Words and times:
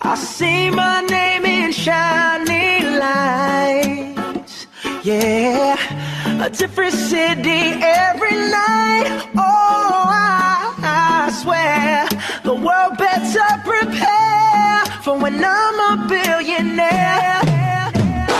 I 0.00 0.16
see 0.16 0.70
my 0.70 1.00
name 1.02 1.44
in 1.46 1.72
shining 1.72 2.98
lights. 2.98 4.66
Yeah, 5.02 6.44
a 6.44 6.50
different 6.50 6.94
city 6.94 7.80
every 7.80 8.32
night. 8.32 9.30
Oh, 9.36 10.06
I, 10.10 10.74
I 10.82 11.30
swear 11.30 12.08
the 12.42 12.54
world 12.54 12.98
better 12.98 13.62
prepare 13.62 14.84
for 15.02 15.16
when 15.18 15.42
I'm 15.44 15.98
a 15.98 16.08
billionaire. 16.08 17.53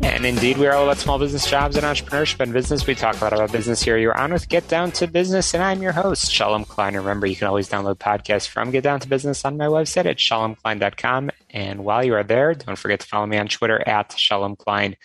And 0.00 0.24
indeed, 0.24 0.58
we 0.58 0.66
are 0.66 0.74
all 0.74 0.84
about 0.84 0.98
small 0.98 1.18
business 1.18 1.48
jobs 1.48 1.76
and 1.76 1.84
entrepreneurship 1.84 2.38
and 2.40 2.52
business. 2.52 2.86
We 2.86 2.94
talk 2.94 3.20
a 3.20 3.24
lot 3.24 3.32
about 3.32 3.50
business 3.50 3.82
here. 3.82 3.98
You're 3.98 4.16
on 4.16 4.32
with 4.32 4.48
Get 4.48 4.68
Down 4.68 4.92
to 4.92 5.08
Business, 5.08 5.54
and 5.54 5.62
I'm 5.62 5.82
your 5.82 5.92
host, 5.92 6.30
Shalom 6.30 6.64
Klein. 6.64 6.94
Remember, 6.94 7.26
you 7.26 7.34
can 7.34 7.48
always 7.48 7.68
download 7.68 7.96
podcasts 7.96 8.46
from 8.46 8.70
Get 8.70 8.84
Down 8.84 9.00
to 9.00 9.08
Business 9.08 9.44
on 9.44 9.56
my 9.56 9.66
website 9.66 10.06
at 10.06 10.18
shalomklein.com. 10.18 11.30
And 11.50 11.84
while 11.84 12.04
you 12.04 12.14
are 12.14 12.22
there, 12.22 12.54
don't 12.54 12.78
forget 12.78 13.00
to 13.00 13.06
follow 13.06 13.26
me 13.26 13.38
on 13.38 13.48
Twitter 13.48 13.86
at 13.88 14.16
Shalom 14.16 14.54
Klein. 14.54 14.96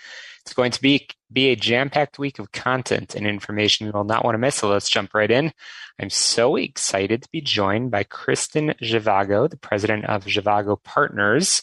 It's 0.41 0.53
going 0.53 0.71
to 0.71 0.81
be, 0.81 1.08
be 1.34 1.50
a 1.50 1.56
jam 1.56 1.89
packed 1.89 2.20
week 2.20 2.39
of 2.39 2.52
content 2.52 3.16
and 3.16 3.26
information 3.26 3.88
you 3.88 3.94
will 3.94 4.03
not 4.03 4.23
want 4.23 4.36
to 4.36 4.39
miss. 4.39 4.56
So 4.56 4.70
let's 4.70 4.89
jump 4.89 5.14
right 5.14 5.31
in. 5.31 5.52
I'm 6.00 6.09
so 6.09 6.56
excited 6.56 7.23
to 7.23 7.30
be 7.30 7.42
joined 7.42 7.92
by 7.92 8.03
Kristen 8.03 8.73
Zhivago, 8.81 9.50
the 9.50 9.58
president 9.58 10.06
of 10.06 10.26
Zhivago 10.26 10.81
Partners. 10.84 11.61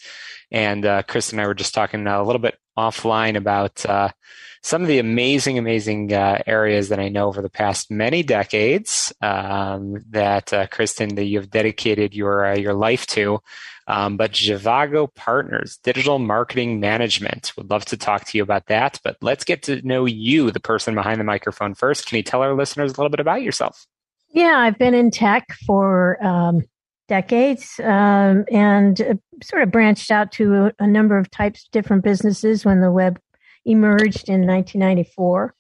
And 0.53 0.85
uh, 0.85 1.03
Chris 1.03 1.33
and 1.33 1.41
I 1.41 1.47
were 1.47 1.55
just 1.55 1.75
talking 1.75 2.07
a 2.07 2.23
little 2.23 2.41
bit 2.41 2.59
offline 2.77 3.37
about 3.37 3.85
uh, 3.87 4.11
some 4.63 4.83
of 4.83 4.89
the 4.89 4.99
amazing, 4.99 5.59
amazing 5.59 6.13
uh, 6.13 6.43
areas 6.47 6.91
that 6.91 7.01
I 7.01 7.09
know 7.09 7.29
over 7.29 7.43
the 7.43 7.51
past 7.51 7.91
many 7.91 8.23
decades 8.23 9.13
um, 9.23 10.05
that 10.11 10.53
uh, 10.53 10.67
Kristen 10.67 11.15
that 11.15 11.25
you've 11.25 11.51
dedicated 11.51 12.15
your 12.15 12.45
uh, 12.47 12.57
your 12.57 12.75
life 12.75 13.07
to. 13.09 13.41
Um, 13.87 14.17
but 14.17 14.33
Zhivago 14.33 15.13
Partners, 15.13 15.79
digital 15.83 16.19
marketing 16.21 16.79
management. 16.79 17.53
Would 17.57 17.71
love 17.71 17.85
to 17.87 17.97
talk 17.97 18.25
to 18.27 18.39
you 18.39 18.45
about 18.45 18.67
that. 18.67 19.01
But 19.03 19.17
let's 19.21 19.45
get 19.45 19.60
to 19.65 19.87
know 19.87 20.05
you, 20.05 20.51
the 20.51 20.61
person 20.61 20.95
behind 20.95 21.21
the 21.21 21.25
microphone 21.25 21.75
first. 21.75 22.07
Can 22.07 22.17
you 22.17 22.23
tell 22.23 22.43
our 22.43 22.55
listeners 22.55 22.93
a 22.93 22.95
little 22.95 23.11
bit 23.11 23.21
about 23.21 23.43
yourself? 23.43 23.87
Yeah, 24.33 24.59
I've 24.59 24.79
been 24.79 24.95
in 24.95 25.11
tech 25.11 25.57
for 25.67 26.25
um, 26.25 26.63
decades 27.11 27.81
um, 27.83 28.45
and 28.53 29.01
uh, 29.01 29.15
sort 29.43 29.63
of 29.63 29.73
branched 29.73 30.13
out 30.13 30.31
to 30.31 30.67
a, 30.67 30.73
a, 30.79 30.87
number 30.87 31.19
of 31.19 31.29
types 31.29 31.65
of 31.65 31.71
different 31.73 32.05
businesses 32.05 32.65
when 32.65 32.81
the 32.81 32.93
web 32.93 33.19
emerged 33.65 34.29
in 34.29 34.47
1994 34.47 35.53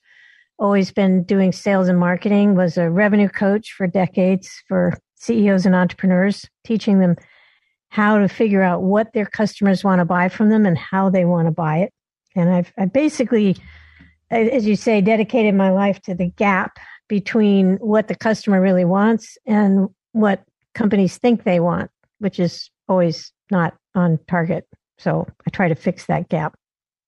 always 0.61 0.93
been 0.93 1.25
doing 1.25 1.51
sales 1.51 1.89
and 1.89 1.99
marketing 1.99 2.55
was 2.55 2.79
a 2.79 2.89
revenue 2.89 3.29
coach 3.29 3.73
for 3.73 3.89
decades 3.89 4.63
for 4.69 4.97
ceos 5.17 5.67
and 5.67 5.75
entrepreneurs 5.75 6.47
teaching 6.65 7.01
them 7.01 7.17
how 7.89 8.19
to 8.19 8.29
figure 8.29 8.63
out 8.63 8.83
what 8.83 9.13
their 9.13 9.27
customers 9.27 9.83
want 9.83 9.99
to 9.99 10.05
buy 10.05 10.29
from 10.29 10.51
them 10.51 10.65
and 10.65 10.79
how 10.79 11.11
they 11.11 11.25
want 11.25 11.49
to 11.49 11.53
buy 11.53 11.79
it 11.79 11.93
and 12.37 12.49
i've 12.49 12.73
I 12.79 12.85
basically 12.85 13.57
as 14.31 14.67
you 14.67 14.77
say 14.77 15.01
dedicated 15.01 15.55
my 15.55 15.71
life 15.71 16.01
to 16.03 16.15
the 16.15 16.31
gap 16.31 16.79
between 17.09 17.77
what 17.77 18.09
the 18.09 18.15
customer 18.15 18.61
really 18.61 18.85
wants 18.85 19.37
and 19.47 19.89
what 20.13 20.43
companies 20.75 21.19
think 21.19 21.45
they 21.45 21.61
want, 21.61 21.91
which 22.19 22.39
is 22.39 22.71
always 22.89 23.33
not 23.51 23.75
on 23.95 24.19
target. 24.29 24.67
So 24.99 25.27
I 25.47 25.51
try 25.51 25.69
to 25.69 25.75
fix 25.75 26.07
that 26.07 26.29
gap. 26.29 26.55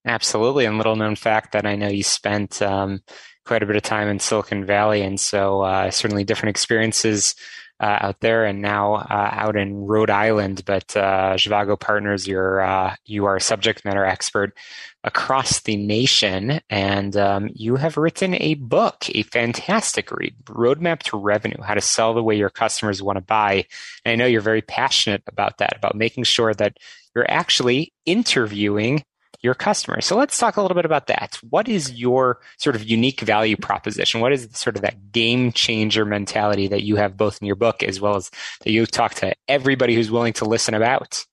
Absolutely. 0.04 0.64
And 0.64 0.76
little 0.76 0.96
known 0.96 1.14
fact 1.14 1.52
that 1.52 1.66
I 1.66 1.76
know 1.76 1.88
you 1.88 2.02
spent 2.02 2.60
um, 2.60 3.00
quite 3.44 3.62
a 3.62 3.66
bit 3.66 3.76
of 3.76 3.82
time 3.82 4.08
in 4.08 4.18
Silicon 4.18 4.64
Valley. 4.64 5.02
And 5.02 5.20
so 5.20 5.60
uh, 5.60 5.90
certainly 5.90 6.24
different 6.24 6.50
experiences 6.50 7.34
uh, 7.82 7.98
out 8.00 8.20
there 8.20 8.44
and 8.44 8.62
now 8.62 8.94
uh, 8.94 9.30
out 9.32 9.56
in 9.56 9.84
Rhode 9.86 10.08
Island. 10.08 10.64
But 10.64 10.96
uh, 10.96 11.34
Zhivago 11.34 11.78
Partners, 11.78 12.28
you're, 12.28 12.60
uh, 12.60 12.94
you 13.04 13.24
are 13.24 13.36
a 13.36 13.40
subject 13.40 13.84
matter 13.84 14.04
expert 14.04 14.56
across 15.04 15.60
the 15.62 15.76
nation, 15.76 16.60
and 16.70 17.16
um, 17.16 17.50
you 17.52 17.74
have 17.74 17.96
written 17.96 18.36
a 18.36 18.54
book, 18.54 19.04
a 19.08 19.24
fantastic 19.24 20.12
read, 20.12 20.36
Roadmap 20.44 21.00
to 21.04 21.16
Revenue: 21.16 21.60
How 21.60 21.74
to 21.74 21.80
Sell 21.80 22.14
the 22.14 22.22
Way 22.22 22.36
Your 22.36 22.50
Customers 22.50 23.02
Want 23.02 23.16
to 23.16 23.22
Buy. 23.22 23.66
And 24.04 24.12
I 24.12 24.14
know 24.14 24.26
you're 24.26 24.40
very 24.40 24.62
passionate 24.62 25.24
about 25.26 25.58
that, 25.58 25.76
about 25.76 25.96
making 25.96 26.22
sure 26.24 26.54
that 26.54 26.76
you're 27.16 27.28
actually 27.28 27.92
interviewing 28.06 29.02
your 29.42 29.54
customers. 29.54 30.06
So 30.06 30.16
let's 30.16 30.38
talk 30.38 30.56
a 30.56 30.62
little 30.62 30.74
bit 30.76 30.84
about 30.84 31.08
that. 31.08 31.38
What 31.50 31.68
is 31.68 31.92
your 31.92 32.40
sort 32.58 32.76
of 32.76 32.84
unique 32.84 33.20
value 33.20 33.56
proposition? 33.56 34.20
What 34.20 34.32
is 34.32 34.48
sort 34.52 34.76
of 34.76 34.82
that 34.82 35.10
game 35.10 35.52
changer 35.52 36.04
mentality 36.04 36.68
that 36.68 36.82
you 36.82 36.96
have 36.96 37.16
both 37.16 37.40
in 37.42 37.46
your 37.46 37.56
book 37.56 37.82
as 37.82 38.00
well 38.00 38.16
as 38.16 38.30
that 38.60 38.70
you 38.70 38.86
talk 38.86 39.14
to 39.14 39.34
everybody 39.48 39.94
who's 39.94 40.10
willing 40.10 40.32
to 40.34 40.44
listen 40.44 40.74
about? 40.74 41.24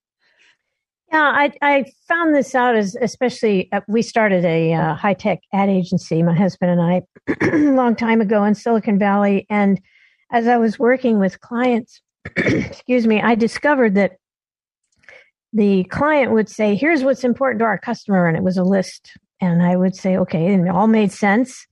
Yeah, 1.12 1.22
I, 1.22 1.52
I 1.62 1.86
found 2.08 2.36
this 2.36 2.54
out 2.54 2.76
as 2.76 2.96
especially 2.96 3.72
uh, 3.72 3.82
we 3.88 4.04
started 4.04 4.46
a 4.46 4.74
uh, 4.74 4.94
high 4.96 5.16
tech 5.16 5.40
ad 5.54 5.70
agency, 5.70 6.22
my 6.22 6.36
husband 6.36 6.72
and 6.72 6.82
I, 6.82 7.02
a 7.42 7.58
long 7.72 7.96
time 7.96 8.22
ago 8.22 8.44
in 8.44 8.54
Silicon 8.54 9.00
Valley. 9.00 9.48
And 9.50 9.82
as 10.32 10.48
I 10.48 10.58
was 10.58 10.78
working 10.78 11.20
with 11.20 11.42
clients, 11.42 12.02
excuse 12.36 13.08
me, 13.08 13.22
I 13.22 13.34
discovered 13.34 13.96
that 13.96 14.18
the 15.54 15.84
client 15.86 16.32
would 16.32 16.50
say, 16.50 16.76
here's 16.76 17.04
what's 17.04 17.24
important 17.24 17.60
to 17.60 17.66
our 17.66 17.78
customer. 17.78 18.28
And 18.28 18.38
it 18.38 18.44
was 18.44 18.58
a 18.58 18.64
list. 18.64 19.18
And 19.42 19.64
I 19.64 19.76
would 19.76 19.96
say, 19.96 20.18
okay, 20.18 20.54
and 20.54 20.68
it 20.68 20.70
all 20.70 20.88
made 20.88 21.12
sense. 21.12 21.66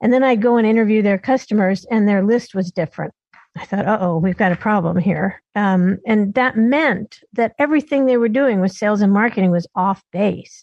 And 0.00 0.12
then 0.12 0.22
I'd 0.22 0.42
go 0.42 0.56
and 0.56 0.66
interview 0.66 1.02
their 1.02 1.18
customers 1.18 1.86
and 1.90 2.06
their 2.06 2.22
list 2.22 2.54
was 2.54 2.70
different. 2.70 3.14
I 3.58 3.64
thought, 3.64 3.86
oh, 3.88 4.18
we've 4.18 4.36
got 4.36 4.52
a 4.52 4.56
problem 4.56 4.98
here. 4.98 5.42
Um, 5.54 5.98
and 6.06 6.34
that 6.34 6.56
meant 6.58 7.20
that 7.32 7.54
everything 7.58 8.04
they 8.04 8.18
were 8.18 8.28
doing 8.28 8.60
with 8.60 8.72
sales 8.72 9.00
and 9.00 9.12
marketing 9.12 9.50
was 9.50 9.66
off 9.74 10.02
base, 10.12 10.62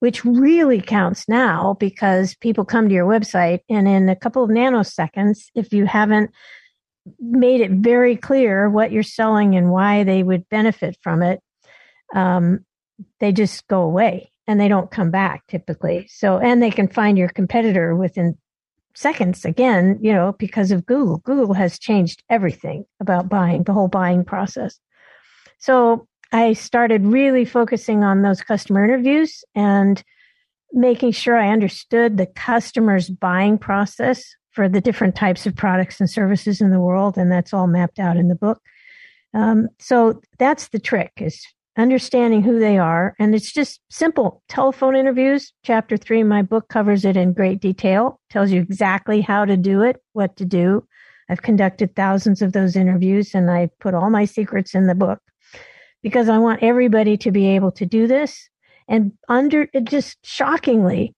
which 0.00 0.24
really 0.24 0.80
counts 0.80 1.28
now 1.28 1.76
because 1.78 2.34
people 2.36 2.64
come 2.64 2.88
to 2.88 2.94
your 2.94 3.06
website 3.06 3.60
and 3.68 3.86
in 3.86 4.08
a 4.08 4.16
couple 4.16 4.42
of 4.42 4.50
nanoseconds, 4.50 5.44
if 5.54 5.72
you 5.72 5.86
haven't 5.86 6.30
made 7.20 7.60
it 7.60 7.70
very 7.70 8.16
clear 8.16 8.68
what 8.68 8.90
you're 8.90 9.04
selling 9.04 9.54
and 9.54 9.70
why 9.70 10.02
they 10.02 10.24
would 10.24 10.48
benefit 10.48 10.96
from 11.00 11.22
it, 11.22 11.40
um, 12.14 12.64
they 13.20 13.32
just 13.32 13.66
go 13.68 13.82
away 13.82 14.30
and 14.46 14.60
they 14.60 14.68
don't 14.68 14.90
come 14.90 15.10
back 15.10 15.46
typically. 15.48 16.06
So, 16.08 16.38
and 16.38 16.62
they 16.62 16.70
can 16.70 16.88
find 16.88 17.16
your 17.16 17.28
competitor 17.28 17.94
within 17.94 18.36
seconds 18.94 19.44
again, 19.44 19.98
you 20.00 20.12
know, 20.12 20.34
because 20.38 20.70
of 20.70 20.86
Google. 20.86 21.18
Google 21.18 21.54
has 21.54 21.78
changed 21.78 22.22
everything 22.28 22.84
about 23.00 23.28
buying, 23.28 23.64
the 23.64 23.72
whole 23.72 23.88
buying 23.88 24.24
process. 24.24 24.78
So 25.58 26.06
I 26.32 26.54
started 26.54 27.06
really 27.06 27.44
focusing 27.44 28.04
on 28.04 28.22
those 28.22 28.42
customer 28.42 28.84
interviews 28.84 29.44
and 29.54 30.02
making 30.72 31.12
sure 31.12 31.36
I 31.36 31.50
understood 31.50 32.16
the 32.16 32.26
customer's 32.26 33.08
buying 33.08 33.58
process 33.58 34.24
for 34.50 34.68
the 34.68 34.80
different 34.80 35.14
types 35.14 35.46
of 35.46 35.54
products 35.54 36.00
and 36.00 36.10
services 36.10 36.60
in 36.60 36.70
the 36.70 36.80
world. 36.80 37.16
And 37.16 37.30
that's 37.30 37.54
all 37.54 37.66
mapped 37.66 37.98
out 37.98 38.16
in 38.16 38.28
the 38.28 38.34
book. 38.34 38.60
Um, 39.34 39.68
so 39.78 40.20
that's 40.38 40.68
the 40.68 40.78
trick 40.78 41.12
is 41.16 41.46
understanding 41.76 42.42
who 42.42 42.58
they 42.58 42.78
are. 42.78 43.14
And 43.18 43.34
it's 43.34 43.52
just 43.52 43.80
simple 43.90 44.42
telephone 44.48 44.94
interviews. 44.94 45.52
Chapter 45.64 45.96
three 45.96 46.22
my 46.22 46.42
book 46.42 46.68
covers 46.68 47.04
it 47.04 47.16
in 47.16 47.32
great 47.32 47.60
detail, 47.60 48.20
tells 48.30 48.50
you 48.50 48.60
exactly 48.60 49.20
how 49.20 49.44
to 49.44 49.56
do 49.56 49.82
it, 49.82 49.96
what 50.12 50.36
to 50.36 50.44
do. 50.44 50.86
I've 51.28 51.42
conducted 51.42 51.94
thousands 51.94 52.42
of 52.42 52.52
those 52.52 52.76
interviews 52.76 53.34
and 53.34 53.50
I 53.50 53.70
put 53.80 53.94
all 53.94 54.10
my 54.10 54.24
secrets 54.24 54.74
in 54.74 54.86
the 54.86 54.94
book 54.94 55.20
because 56.02 56.28
I 56.28 56.38
want 56.38 56.62
everybody 56.62 57.16
to 57.18 57.30
be 57.30 57.46
able 57.48 57.72
to 57.72 57.86
do 57.86 58.06
this. 58.06 58.48
And 58.88 59.12
under 59.28 59.68
it 59.72 59.84
just 59.84 60.18
shockingly, 60.24 61.14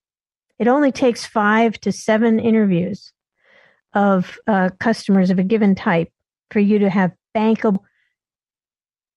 it 0.59 0.69
only 0.69 0.93
takes 0.93 1.27
five 1.27 1.81
to 1.81 1.91
seven 1.91 2.39
interviews 2.39 3.13
of 3.95 4.39
uh, 4.47 4.71
customers 4.79 5.31
of 5.31 5.39
a 5.39 5.45
given 5.45 5.75
type 5.75 6.11
for 6.51 6.61
you 6.61 6.79
to 6.79 6.91
have 6.91 7.13
bankable 7.37 7.81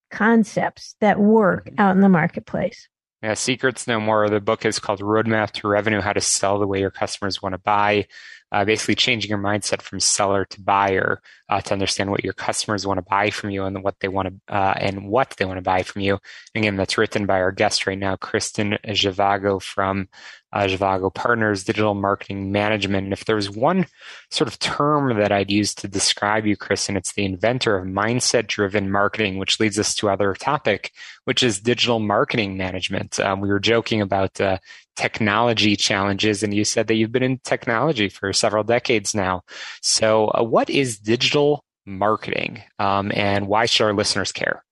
concepts 0.10 0.96
that 1.02 1.20
work 1.20 1.66
mm-hmm. 1.66 1.80
out 1.82 1.96
in 1.96 2.02
the 2.02 2.10
marketplace. 2.10 2.88
Yeah, 3.24 3.34
Secrets 3.34 3.88
No 3.88 4.00
More. 4.00 4.30
The 4.30 4.40
book 4.40 4.64
is 4.66 4.80
called 4.80 5.00
Roadmap 5.00 5.52
to 5.52 5.68
Revenue 5.68 6.02
How 6.02 6.14
to 6.14 6.22
Sell 6.22 6.60
the 6.60 6.68
Way 6.68 6.82
Your 6.82 6.92
Customers 6.92 7.42
Want 7.42 7.54
to 7.54 7.60
Buy 7.60 8.08
uh, 8.52 8.66
basically 8.66 8.96
changing 8.96 9.30
your 9.30 9.40
mindset 9.40 9.82
from 9.82 10.00
seller 10.00 10.46
to 10.46 10.62
buyer 10.62 11.22
uh, 11.50 11.62
to 11.62 11.74
understand 11.74 12.12
what 12.12 12.24
your 12.24 12.34
customers 12.34 12.86
want 12.86 12.98
to 12.98 13.06
buy 13.10 13.30
from 13.30 13.50
you 13.50 13.64
and 13.64 13.84
what 13.84 14.00
they 14.00 14.08
want 14.08 14.28
to 14.28 14.54
uh, 14.54 14.74
and 14.78 15.08
what 15.08 15.36
they 15.38 15.46
want 15.46 15.58
to 15.58 15.62
buy 15.62 15.84
from 15.84 16.02
you. 16.02 16.20
Again, 16.56 16.78
that's 16.78 16.98
written 16.98 17.26
by 17.26 17.40
our 17.40 17.52
guest 17.52 17.88
right 17.88 17.98
now, 17.98 18.16
Kristen 18.16 18.78
Zhivago 18.86 19.62
from 19.62 20.08
uh, 20.54 20.64
Zhivago 20.64 21.14
Partners 21.14 21.64
Digital 21.64 21.94
Marketing 21.94 22.52
Management. 22.52 23.06
And 23.06 23.14
if 23.14 23.26
there's 23.26 23.50
one 23.50 23.86
sort 24.32 24.48
of 24.48 24.60
term 24.60 25.18
that 25.18 25.32
I'd 25.32 25.52
use 25.52 25.74
to 25.76 25.88
describe 25.88 26.46
you, 26.46 26.56
Kristen, 26.56 26.96
it's 26.96 27.14
the 27.14 27.26
inventor 27.26 27.78
of 27.78 27.86
mindset-driven 27.86 28.90
marketing, 28.90 29.38
which 29.38 29.60
leads 29.60 29.78
us 29.78 29.94
to 29.96 30.10
other 30.10 30.34
topic, 30.34 30.92
which 31.26 31.44
is 31.44 31.60
digital 31.60 32.00
marketing 32.00 32.56
management. 32.58 33.20
Um, 33.20 33.42
we 33.42 33.50
were 33.50 33.60
joking 33.60 34.02
about 34.02 34.40
uh, 34.40 34.58
technology 34.98 35.76
challenges, 35.76 36.44
and 36.44 36.54
you 36.54 36.66
said 36.66 36.88
that 36.88 36.96
you've 36.96 37.12
been 37.12 37.24
in 37.24 37.40
technology 37.46 38.10
for 38.10 38.34
several 38.34 38.64
decades 38.64 39.16
now. 39.16 39.44
So, 39.82 40.28
uh, 40.30 40.44
what 40.44 40.70
is 40.70 41.00
digital 41.00 41.64
marketing, 41.86 42.62
um, 42.80 43.12
and 43.16 43.48
why 43.48 43.66
should 43.66 43.86
our 43.86 43.94
listeners 43.94 44.32
care? 44.32 44.66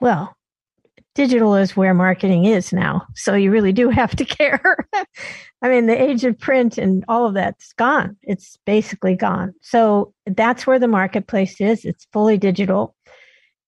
Well, 0.00 0.36
digital 1.14 1.54
is 1.54 1.76
where 1.76 1.94
marketing 1.94 2.44
is 2.44 2.72
now, 2.72 3.06
so 3.14 3.34
you 3.34 3.50
really 3.50 3.72
do 3.72 3.88
have 3.88 4.14
to 4.16 4.24
care. 4.26 4.76
I 5.62 5.68
mean, 5.68 5.86
the 5.86 6.00
age 6.00 6.24
of 6.24 6.38
print 6.38 6.76
and 6.76 7.04
all 7.08 7.26
of 7.26 7.34
that's 7.34 7.72
gone. 7.72 8.16
It's 8.22 8.58
basically 8.66 9.16
gone. 9.16 9.54
So 9.62 10.12
that's 10.26 10.66
where 10.66 10.78
the 10.78 10.88
marketplace 10.88 11.60
is. 11.60 11.84
It's 11.84 12.06
fully 12.12 12.36
digital. 12.36 12.94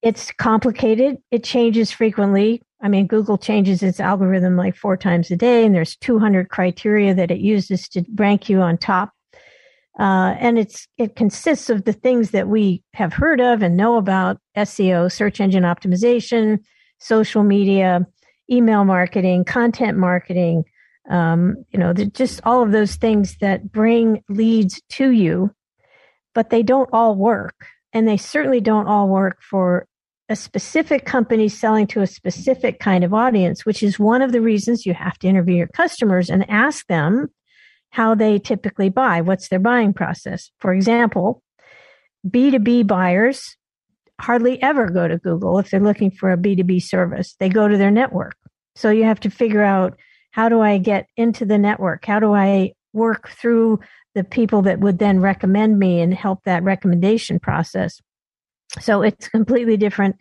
It's 0.02 0.30
complicated. 0.32 1.18
It 1.30 1.44
changes 1.44 1.90
frequently. 1.90 2.62
I 2.82 2.88
mean, 2.88 3.06
Google 3.06 3.36
changes 3.36 3.82
its 3.82 4.00
algorithm 4.00 4.56
like 4.56 4.74
four 4.74 4.96
times 4.96 5.30
a 5.30 5.36
day, 5.36 5.66
and 5.66 5.74
there's 5.74 5.96
200 5.96 6.48
criteria 6.48 7.14
that 7.14 7.30
it 7.30 7.40
uses 7.40 7.88
to 7.90 8.04
rank 8.14 8.48
you 8.48 8.60
on 8.60 8.78
top. 8.78 9.10
Uh, 9.98 10.34
and 10.38 10.58
it's 10.58 10.88
it 10.96 11.14
consists 11.14 11.68
of 11.68 11.84
the 11.84 11.92
things 11.92 12.30
that 12.30 12.48
we 12.48 12.82
have 12.94 13.12
heard 13.12 13.40
of 13.40 13.60
and 13.60 13.76
know 13.76 13.96
about 13.96 14.38
SEO, 14.56 15.12
search 15.12 15.40
engine 15.40 15.64
optimization, 15.64 16.58
social 16.98 17.42
media, 17.42 18.06
email 18.50 18.84
marketing, 18.84 19.44
content 19.44 19.98
marketing. 19.98 20.64
Um, 21.10 21.56
you 21.70 21.78
know, 21.78 21.92
just 21.92 22.40
all 22.44 22.62
of 22.62 22.72
those 22.72 22.94
things 22.96 23.36
that 23.40 23.72
bring 23.72 24.22
leads 24.28 24.80
to 24.90 25.10
you, 25.10 25.50
but 26.34 26.50
they 26.50 26.62
don't 26.62 26.88
all 26.92 27.14
work, 27.14 27.66
and 27.92 28.08
they 28.08 28.16
certainly 28.16 28.60
don't 28.60 28.86
all 28.86 29.08
work 29.08 29.42
for 29.42 29.86
a 30.30 30.36
specific 30.36 31.04
company 31.04 31.48
selling 31.48 31.88
to 31.88 32.02
a 32.02 32.06
specific 32.06 32.78
kind 32.78 33.02
of 33.02 33.12
audience, 33.12 33.66
which 33.66 33.82
is 33.82 33.98
one 33.98 34.22
of 34.22 34.30
the 34.30 34.40
reasons 34.40 34.86
you 34.86 34.94
have 34.94 35.18
to 35.18 35.26
interview 35.26 35.56
your 35.56 35.66
customers 35.66 36.30
and 36.30 36.48
ask 36.48 36.86
them 36.86 37.26
how 37.90 38.14
they 38.14 38.38
typically 38.38 38.88
buy. 38.88 39.20
What's 39.20 39.48
their 39.48 39.58
buying 39.58 39.92
process? 39.92 40.52
For 40.60 40.72
example, 40.72 41.42
B2B 42.28 42.86
buyers 42.86 43.56
hardly 44.20 44.62
ever 44.62 44.88
go 44.88 45.08
to 45.08 45.18
Google 45.18 45.58
if 45.58 45.70
they're 45.70 45.80
looking 45.80 46.12
for 46.12 46.30
a 46.30 46.38
B2B 46.38 46.80
service. 46.80 47.34
They 47.40 47.48
go 47.48 47.66
to 47.66 47.76
their 47.76 47.90
network. 47.90 48.36
So 48.76 48.90
you 48.90 49.02
have 49.04 49.20
to 49.20 49.30
figure 49.30 49.64
out 49.64 49.98
how 50.30 50.48
do 50.48 50.60
I 50.60 50.78
get 50.78 51.08
into 51.16 51.44
the 51.44 51.58
network? 51.58 52.04
How 52.04 52.20
do 52.20 52.32
I 52.32 52.74
work 52.92 53.30
through 53.30 53.80
the 54.14 54.22
people 54.22 54.62
that 54.62 54.78
would 54.78 55.00
then 55.00 55.20
recommend 55.20 55.80
me 55.80 56.00
and 56.00 56.14
help 56.14 56.44
that 56.44 56.62
recommendation 56.62 57.40
process? 57.40 58.00
So 58.78 59.02
it's 59.02 59.26
a 59.26 59.30
completely 59.30 59.76
different 59.76 60.16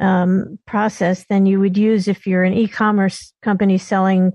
um, 0.00 0.58
process 0.66 1.24
than 1.28 1.46
you 1.46 1.58
would 1.60 1.76
use 1.76 2.08
if 2.08 2.26
you're 2.26 2.44
an 2.44 2.52
e-commerce 2.52 3.32
company 3.42 3.78
selling 3.78 4.32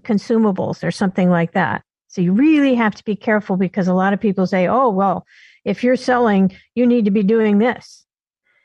consumables 0.00 0.82
or 0.82 0.90
something 0.90 1.30
like 1.30 1.52
that. 1.52 1.82
So 2.08 2.20
you 2.20 2.32
really 2.32 2.74
have 2.74 2.94
to 2.94 3.04
be 3.04 3.16
careful 3.16 3.56
because 3.56 3.88
a 3.88 3.94
lot 3.94 4.12
of 4.12 4.20
people 4.20 4.46
say, 4.46 4.66
"Oh, 4.66 4.88
well, 4.88 5.26
if 5.64 5.82
you're 5.82 5.96
selling, 5.96 6.52
you 6.74 6.86
need 6.86 7.04
to 7.04 7.10
be 7.10 7.22
doing 7.22 7.58
this." 7.58 8.06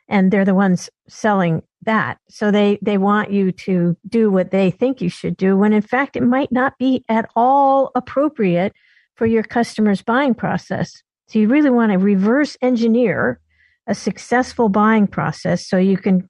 And 0.07 0.31
they're 0.31 0.45
the 0.45 0.55
ones 0.55 0.89
selling 1.07 1.63
that. 1.83 2.17
So 2.29 2.51
they 2.51 2.79
they 2.81 2.97
want 2.97 3.31
you 3.31 3.51
to 3.51 3.97
do 4.07 4.29
what 4.31 4.51
they 4.51 4.71
think 4.71 5.01
you 5.01 5.09
should 5.09 5.37
do 5.37 5.57
when 5.57 5.73
in 5.73 5.81
fact 5.81 6.15
it 6.15 6.23
might 6.23 6.51
not 6.51 6.77
be 6.77 7.03
at 7.09 7.29
all 7.35 7.91
appropriate 7.95 8.73
for 9.15 9.25
your 9.25 9.43
customer's 9.43 10.01
buying 10.01 10.33
process. 10.33 11.01
So 11.27 11.39
you 11.39 11.47
really 11.47 11.69
want 11.69 11.91
to 11.91 11.97
reverse 11.97 12.57
engineer 12.61 13.39
a 13.89 13.95
successful 13.95 14.69
buying 14.69 15.07
process 15.07 15.67
so 15.67 15.77
you 15.77 15.97
can 15.97 16.29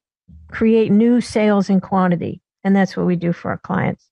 create 0.50 0.92
new 0.92 1.22
sales 1.22 1.70
in 1.70 1.82
quantity. 1.82 2.42
And 2.64 2.76
that's 2.76 2.98
what 2.98 3.06
we 3.06 3.16
do 3.16 3.34
for 3.34 3.52
our 3.52 3.58
clients. 3.58 4.10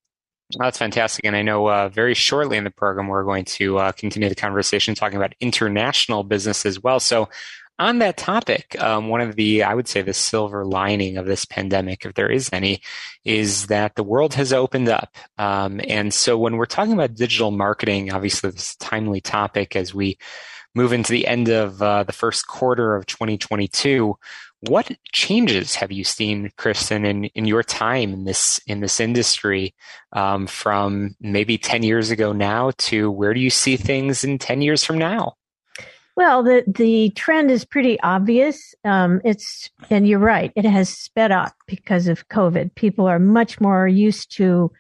That's 0.58 0.78
fantastic. 0.78 1.26
And 1.26 1.36
I 1.36 1.42
know 1.42 1.68
uh, 1.68 1.90
very 1.90 2.14
shortly 2.14 2.58
in 2.58 2.64
the 2.64 2.72
program, 2.72 3.08
we're 3.08 3.24
going 3.24 3.46
to 3.46 3.80
uh, 3.80 3.92
continue 3.94 4.30
the 4.30 4.36
conversation 4.36 4.96
talking 4.96 5.18
about 5.18 5.34
international 5.40 6.24
business 6.24 6.66
as 6.66 6.82
well. 6.82 7.00
So, 7.00 7.30
on 7.80 8.00
that 8.00 8.18
topic, 8.18 8.76
um, 8.82 9.10
one 9.10 9.22
of 9.22 9.36
the, 9.36 9.62
I 9.62 9.76
would 9.76 9.88
say, 9.88 10.02
the 10.02 10.14
silver 10.14 10.66
lining 10.66 11.18
of 11.18 11.28
this 11.28 11.46
pandemic, 11.46 12.06
if 12.06 12.16
there 12.16 12.32
is 12.32 12.50
any, 12.52 12.82
is 13.24 13.68
that 13.68 13.94
the 13.94 14.04
world 14.04 14.34
has 14.34 14.52
opened 14.52 14.90
up. 14.90 15.16
Um, 15.38 15.80
and 15.88 16.12
so, 16.12 16.38
when 16.38 16.56
we're 16.56 16.66
talking 16.66 16.94
about 16.94 17.14
digital 17.14 17.52
marketing, 17.52 18.12
obviously, 18.12 18.50
this 18.50 18.70
is 18.70 18.76
a 18.76 18.84
timely 18.84 19.22
topic 19.22 19.76
as 19.76 19.94
we 19.94 20.18
move 20.78 20.94
into 20.94 21.12
the 21.12 21.28
end 21.28 21.50
of 21.50 21.82
uh, 21.82 22.04
the 22.04 22.14
first 22.14 22.48
quarter 22.48 22.96
of 22.96 23.08
2022, 23.08 24.16
what 24.62 24.92
changes 25.12 25.76
have 25.76 25.92
you 25.92 26.04
seen, 26.04 26.52
Kristen, 26.56 27.04
in, 27.04 27.26
in 27.26 27.46
your 27.46 27.64
time 27.64 28.14
in 28.14 28.24
this 28.24 28.60
in 28.68 28.80
this 28.80 29.00
industry, 29.00 29.76
um, 30.14 30.48
from 30.48 31.16
maybe 31.20 31.58
10 31.58 31.84
years 31.84 32.12
ago 32.12 32.32
now 32.32 32.72
to 32.78 33.12
where 33.12 33.34
do 33.34 33.40
you 33.40 33.50
see 33.50 33.76
things 33.76 34.24
in 34.24 34.38
10 34.38 34.62
years 34.62 34.84
from 34.84 34.98
now? 34.98 35.34
Well, 36.16 36.42
the 36.42 36.64
the 36.66 37.12
trend 37.12 37.52
is 37.52 37.64
pretty 37.64 38.00
obvious. 38.02 38.74
Um, 38.84 39.22
it's 39.24 39.70
and 39.92 40.08
you're 40.08 40.18
right; 40.18 40.52
it 40.56 40.66
has 40.66 40.90
sped 40.90 41.32
up 41.32 41.54
because 41.68 42.08
of 42.08 42.28
COVID. 42.30 42.74
People 42.74 43.06
are 43.06 43.20
much 43.20 43.62
more 43.62 43.88
used 43.88 44.36
to 44.38 44.72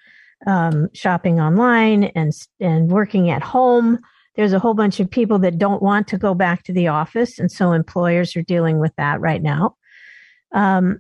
um, 0.48 0.90
shopping 0.94 1.40
online 1.40 2.06
and 2.16 2.34
and 2.60 2.90
working 2.90 3.30
at 3.30 3.44
home 3.44 4.00
there's 4.38 4.54
a 4.54 4.60
whole 4.60 4.76
bunch 4.76 5.00
of 5.00 5.10
people 5.10 5.40
that 5.40 5.58
don't 5.58 5.82
want 5.82 6.08
to 6.08 6.18
go 6.18 6.34
back 6.34 6.64
to 6.64 6.72
the 6.72 6.88
office. 6.88 7.40
And 7.40 7.52
so 7.52 7.74
employers 7.74 8.36
are 8.36 8.44
dealing 8.44 8.80
with 8.80 8.96
that 8.96 9.20
right 9.20 9.42
now. 9.42 9.76
Um, 10.54 11.00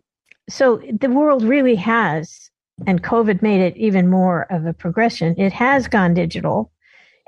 so 0.49 0.81
the 0.99 1.09
world 1.09 1.43
really 1.43 1.75
has, 1.75 2.49
and 2.85 3.03
COVID 3.03 3.41
made 3.41 3.61
it 3.61 3.77
even 3.77 4.09
more 4.09 4.47
of 4.51 4.65
a 4.65 4.73
progression. 4.73 5.35
It 5.39 5.53
has 5.53 5.87
gone 5.87 6.15
digital. 6.15 6.71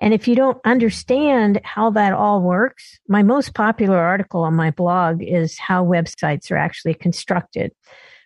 And 0.01 0.13
if 0.13 0.27
you 0.27 0.35
don't 0.35 0.59
understand 0.65 1.61
how 1.63 1.91
that 1.91 2.13
all 2.13 2.41
works, 2.41 2.99
my 3.07 3.21
most 3.21 3.53
popular 3.53 3.97
article 3.97 4.43
on 4.43 4.55
my 4.55 4.71
blog 4.71 5.21
is 5.21 5.59
how 5.59 5.85
websites 5.85 6.49
are 6.49 6.57
actually 6.57 6.95
constructed 6.95 7.71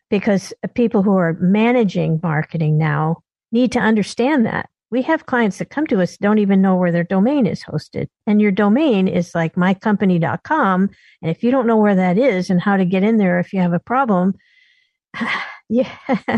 because 0.10 0.54
people 0.76 1.02
who 1.04 1.18
are 1.18 1.34
managing 1.42 2.20
marketing 2.24 2.78
now 2.78 3.24
need 3.52 3.72
to 3.72 3.80
understand 3.80 4.46
that 4.46 4.70
we 4.94 5.02
have 5.02 5.26
clients 5.26 5.58
that 5.58 5.72
come 5.72 5.88
to 5.88 6.04
us 6.04 6.18
don't 6.18 6.38
even 6.38 6.62
know 6.62 6.76
where 6.76 6.92
their 6.92 7.04
domain 7.04 7.48
is 7.48 7.64
hosted. 7.64 8.06
And 8.28 8.40
your 8.40 8.52
domain 8.52 9.08
is 9.08 9.34
like 9.34 9.56
mycompany.com. 9.56 10.90
And 11.24 11.32
if 11.32 11.44
you 11.44 11.50
don't 11.50 11.66
know 11.66 11.78
where 11.78 11.96
that 11.96 12.20
is 12.20 12.52
and 12.52 12.62
how 12.62 12.78
to 12.78 12.86
get 12.86 13.02
in 13.02 13.18
there 13.18 13.40
if 13.40 13.52
you 13.54 13.60
have 13.60 13.74
a 13.74 13.80
problem, 13.80 14.36
yeah, 15.70 15.90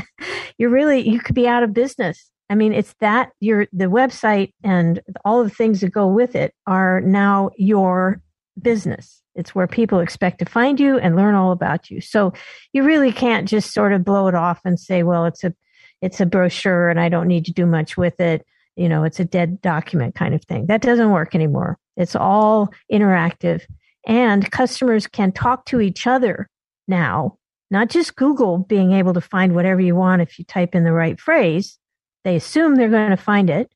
you're 0.57 0.69
really, 0.69 1.05
you 1.05 1.19
could 1.19 1.35
be 1.35 1.49
out 1.49 1.63
of 1.63 1.73
business. 1.73 2.31
I 2.49 2.55
mean, 2.55 2.71
it's 2.71 2.95
that 3.01 3.31
your 3.41 3.67
the 3.73 3.85
website 3.85 4.53
and 4.63 5.01
all 5.25 5.43
the 5.43 5.49
things 5.49 5.81
that 5.81 5.89
go 5.89 6.07
with 6.07 6.33
it 6.33 6.53
are 6.65 7.01
now 7.01 7.49
your 7.57 8.21
business. 8.61 9.21
It's 9.35 9.53
where 9.53 9.67
people 9.67 9.99
expect 9.99 10.39
to 10.39 10.45
find 10.45 10.79
you 10.79 10.97
and 10.97 11.17
learn 11.17 11.35
all 11.35 11.51
about 11.51 11.89
you. 11.89 11.99
So 11.99 12.31
you 12.71 12.83
really 12.83 13.11
can't 13.11 13.49
just 13.49 13.73
sort 13.73 13.91
of 13.91 14.05
blow 14.05 14.29
it 14.29 14.35
off 14.35 14.61
and 14.63 14.79
say, 14.79 15.03
well, 15.03 15.25
it's 15.25 15.43
a 15.43 15.53
it's 16.01 16.19
a 16.19 16.25
brochure 16.25 16.89
and 16.89 16.99
I 16.99 17.09
don't 17.09 17.27
need 17.27 17.45
to 17.45 17.53
do 17.53 17.65
much 17.65 17.97
with 17.97 18.19
it. 18.19 18.45
You 18.75 18.89
know, 18.89 19.03
it's 19.03 19.19
a 19.19 19.25
dead 19.25 19.61
document 19.61 20.15
kind 20.15 20.33
of 20.33 20.43
thing. 20.43 20.67
That 20.67 20.81
doesn't 20.81 21.11
work 21.11 21.33
anymore. 21.33 21.77
It's 21.95 22.15
all 22.15 22.73
interactive 22.91 23.61
and 24.05 24.49
customers 24.51 25.07
can 25.07 25.31
talk 25.31 25.65
to 25.65 25.81
each 25.81 26.05
other 26.05 26.49
now, 26.87 27.37
not 27.71 27.89
just 27.89 28.15
Google 28.15 28.59
being 28.59 28.91
able 28.91 29.13
to 29.13 29.21
find 29.21 29.55
whatever 29.55 29.81
you 29.81 29.95
want 29.95 30.21
if 30.21 30.37
you 30.37 30.45
type 30.45 30.75
in 30.75 30.83
the 30.83 30.91
right 30.91 31.19
phrase. 31.19 31.79
They 32.23 32.35
assume 32.35 32.75
they're 32.75 32.89
going 32.89 33.09
to 33.09 33.17
find 33.17 33.49
it. 33.49 33.71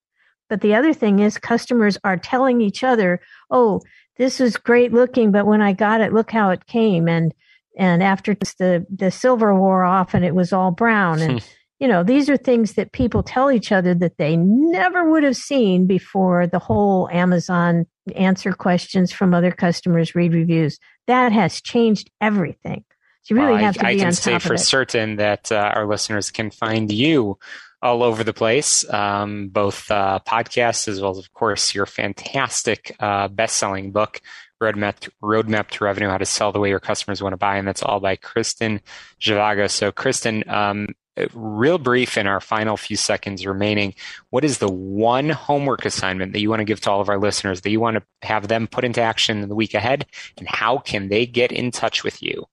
But 0.50 0.62
the 0.62 0.76
other 0.76 0.94
thing 0.94 1.20
is 1.20 1.38
customers 1.38 1.98
are 2.04 2.18
telling 2.18 2.62
each 2.62 2.84
other, 2.84 3.22
oh, 3.52 3.82
this 4.18 4.42
is 4.42 4.58
great 4.58 4.92
looking, 4.92 5.32
but 5.32 5.46
when 5.46 5.62
I 5.62 5.74
got 5.74 6.02
it, 6.02 6.14
look 6.14 6.32
how 6.32 6.50
it 6.50 6.66
came. 6.66 7.08
And, 7.08 7.34
and 7.78 8.02
after 8.02 8.34
just 8.34 8.58
the, 8.58 8.86
the 8.94 9.12
silver 9.12 9.58
wore 9.58 9.84
off 9.84 10.14
and 10.14 10.26
it 10.26 10.36
was 10.36 10.52
all 10.52 10.72
brown 10.72 11.20
and, 11.20 11.48
you 11.80 11.88
know, 11.88 12.04
these 12.04 12.30
are 12.30 12.38
things 12.38 12.74
that 12.74 12.92
people 12.92 13.24
tell 13.24 13.50
each 13.50 13.72
other 13.72 13.94
that 13.96 14.18
they 14.18 14.36
never 14.36 15.10
would 15.10 15.24
have 15.24 15.38
seen 15.38 15.88
before 15.88 16.46
the 16.46 16.60
whole 16.60 17.10
Amazon 17.10 17.86
answer 18.16 18.52
questions 18.52 19.12
from 19.12 19.34
other 19.34 19.52
customers, 19.52 20.14
read 20.14 20.34
reviews. 20.34 20.78
That 21.08 21.32
has 21.32 21.62
changed 21.62 22.12
everything. 22.20 22.84
So 23.22 23.34
you 23.34 23.42
really 23.42 23.54
well, 23.54 23.64
have 23.64 23.76
to 23.76 23.86
I, 23.86 23.96
be 23.96 24.02
I 24.02 24.04
can 24.04 24.12
say 24.12 24.40
for 24.40 24.58
certain 24.58 25.18
that 25.18 25.52
uh, 25.52 25.72
our 25.76 25.88
listeners 25.88 26.32
can 26.32 26.52
find 26.52 26.92
you 26.92 27.38
all 27.82 28.04
over 28.04 28.26
the 28.26 28.34
place, 28.34 28.88
um, 28.92 29.48
both 29.48 29.90
uh, 29.90 30.20
podcasts 30.28 30.88
as 30.90 31.00
well 31.00 31.12
as, 31.12 31.20
of 31.20 31.32
course, 31.32 31.74
your 31.74 31.86
fantastic 31.86 32.94
uh, 33.00 33.30
best-selling 33.30 33.92
book, 33.92 34.20
Roadmap 34.62 35.00
to, 35.00 35.12
Roadmap 35.24 35.70
to 35.70 35.84
Revenue: 35.86 36.10
How 36.10 36.18
to 36.18 36.26
Sell 36.26 36.52
the 36.52 36.60
Way 36.60 36.70
Your 36.70 36.82
Customers 36.82 37.24
Want 37.24 37.32
to 37.32 37.38
Buy, 37.38 37.56
and 37.56 37.66
that's 37.66 37.82
all 37.82 38.02
by 38.02 38.18
Kristen 38.18 38.82
Zhivago. 39.22 39.70
So, 39.70 39.94
Kristen, 39.94 40.44
um, 40.50 40.90
real 41.34 41.78
brief 41.78 42.18
in 42.18 42.28
our 42.28 42.40
final 42.40 42.78
few 42.78 42.98
seconds 42.98 43.46
remaining, 43.46 43.94
what 44.30 44.44
is 44.44 44.60
the 44.60 44.72
one 44.72 45.30
homework 45.30 45.86
assignment 45.86 46.34
that 46.34 46.42
you 46.42 46.50
want 46.50 46.60
to 46.60 46.66
give 46.66 46.82
to 46.82 46.92
all 46.92 47.02
of 47.02 47.10
our 47.10 47.20
listeners 47.20 47.62
that 47.62 47.70
you 47.70 47.80
want 47.80 47.98
to 47.98 48.28
have 48.28 48.48
them 48.48 48.68
put 48.68 48.84
into 48.84 49.02
action 49.02 49.42
in 49.42 49.50
the 49.50 49.56
week 49.56 49.74
ahead, 49.74 50.06
and 50.38 50.48
how 50.48 50.78
can 50.78 51.10
they 51.10 51.26
get 51.26 51.52
in 51.52 51.72
touch 51.72 52.04
with 52.04 52.22
you? 52.22 52.46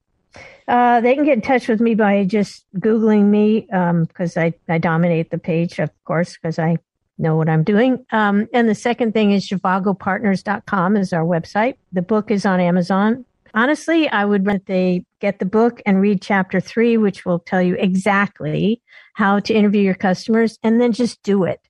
Uh, 0.68 1.00
they 1.00 1.14
can 1.14 1.24
get 1.24 1.34
in 1.34 1.42
touch 1.42 1.68
with 1.68 1.80
me 1.80 1.94
by 1.94 2.24
just 2.24 2.64
Googling 2.78 3.26
me 3.26 3.60
because 3.60 4.36
um, 4.36 4.42
I, 4.42 4.54
I 4.68 4.78
dominate 4.78 5.30
the 5.30 5.38
page, 5.38 5.78
of 5.78 5.90
course, 6.04 6.36
because 6.36 6.58
I 6.58 6.78
know 7.18 7.36
what 7.36 7.48
I'm 7.48 7.62
doing. 7.62 8.04
Um, 8.10 8.48
and 8.52 8.68
the 8.68 8.74
second 8.74 9.12
thing 9.12 9.32
is 9.32 9.48
zhivagopartners.com 9.48 10.96
is 10.96 11.12
our 11.12 11.24
website. 11.24 11.76
The 11.92 12.02
book 12.02 12.30
is 12.30 12.44
on 12.44 12.60
Amazon. 12.60 13.24
Honestly, 13.56 14.06
I 14.10 14.26
would 14.26 14.44
recommend 14.44 14.66
they 14.66 15.06
get 15.18 15.38
the 15.38 15.46
book 15.46 15.80
and 15.86 15.98
read 15.98 16.20
chapter 16.20 16.60
three, 16.60 16.98
which 16.98 17.24
will 17.24 17.38
tell 17.38 17.62
you 17.62 17.74
exactly 17.76 18.82
how 19.14 19.40
to 19.40 19.54
interview 19.54 19.80
your 19.80 19.94
customers 19.94 20.58
and 20.62 20.78
then 20.78 20.92
just 20.92 21.22
do 21.22 21.44
it. 21.44 21.60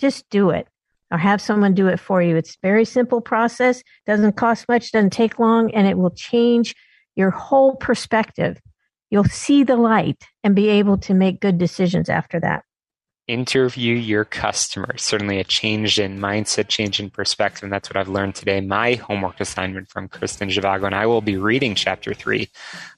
Just 0.00 0.28
do 0.30 0.50
it 0.50 0.66
or 1.12 1.18
have 1.18 1.40
someone 1.40 1.74
do 1.74 1.86
it 1.86 2.00
for 2.00 2.20
you. 2.20 2.34
It's 2.34 2.58
very 2.60 2.84
simple 2.84 3.20
process, 3.20 3.84
doesn't 4.04 4.36
cost 4.36 4.66
much, 4.68 4.90
doesn't 4.90 5.12
take 5.12 5.38
long, 5.38 5.70
and 5.70 5.86
it 5.86 5.96
will 5.96 6.10
change 6.10 6.74
your 7.14 7.30
whole 7.30 7.76
perspective. 7.76 8.60
You'll 9.08 9.24
see 9.24 9.62
the 9.62 9.76
light 9.76 10.24
and 10.42 10.56
be 10.56 10.68
able 10.68 10.98
to 10.98 11.14
make 11.14 11.40
good 11.40 11.56
decisions 11.56 12.08
after 12.08 12.40
that 12.40 12.64
interview 13.28 13.94
your 13.94 14.24
customers. 14.24 15.02
Certainly 15.02 15.38
a 15.38 15.44
change 15.44 16.00
in 16.00 16.18
mindset, 16.18 16.68
change 16.68 16.98
in 16.98 17.10
perspective. 17.10 17.62
And 17.62 17.72
that's 17.72 17.88
what 17.88 17.96
I've 17.96 18.08
learned 18.08 18.34
today. 18.34 18.60
My 18.60 18.94
homework 18.94 19.40
assignment 19.40 19.88
from 19.88 20.08
Kristen 20.08 20.48
Zhivago, 20.48 20.86
and 20.86 20.94
I 20.94 21.06
will 21.06 21.20
be 21.20 21.36
reading 21.36 21.74
chapter 21.74 22.14
three 22.14 22.48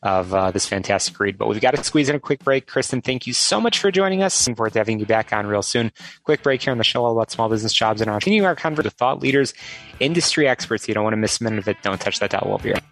of 0.02 0.32
uh, 0.32 0.50
this 0.50 0.66
fantastic 0.66 1.18
read. 1.20 1.36
But 1.36 1.48
we've 1.48 1.60
got 1.60 1.74
to 1.74 1.84
squeeze 1.84 2.08
in 2.08 2.16
a 2.16 2.20
quick 2.20 2.42
break. 2.42 2.66
Kristen, 2.66 3.02
thank 3.02 3.26
you 3.26 3.34
so 3.34 3.60
much 3.60 3.78
for 3.78 3.90
joining 3.90 4.22
us. 4.22 4.40
Looking 4.46 4.56
forward 4.56 4.72
to 4.74 4.78
having 4.78 5.00
you 5.00 5.06
back 5.06 5.32
on 5.32 5.46
real 5.46 5.62
soon. 5.62 5.92
Quick 6.24 6.42
break 6.42 6.62
here 6.62 6.70
on 6.70 6.78
the 6.78 6.84
show 6.84 7.04
all 7.04 7.12
about 7.12 7.30
small 7.30 7.48
business 7.48 7.72
jobs 7.72 8.00
and 8.00 8.08
our 8.08 8.20
continuing 8.20 8.46
our 8.46 8.54
conversation 8.54 8.70
with 8.70 8.94
thought 8.94 9.20
leaders, 9.20 9.52
industry 9.98 10.46
experts. 10.46 10.86
You 10.86 10.94
don't 10.94 11.04
want 11.04 11.14
to 11.14 11.18
miss 11.18 11.40
a 11.40 11.44
minute 11.44 11.58
of 11.58 11.68
it. 11.68 11.76
Don't 11.82 12.00
touch 12.00 12.20
that 12.20 12.30
dial. 12.30 12.44
We'll 12.46 12.58
be 12.58 12.70
right 12.72 12.82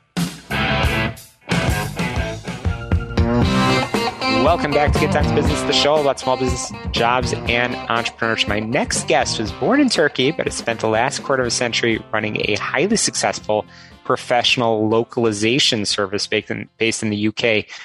Welcome 4.44 4.70
back 4.70 4.92
to 4.92 5.00
Get 5.00 5.12
Down 5.12 5.24
to 5.24 5.34
Business, 5.34 5.60
the 5.62 5.72
show 5.72 5.96
about 5.96 6.20
small 6.20 6.36
business, 6.36 6.72
jobs, 6.92 7.32
and 7.32 7.74
entrepreneurship. 7.74 8.48
My 8.48 8.60
next 8.60 9.06
guest 9.08 9.38
was 9.38 9.52
born 9.52 9.80
in 9.80 9.88
Turkey, 9.88 10.30
but 10.30 10.46
has 10.46 10.54
spent 10.54 10.80
the 10.80 10.88
last 10.88 11.22
quarter 11.22 11.42
of 11.42 11.48
a 11.48 11.50
century 11.50 12.02
running 12.12 12.40
a 12.48 12.54
highly 12.54 12.96
successful 12.96 13.66
professional 14.04 14.88
localization 14.88 15.84
service 15.84 16.26
based 16.26 16.50
in, 16.50 16.68
based 16.78 17.02
in 17.02 17.10
the 17.10 17.28
UK. 17.28 17.42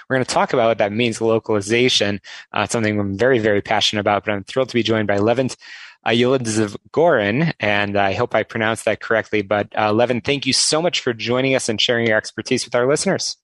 We're 0.07 0.15
going 0.15 0.25
to 0.25 0.33
talk 0.33 0.53
about 0.53 0.67
what 0.67 0.77
that 0.77 0.93
means, 0.93 1.19
localization. 1.19 2.22
Uh, 2.53 2.65
something 2.67 2.98
I'm 2.98 3.17
very, 3.17 3.39
very 3.39 3.62
passionate 3.62 4.01
about, 4.01 4.24
but 4.24 4.31
I'm 4.31 4.43
thrilled 4.45 4.69
to 4.69 4.75
be 4.75 4.83
joined 4.83 5.07
by 5.07 5.17
Levent 5.17 5.57
Gorin, 6.05 7.53
and 7.60 7.98
I 7.98 8.13
hope 8.13 8.36
I 8.36 8.43
pronounced 8.43 8.86
that 8.86 9.01
correctly. 9.01 9.41
But 9.41 9.67
uh, 9.77 9.91
Levent, 9.91 10.24
thank 10.24 10.45
you 10.45 10.53
so 10.53 10.81
much 10.81 11.00
for 11.00 11.13
joining 11.13 11.55
us 11.55 11.67
and 11.67 11.81
sharing 11.81 12.07
your 12.07 12.17
expertise 12.17 12.63
with 12.63 12.75
our 12.75 12.88
listeners. 12.88 13.38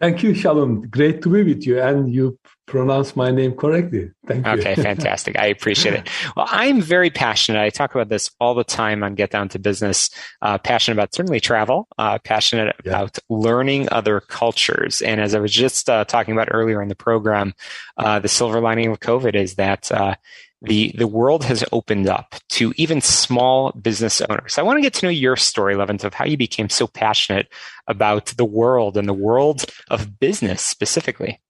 Thank 0.00 0.22
you, 0.22 0.34
Shalom. 0.34 0.88
Great 0.88 1.22
to 1.22 1.30
be 1.30 1.44
with 1.44 1.66
you. 1.66 1.80
And 1.80 2.12
you 2.12 2.38
pronounce 2.66 3.14
my 3.14 3.30
name 3.30 3.54
correctly. 3.54 4.10
Thank 4.26 4.44
you. 4.44 4.52
Okay, 4.52 4.74
fantastic. 4.74 5.38
I 5.38 5.46
appreciate 5.46 5.94
it. 5.94 6.08
Well, 6.36 6.46
I'm 6.48 6.80
very 6.80 7.10
passionate. 7.10 7.60
I 7.60 7.70
talk 7.70 7.94
about 7.94 8.08
this 8.08 8.30
all 8.40 8.54
the 8.54 8.64
time 8.64 9.04
on 9.04 9.14
Get 9.14 9.30
Down 9.30 9.48
to 9.50 9.58
Business. 9.58 10.10
Uh, 10.42 10.58
passionate 10.58 10.96
about 10.96 11.14
certainly 11.14 11.40
travel, 11.40 11.86
uh, 11.98 12.18
passionate 12.24 12.74
yeah. 12.84 12.90
about 12.90 13.18
learning 13.28 13.88
other 13.92 14.20
cultures. 14.20 15.00
And 15.00 15.20
as 15.20 15.34
I 15.34 15.40
was 15.40 15.52
just 15.52 15.88
uh, 15.88 16.04
talking 16.04 16.32
about 16.32 16.48
earlier 16.50 16.82
in 16.82 16.88
the 16.88 16.96
program, 16.96 17.54
uh, 17.96 18.18
the 18.18 18.28
silver 18.28 18.60
lining 18.60 18.90
of 18.90 19.00
COVID 19.00 19.34
is 19.34 19.54
that 19.56 19.92
uh, 19.92 20.16
the 20.66 20.94
the 20.96 21.06
world 21.06 21.44
has 21.44 21.64
opened 21.72 22.08
up 22.08 22.34
to 22.50 22.72
even 22.76 23.00
small 23.00 23.72
business 23.72 24.20
owners. 24.22 24.58
I 24.58 24.62
want 24.62 24.78
to 24.78 24.82
get 24.82 24.94
to 24.94 25.06
know 25.06 25.10
your 25.10 25.36
story, 25.36 25.76
Levent, 25.76 26.04
of 26.04 26.14
how 26.14 26.24
you 26.24 26.36
became 26.36 26.68
so 26.68 26.86
passionate 26.86 27.48
about 27.86 28.26
the 28.36 28.44
world 28.44 28.96
and 28.96 29.08
the 29.08 29.14
world 29.14 29.64
of 29.90 30.18
business 30.18 30.62
specifically. 30.62 31.40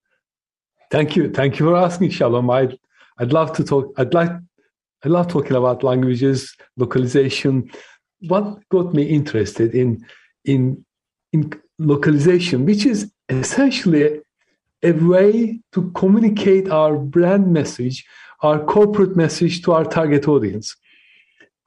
Thank 0.90 1.16
you, 1.16 1.30
thank 1.30 1.58
you 1.58 1.66
for 1.66 1.76
asking, 1.76 2.10
Shalom. 2.10 2.50
I'd 2.50 2.78
I'd 3.18 3.32
love 3.32 3.52
to 3.54 3.64
talk. 3.64 3.92
I'd 3.96 4.14
like 4.14 4.30
I 5.04 5.08
love 5.08 5.28
talking 5.28 5.56
about 5.56 5.82
languages, 5.82 6.56
localization. 6.76 7.70
What 8.20 8.66
got 8.70 8.94
me 8.94 9.02
interested 9.02 9.74
in 9.74 10.04
in 10.44 10.84
in 11.32 11.52
localization, 11.78 12.64
which 12.64 12.86
is 12.86 13.10
essentially 13.28 14.20
a 14.82 14.92
way 14.92 15.60
to 15.72 15.90
communicate 15.92 16.68
our 16.70 16.96
brand 16.96 17.52
message 17.52 18.04
our 18.42 18.58
corporate 18.64 19.16
message 19.16 19.62
to 19.62 19.72
our 19.72 19.84
target 19.84 20.28
audience. 20.28 20.76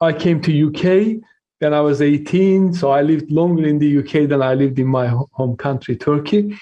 I 0.00 0.12
came 0.12 0.40
to 0.42 0.68
UK 0.68 1.20
when 1.58 1.74
I 1.74 1.80
was 1.80 2.00
18, 2.00 2.74
so 2.74 2.90
I 2.90 3.02
lived 3.02 3.32
longer 3.32 3.66
in 3.66 3.78
the 3.78 3.98
UK 3.98 4.28
than 4.28 4.42
I 4.42 4.54
lived 4.54 4.78
in 4.78 4.86
my 4.86 5.08
home 5.08 5.56
country, 5.56 5.96
Turkey, 5.96 6.56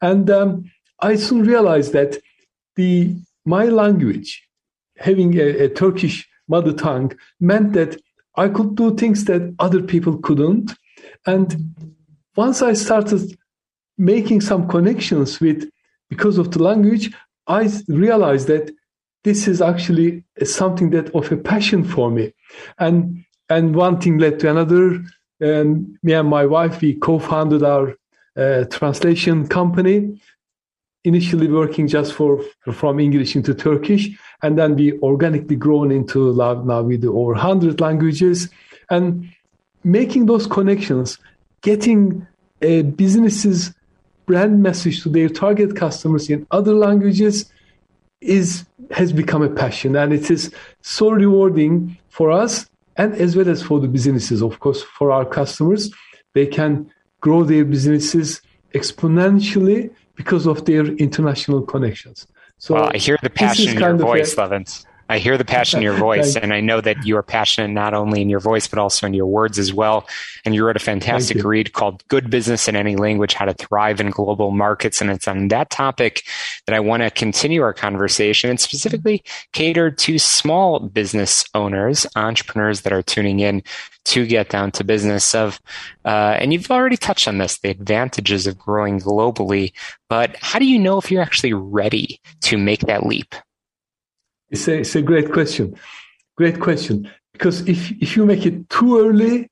and 0.00 0.30
um, 0.30 0.70
I 1.00 1.16
soon 1.16 1.42
realized 1.42 1.92
that 1.92 2.18
the 2.76 3.14
my 3.44 3.66
language, 3.66 4.42
having 4.98 5.38
a, 5.38 5.64
a 5.64 5.68
Turkish 5.68 6.28
mother 6.48 6.72
tongue, 6.72 7.12
meant 7.40 7.72
that 7.74 8.00
I 8.36 8.48
could 8.48 8.74
do 8.74 8.96
things 8.96 9.24
that 9.24 9.54
other 9.58 9.82
people 9.82 10.16
couldn't, 10.18 10.72
and 11.26 11.74
once 12.36 12.62
I 12.62 12.72
started 12.72 13.36
making 13.98 14.40
some 14.40 14.68
connections 14.68 15.40
with 15.40 15.68
because 16.08 16.38
of 16.38 16.52
the 16.52 16.62
language, 16.62 17.10
I 17.46 17.68
realized 17.88 18.46
that 18.46 18.70
this 19.24 19.48
is 19.48 19.60
actually 19.60 20.24
something 20.44 20.90
that 20.90 21.14
of 21.14 21.30
a 21.32 21.36
passion 21.36 21.84
for 21.84 22.10
me. 22.10 22.32
And 22.78 23.24
and 23.48 23.74
one 23.74 24.00
thing 24.00 24.18
led 24.18 24.40
to 24.40 24.50
another. 24.50 25.02
And 25.40 25.98
me 26.02 26.12
and 26.14 26.28
my 26.28 26.46
wife 26.46 26.80
we 26.80 26.94
co-founded 26.94 27.62
our 27.62 27.94
uh, 28.36 28.64
translation 28.64 29.46
company 29.46 30.20
initially 31.04 31.48
working 31.48 31.86
just 31.86 32.12
for 32.12 32.42
from 32.72 33.00
english 33.00 33.36
into 33.36 33.54
turkish. 33.54 34.08
And 34.42 34.58
then 34.58 34.76
we 34.76 34.98
organically 35.00 35.56
grown 35.56 35.90
into 35.90 36.34
now 36.34 36.82
we 36.82 36.96
do 36.96 37.16
over 37.16 37.32
100 37.32 37.80
languages. 37.80 38.48
And 38.90 39.30
making 39.84 40.26
those 40.26 40.46
connections 40.46 41.18
getting 41.62 42.26
a 42.62 42.82
business's 42.82 43.72
brand 44.26 44.62
message 44.62 45.02
to 45.02 45.08
their 45.08 45.28
target 45.28 45.74
customers 45.76 46.28
in 46.28 46.46
other 46.50 46.74
languages 46.74 47.50
is 48.20 48.64
has 48.90 49.12
become 49.12 49.42
a 49.42 49.50
passion 49.50 49.96
and 49.96 50.12
it 50.12 50.30
is 50.30 50.52
so 50.82 51.10
rewarding 51.10 51.96
for 52.08 52.30
us 52.30 52.66
and 52.96 53.14
as 53.14 53.36
well 53.36 53.48
as 53.48 53.62
for 53.62 53.78
the 53.80 53.88
businesses. 53.88 54.42
Of 54.42 54.58
course 54.60 54.82
for 54.82 55.10
our 55.10 55.24
customers 55.24 55.90
they 56.34 56.46
can 56.46 56.90
grow 57.20 57.44
their 57.44 57.64
businesses 57.64 58.40
exponentially 58.74 59.90
because 60.14 60.46
of 60.46 60.64
their 60.64 60.86
international 60.86 61.62
connections. 61.62 62.26
So 62.58 62.76
i 62.76 62.96
hear 62.96 63.18
the 63.22 63.30
passion 63.30 63.70
in 63.70 63.78
your 63.78 63.96
voice 63.96 64.36
levens 64.36 64.84
I 65.08 65.18
hear 65.18 65.38
the 65.38 65.44
passion 65.44 65.78
in 65.78 65.82
your 65.82 65.96
voice, 65.98 66.36
and 66.36 66.52
I 66.52 66.60
know 66.60 66.80
that 66.80 67.06
you 67.06 67.16
are 67.16 67.22
passionate 67.22 67.68
not 67.68 67.94
only 67.94 68.20
in 68.20 68.28
your 68.28 68.40
voice, 68.40 68.66
but 68.66 68.78
also 68.78 69.06
in 69.06 69.14
your 69.14 69.26
words 69.26 69.58
as 69.58 69.72
well. 69.72 70.06
And 70.44 70.54
you 70.54 70.64
wrote 70.64 70.76
a 70.76 70.80
fantastic 70.80 71.42
read 71.44 71.72
called 71.72 72.06
Good 72.08 72.30
Business 72.30 72.68
in 72.68 72.76
Any 72.76 72.96
Language 72.96 73.34
How 73.34 73.44
to 73.46 73.54
Thrive 73.54 74.00
in 74.00 74.10
Global 74.10 74.50
Markets. 74.50 75.00
And 75.00 75.10
it's 75.10 75.28
on 75.28 75.48
that 75.48 75.70
topic 75.70 76.24
that 76.66 76.74
I 76.74 76.80
want 76.80 77.02
to 77.02 77.10
continue 77.10 77.62
our 77.62 77.72
conversation 77.72 78.50
and 78.50 78.60
specifically 78.60 79.22
cater 79.52 79.90
to 79.90 80.18
small 80.18 80.80
business 80.80 81.44
owners, 81.54 82.06
entrepreneurs 82.16 82.82
that 82.82 82.92
are 82.92 83.02
tuning 83.02 83.40
in 83.40 83.62
to 84.04 84.26
get 84.26 84.48
down 84.48 84.70
to 84.72 84.84
business 84.84 85.34
of, 85.34 85.60
uh, 86.04 86.36
and 86.38 86.52
you've 86.52 86.70
already 86.70 86.96
touched 86.96 87.28
on 87.28 87.38
this, 87.38 87.58
the 87.58 87.68
advantages 87.68 88.46
of 88.46 88.58
growing 88.58 88.98
globally, 88.98 89.72
but 90.08 90.34
how 90.40 90.58
do 90.58 90.64
you 90.64 90.78
know 90.78 90.96
if 90.96 91.10
you're 91.10 91.22
actually 91.22 91.52
ready 91.52 92.18
to 92.40 92.56
make 92.56 92.80
that 92.80 93.04
leap? 93.04 93.34
It's 94.50 94.68
a, 94.68 94.78
it's 94.80 94.94
a 94.96 95.02
great 95.02 95.32
question. 95.32 95.74
Great 96.36 96.60
question. 96.60 97.10
Because 97.32 97.60
if, 97.68 97.90
if 98.00 98.16
you 98.16 98.26
make 98.26 98.46
it 98.46 98.68
too 98.70 98.98
early, 98.98 99.50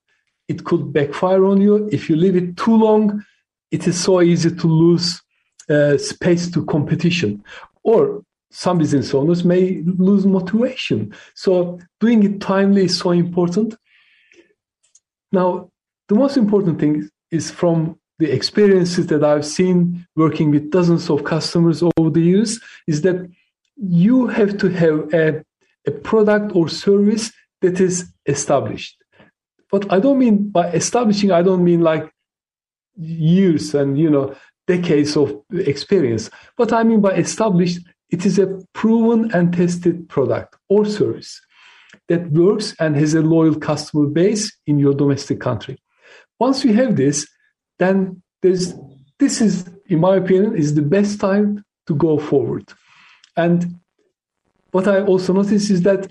it 0.48 0.64
could 0.64 0.92
backfire 0.92 1.44
on 1.44 1.60
you. 1.60 1.88
If 1.92 2.08
you 2.08 2.16
leave 2.16 2.36
it 2.36 2.56
too 2.56 2.76
long, 2.76 3.24
it 3.70 3.86
is 3.86 4.00
so 4.02 4.20
easy 4.22 4.50
to 4.54 4.66
lose 4.66 5.20
uh, 5.68 5.98
space 5.98 6.50
to 6.52 6.64
competition. 6.66 7.42
Or 7.82 8.22
some 8.50 8.78
business 8.78 9.12
owners 9.12 9.44
may 9.44 9.82
lose 9.84 10.24
motivation. 10.24 11.14
So 11.34 11.78
doing 12.00 12.22
it 12.22 12.40
timely 12.40 12.84
is 12.84 12.98
so 12.98 13.10
important. 13.10 13.74
Now, 15.32 15.70
the 16.08 16.14
most 16.14 16.36
important 16.36 16.78
thing 16.78 17.08
is 17.30 17.50
from 17.50 17.98
the 18.18 18.30
experiences 18.30 19.08
that 19.08 19.22
I've 19.22 19.44
seen 19.44 20.06
working 20.16 20.50
with 20.50 20.70
dozens 20.70 21.10
of 21.10 21.24
customers 21.24 21.82
over 21.82 22.10
the 22.10 22.22
years 22.22 22.60
is 22.86 23.02
that 23.02 23.28
you 23.76 24.26
have 24.28 24.58
to 24.58 24.68
have 24.68 25.12
a, 25.14 25.44
a 25.86 25.90
product 25.90 26.54
or 26.54 26.68
service 26.68 27.32
that 27.60 27.80
is 27.80 28.12
established. 28.26 28.96
But 29.70 29.92
I 29.92 30.00
don't 30.00 30.18
mean 30.18 30.48
by 30.48 30.70
establishing, 30.70 31.30
I 31.32 31.42
don't 31.42 31.64
mean 31.64 31.80
like 31.80 32.10
years 32.96 33.74
and 33.74 33.98
you 33.98 34.08
know 34.08 34.34
decades 34.66 35.16
of 35.16 35.36
experience. 35.52 36.30
But 36.56 36.72
I 36.72 36.82
mean 36.82 37.00
by 37.00 37.12
established, 37.12 37.80
it 38.10 38.24
is 38.24 38.38
a 38.38 38.60
proven 38.72 39.30
and 39.32 39.52
tested 39.52 40.08
product 40.08 40.56
or 40.68 40.84
service 40.84 41.40
that 42.08 42.30
works 42.30 42.74
and 42.78 42.96
has 42.96 43.14
a 43.14 43.20
loyal 43.20 43.54
customer 43.54 44.06
base 44.06 44.56
in 44.66 44.78
your 44.78 44.94
domestic 44.94 45.40
country. 45.40 45.78
Once 46.38 46.64
you 46.64 46.72
have 46.74 46.96
this, 46.96 47.26
then 47.78 48.22
there's 48.42 48.74
this 49.18 49.40
is, 49.40 49.68
in 49.86 50.00
my 50.00 50.16
opinion, 50.16 50.56
is 50.56 50.74
the 50.74 50.82
best 50.82 51.20
time 51.20 51.64
to 51.86 51.94
go 51.94 52.18
forward. 52.18 52.70
And 53.36 53.78
what 54.70 54.88
I 54.88 55.02
also 55.02 55.32
notice 55.32 55.70
is 55.70 55.82
that 55.82 56.10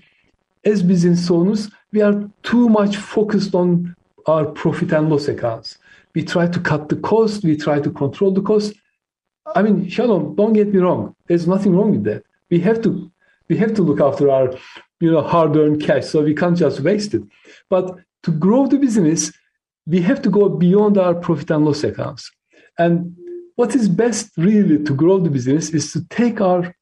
as 0.64 0.82
business 0.82 1.30
owners, 1.30 1.70
we 1.92 2.02
are 2.02 2.30
too 2.44 2.70
much 2.70 2.98
focused 2.98 3.54
on 3.54 3.96
our 4.26 4.46
profit 4.46 4.92
and 4.92 5.10
loss 5.10 5.28
accounts. 5.28 5.78
We 6.14 6.24
try 6.24 6.48
to 6.48 6.60
cut 6.60 6.90
the 6.90 6.96
cost, 6.96 7.44
we 7.44 7.58
try 7.58 7.80
to 7.80 7.92
control 7.92 8.32
the 8.32 8.42
cost. 8.42 8.74
I 9.56 9.62
mean, 9.62 9.88
Shalom, 9.90 10.36
don't 10.36 10.54
get 10.54 10.74
me 10.74 10.80
wrong. 10.80 11.16
There's 11.28 11.48
nothing 11.48 11.76
wrong 11.76 11.92
with 11.92 12.04
that. 12.06 12.24
We 12.50 12.60
have 12.62 12.82
to 12.84 13.12
we 13.48 13.58
have 13.58 13.76
to 13.76 13.84
look 13.84 14.02
after 14.02 14.30
our 14.32 14.56
you 15.00 15.12
know 15.12 15.22
hard-earned 15.22 15.82
cash, 15.82 16.06
so 16.06 16.24
we 16.24 16.34
can't 16.34 16.58
just 16.58 16.80
waste 16.80 17.14
it. 17.14 17.24
But 17.70 18.00
to 18.24 18.32
grow 18.32 18.66
the 18.66 18.78
business, 18.78 19.32
we 19.86 20.02
have 20.02 20.22
to 20.24 20.30
go 20.30 20.50
beyond 20.50 20.98
our 20.98 21.14
profit 21.14 21.52
and 21.52 21.66
loss 21.66 21.84
accounts. 21.84 22.32
And 22.80 23.16
what 23.56 23.76
is 23.76 23.88
best 23.88 24.32
really 24.38 24.84
to 24.84 24.94
grow 24.96 25.20
the 25.20 25.30
business 25.30 25.70
is 25.70 25.92
to 25.94 26.04
take 26.10 26.42
our 26.42 26.74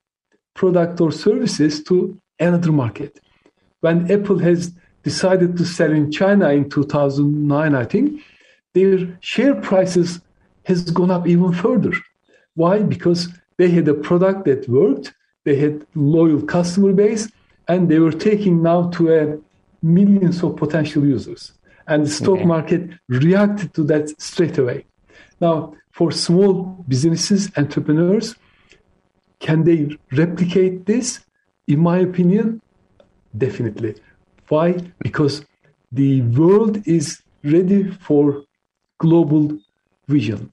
product 0.53 1.01
or 1.01 1.11
services 1.11 1.83
to 1.83 2.19
another 2.39 2.71
market. 2.71 3.19
When 3.81 4.09
Apple 4.11 4.39
has 4.39 4.73
decided 5.03 5.57
to 5.57 5.65
sell 5.65 5.91
in 5.91 6.11
China 6.11 6.49
in 6.49 6.69
2009, 6.69 7.75
I 7.75 7.85
think, 7.85 8.21
their 8.73 9.17
share 9.19 9.55
prices 9.55 10.21
has 10.65 10.89
gone 10.89 11.11
up 11.11 11.27
even 11.27 11.53
further. 11.53 11.93
Why? 12.55 12.79
Because 12.79 13.29
they 13.57 13.69
had 13.69 13.87
a 13.87 13.93
product 13.93 14.45
that 14.45 14.67
worked, 14.69 15.13
they 15.43 15.55
had 15.55 15.85
loyal 15.95 16.41
customer 16.41 16.93
base, 16.93 17.29
and 17.67 17.89
they 17.89 17.99
were 17.99 18.11
taking 18.11 18.61
now 18.61 18.89
to 18.91 19.13
a 19.13 19.37
millions 19.83 20.43
of 20.43 20.55
potential 20.55 21.05
users. 21.05 21.51
And 21.87 22.05
the 22.05 22.09
stock 22.09 22.39
okay. 22.39 22.45
market 22.45 22.89
reacted 23.09 23.73
to 23.73 23.83
that 23.85 24.09
straight 24.21 24.57
away. 24.57 24.85
Now, 25.41 25.75
for 25.91 26.11
small 26.11 26.85
businesses, 26.87 27.51
entrepreneurs, 27.57 28.35
can 29.43 29.65
they 29.65 29.97
replicate 30.13 30.85
this? 30.85 31.19
In 31.67 31.79
my 31.81 31.97
opinion, 31.99 32.61
definitely. 33.37 33.95
Why? 34.47 34.67
Because 34.99 35.45
the 35.91 36.21
world 36.21 36.75
is 36.87 37.21
ready 37.43 37.91
for 37.91 38.43
global 38.99 39.59
vision. 40.07 40.51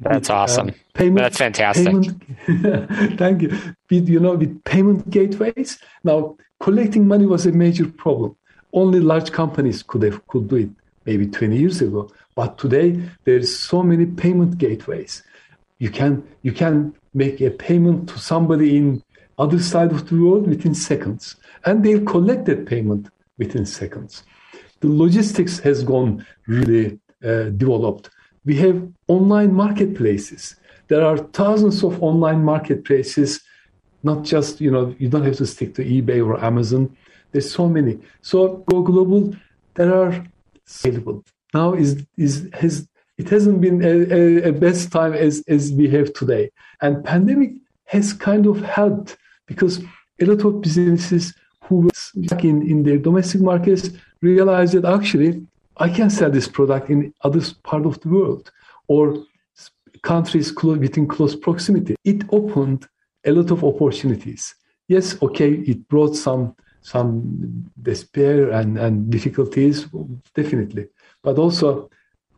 That's 0.00 0.28
with, 0.28 0.36
awesome. 0.38 0.68
Uh, 0.68 0.72
payment, 0.92 1.22
That's 1.24 1.38
fantastic. 1.38 1.86
Payment, 1.86 3.18
thank 3.18 3.42
you. 3.42 3.50
With, 3.90 4.08
you 4.08 4.20
know, 4.20 4.34
with 4.34 4.62
payment 4.64 5.08
gateways. 5.08 5.78
Now, 6.04 6.36
collecting 6.60 7.08
money 7.08 7.24
was 7.24 7.46
a 7.46 7.52
major 7.52 7.86
problem. 7.86 8.36
Only 8.74 9.00
large 9.00 9.32
companies 9.32 9.82
could 9.82 10.02
have 10.02 10.26
could 10.26 10.48
do 10.48 10.56
it 10.56 10.70
maybe 11.06 11.26
20 11.26 11.56
years 11.56 11.80
ago. 11.80 12.10
But 12.34 12.58
today 12.58 13.00
there's 13.24 13.58
so 13.58 13.82
many 13.82 14.04
payment 14.04 14.58
gateways. 14.58 15.22
You 15.78 15.90
can 15.90 16.26
you 16.42 16.52
can 16.52 16.94
make 17.12 17.40
a 17.40 17.50
payment 17.50 18.08
to 18.10 18.18
somebody 18.18 18.76
in 18.76 19.02
other 19.38 19.58
side 19.58 19.92
of 19.92 20.08
the 20.08 20.16
world 20.16 20.46
within 20.46 20.74
seconds, 20.74 21.36
and 21.64 21.84
they'll 21.84 22.04
collect 22.04 22.46
that 22.46 22.66
payment 22.66 23.08
within 23.38 23.66
seconds. 23.66 24.22
The 24.80 24.88
logistics 24.88 25.58
has 25.60 25.84
gone 25.84 26.26
really 26.46 26.98
uh, 27.24 27.50
developed. 27.50 28.10
We 28.44 28.56
have 28.56 28.88
online 29.08 29.52
marketplaces. 29.52 30.56
There 30.88 31.04
are 31.04 31.18
thousands 31.18 31.82
of 31.82 32.02
online 32.02 32.42
marketplaces. 32.44 33.40
Not 34.02 34.24
just 34.24 34.60
you 34.60 34.70
know 34.70 34.94
you 34.98 35.08
don't 35.08 35.24
have 35.24 35.36
to 35.36 35.46
stick 35.46 35.74
to 35.74 35.84
eBay 35.84 36.24
or 36.24 36.42
Amazon. 36.42 36.96
There's 37.32 37.50
so 37.50 37.68
many. 37.68 37.98
So 38.22 38.64
go 38.70 38.82
global. 38.82 39.34
There 39.74 39.94
are 39.94 40.24
available. 40.84 41.24
Now 41.52 41.74
is 41.74 42.06
is 42.16 42.48
has 42.54 42.88
it 43.18 43.28
hasn't 43.28 43.60
been 43.60 43.82
a, 43.82 43.94
a, 44.14 44.48
a, 44.48 44.52
best 44.52 44.92
time 44.92 45.14
as 45.14 45.42
as 45.48 45.72
we 45.72 45.88
have 45.90 46.12
today, 46.12 46.50
and 46.80 47.04
pandemic 47.04 47.52
has 47.84 48.12
kind 48.12 48.46
of 48.46 48.60
helped 48.60 49.16
because 49.46 49.82
a 50.20 50.24
lot 50.24 50.44
of 50.44 50.60
businesses 50.60 51.34
who 51.64 51.76
were 51.76 52.38
in 52.42 52.68
in 52.68 52.82
their 52.82 52.98
domestic 52.98 53.40
markets 53.40 53.90
realized 54.20 54.74
that 54.74 54.84
actually 54.84 55.46
I 55.78 55.88
can 55.88 56.10
sell 56.10 56.30
this 56.30 56.48
product 56.48 56.90
in 56.90 57.12
other 57.22 57.40
part 57.62 57.86
of 57.86 58.00
the 58.00 58.08
world 58.08 58.50
or 58.88 59.24
countries 60.02 60.52
close, 60.52 60.78
within 60.78 61.06
close 61.06 61.34
proximity. 61.34 61.96
It 62.04 62.24
opened 62.30 62.86
a 63.24 63.32
lot 63.32 63.50
of 63.50 63.64
opportunities. 63.64 64.54
Yes, 64.88 65.20
okay, 65.20 65.52
it 65.52 65.88
brought 65.88 66.14
some 66.16 66.54
some 66.82 67.68
despair 67.82 68.50
and, 68.50 68.78
and 68.78 69.10
difficulties, 69.10 69.86
definitely, 70.34 70.86
but 71.20 71.36
also 71.36 71.90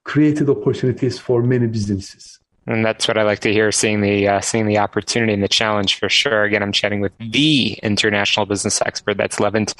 created 0.09 0.49
opportunities 0.49 1.19
for 1.19 1.43
many 1.43 1.67
businesses. 1.67 2.39
And 2.67 2.85
that's 2.85 3.09
what 3.09 3.17
I 3.17 3.23
like 3.23 3.41
to 3.41 3.53
hear, 3.53 3.73
seeing 3.73 4.03
the 4.03 4.29
uh, 4.29 4.41
seeing 4.43 4.67
the 4.67 4.77
opportunity 4.77 5.33
and 5.33 5.43
the 5.43 5.49
challenge 5.49 5.99
for 5.99 6.11
sure. 6.11 6.45
Again, 6.45 6.63
I'm 6.63 6.73
chatting 6.73 7.01
with 7.01 7.13
the 7.19 7.79
international 7.83 8.45
business 8.45 8.83
expert. 8.83 9.17
That's 9.17 9.41
Levent 9.41 9.75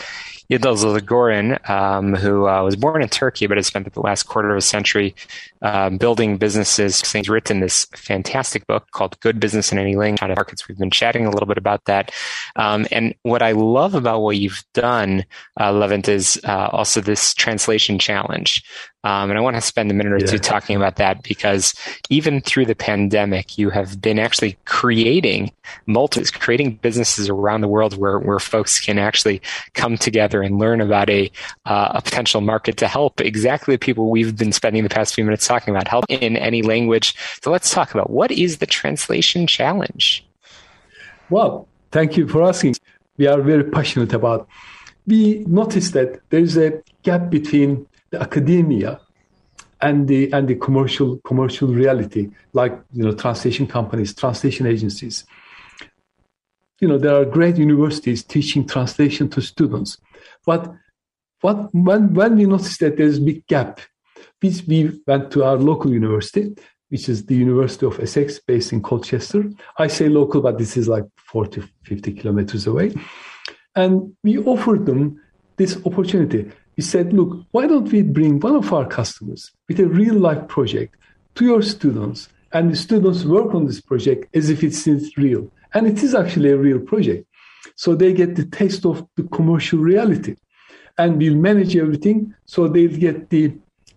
Yildizgoren, 0.51 1.69
um, 1.69 2.15
who 2.15 2.49
uh, 2.49 2.63
was 2.65 2.77
born 2.77 3.03
in 3.03 3.09
Turkey 3.11 3.47
but 3.47 3.59
has 3.59 3.67
spent 3.67 3.93
the 3.93 4.01
last 4.01 4.23
quarter 4.23 4.51
of 4.51 4.57
a 4.57 4.63
century 4.63 5.15
um, 5.61 5.99
building 5.99 6.39
businesses. 6.39 7.03
He's 7.13 7.29
written 7.29 7.61
this 7.61 7.85
fantastic 7.95 8.67
book 8.67 8.91
called 8.93 9.21
Good 9.21 9.39
Business 9.39 9.71
in 9.71 9.79
Any 9.79 9.95
Language 9.95 10.23
of 10.23 10.37
Markets. 10.37 10.67
We've 10.67 10.79
been 10.79 10.91
chatting 10.91 11.27
a 11.27 11.31
little 11.31 11.47
bit 11.47 11.59
about 11.59 11.85
that. 11.85 12.11
Um, 12.57 12.87
and 12.91 13.15
what 13.23 13.43
I 13.43 13.53
love 13.53 13.95
about 13.95 14.21
what 14.21 14.39
you've 14.39 14.65
done, 14.73 15.27
uh, 15.61 15.73
Levent, 15.73 16.09
is 16.09 16.41
uh, 16.45 16.71
also 16.73 17.03
this 17.03 17.35
translation 17.35 17.99
challenge. 17.99 18.65
Um, 19.09 19.31
and 19.31 19.39
I 19.39 19.41
want 19.41 19.57
to 19.57 19.63
spend 19.63 19.91
a 19.91 19.95
minute 19.95 20.13
or 20.13 20.19
yeah. 20.19 20.27
two 20.27 20.39
talking 20.39 20.77
about 20.77 20.97
that 20.97 21.23
because 21.23 21.75
even 22.11 22.41
through 22.43 22.67
the 22.67 22.75
pandemic, 22.75 23.57
you 23.57 23.71
have 23.71 24.01
been 24.01 24.19
actually 24.19 24.59
creating 24.67 25.53
multi, 25.87 26.25
creating 26.25 26.77
businesses 26.77 27.29
around 27.29 27.63
the 27.63 27.69
world 27.69 27.97
where, 27.97 28.19
where 28.19 28.39
folks 28.39 28.81
can 28.81 28.99
actually 28.99 29.41
come 29.75 29.97
together 29.97 30.29
together 30.29 30.43
and 30.43 30.59
learn 30.59 30.81
about 30.81 31.09
a, 31.11 31.31
uh, 31.67 31.93
a 31.95 32.03
potential 32.03 32.41
market 32.41 32.77
to 32.77 32.89
help 32.89 33.21
exactly 33.21 33.75
the 33.75 33.79
people 33.79 34.11
we've 34.11 34.37
been 34.37 34.53
spending 34.53 34.83
the 34.83 34.89
past 34.89 35.15
few 35.15 35.25
minutes 35.25 35.47
talking 35.47 35.75
about, 35.75 35.89
help 35.89 36.05
in 36.09 36.37
any 36.37 36.63
language. 36.63 37.15
So 37.43 37.51
let's 37.51 37.71
talk 37.71 37.95
about 37.95 38.11
what 38.11 38.31
is 38.31 38.59
the 38.59 38.67
translation 38.67 39.47
challenge? 39.47 40.25
Well, 41.31 41.67
thank 41.93 42.17
you 42.17 42.27
for 42.29 42.43
asking. 42.43 42.75
We 43.17 43.27
are 43.27 43.41
very 43.43 43.65
passionate 43.65 44.13
about. 44.13 44.49
We 45.07 45.45
noticed 45.47 45.93
that 45.95 46.21
there 46.31 46.41
is 46.41 46.57
a 46.57 46.83
gap 47.03 47.31
between 47.31 47.87
the 48.11 48.21
academia 48.21 49.01
and 49.81 50.09
the 50.09 50.33
and 50.33 50.49
the 50.49 50.57
commercial 50.57 51.19
commercial 51.19 51.69
reality, 51.69 52.31
like 52.53 52.79
you 52.93 53.05
know 53.05 53.13
translation 53.13 53.67
companies, 53.67 54.15
translation 54.15 54.67
agencies. 54.67 55.25
You 56.81 56.89
know 56.89 56.99
there 56.99 57.15
are 57.15 57.25
great 57.25 57.57
universities 57.57 58.23
teaching 58.23 58.67
translation 58.67 59.29
to 59.31 59.41
students, 59.41 59.99
but 60.45 60.73
what 61.41 61.73
when 61.75 62.15
when 62.15 62.37
we 62.37 62.47
noticed 62.47 62.81
that 62.81 62.97
there's 62.97 63.19
a 63.19 63.21
big 63.21 63.47
gap, 63.47 63.81
we, 64.43 64.55
we 64.67 65.01
went 65.07 65.31
to 65.33 65.45
our 65.45 65.57
local 65.57 65.93
university, 65.93 66.55
which 66.89 67.09
is 67.09 67.27
the 67.27 67.37
University 67.37 67.87
of 67.87 68.01
Essex, 68.01 68.41
based 68.41 68.73
in 68.73 68.83
Colchester. 68.83 69.51
I 69.79 69.87
say 69.89 70.09
local, 70.09 70.41
but 70.41 70.59
this 70.59 70.77
is 70.77 70.89
like 70.89 71.05
40, 71.17 71.63
50 71.85 72.13
kilometers 72.15 72.67
away. 72.67 72.95
And 73.75 74.17
we 74.25 74.39
offered 74.39 74.87
them 74.87 75.21
this 75.57 75.79
opportunity. 75.85 76.51
We 76.79 76.85
said, 76.85 77.13
look, 77.13 77.45
why 77.51 77.67
don't 77.67 77.91
we 77.91 78.03
bring 78.03 78.39
one 78.39 78.55
of 78.55 78.73
our 78.73 78.87
customers 78.87 79.51
with 79.67 79.81
a 79.81 79.89
real 79.89 80.15
life 80.15 80.47
project 80.47 80.95
to 81.35 81.45
your 81.45 81.61
students, 81.61 82.29
and 82.53 82.71
the 82.71 82.77
students 82.77 83.25
work 83.25 83.53
on 83.53 83.67
this 83.67 83.81
project 83.81 84.35
as 84.35 84.49
if 84.49 84.63
it's 84.63 84.87
real. 85.19 85.51
And 85.75 85.89
it 85.89 86.05
is 86.05 86.15
actually 86.15 86.53
a 86.53 86.57
real 86.57 86.79
project. 86.79 87.27
So 87.75 87.97
they 87.97 88.13
get 88.13 88.37
the 88.37 88.45
taste 88.45 88.87
of 88.87 89.05
the 89.17 89.25
commercial 89.25 89.81
reality. 89.81 90.37
And 90.97 91.19
we'll 91.19 91.35
manage 91.35 91.77
everything. 91.77 92.33
So 92.47 92.69
they'll 92.69 92.97
get 92.97 93.29
the 93.31 93.55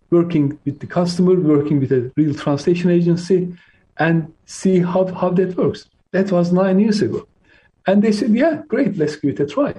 working 0.09 0.57
with 0.65 0.79
the 0.79 0.87
customer, 0.87 1.35
working 1.35 1.79
with 1.79 1.91
a 1.91 2.11
real 2.17 2.33
translation 2.33 2.89
agency, 2.89 3.55
and 3.97 4.33
see 4.45 4.79
how, 4.79 5.05
how 5.13 5.29
that 5.29 5.55
works. 5.55 5.87
That 6.13 6.31
was 6.31 6.51
nine 6.51 6.79
years 6.79 7.03
ago. 7.03 7.27
And 7.85 8.01
they 8.01 8.11
said, 8.11 8.31
yeah, 8.31 8.63
great, 8.67 8.97
let's 8.97 9.17
give 9.17 9.31
it 9.31 9.39
a 9.39 9.45
try. 9.45 9.75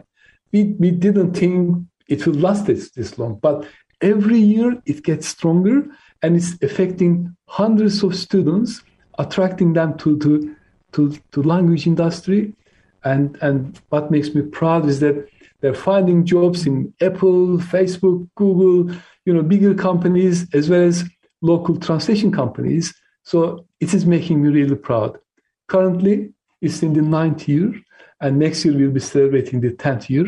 We, 0.52 0.76
we 0.78 0.92
didn't 0.92 1.34
think 1.34 1.84
it 2.08 2.26
will 2.26 2.34
last 2.34 2.66
this, 2.66 2.90
this 2.90 3.18
long, 3.18 3.38
but 3.40 3.66
every 4.00 4.38
year 4.38 4.80
it 4.86 5.04
gets 5.04 5.28
stronger 5.28 5.86
and 6.22 6.36
it's 6.36 6.60
affecting 6.62 7.36
hundreds 7.46 8.02
of 8.02 8.14
students, 8.16 8.82
attracting 9.18 9.72
them 9.72 9.96
to 9.98 10.18
to 10.18 10.56
to, 10.92 11.16
to 11.32 11.42
language 11.42 11.86
industry. 11.86 12.54
And 13.04 13.36
and 13.40 13.80
what 13.88 14.10
makes 14.10 14.34
me 14.34 14.42
proud 14.42 14.86
is 14.86 15.00
that 15.00 15.28
they're 15.60 15.74
finding 15.74 16.26
jobs 16.26 16.66
in 16.66 16.92
Apple, 17.00 17.58
Facebook, 17.58 18.28
Google, 18.34 18.94
you 19.24 19.32
know, 19.32 19.42
bigger 19.42 19.74
companies 19.74 20.46
as 20.52 20.68
well 20.68 20.82
as 20.82 21.04
local 21.40 21.76
translation 21.78 22.32
companies. 22.32 22.92
So 23.22 23.64
it 23.80 23.94
is 23.94 24.04
making 24.04 24.42
me 24.42 24.48
really 24.48 24.74
proud. 24.74 25.18
Currently, 25.68 26.32
it's 26.60 26.82
in 26.82 26.92
the 26.92 27.02
ninth 27.02 27.48
year, 27.48 27.72
and 28.20 28.38
next 28.38 28.64
year 28.64 28.76
we'll 28.76 28.90
be 28.90 29.00
celebrating 29.00 29.60
the 29.60 29.72
tenth 29.72 30.10
year. 30.10 30.26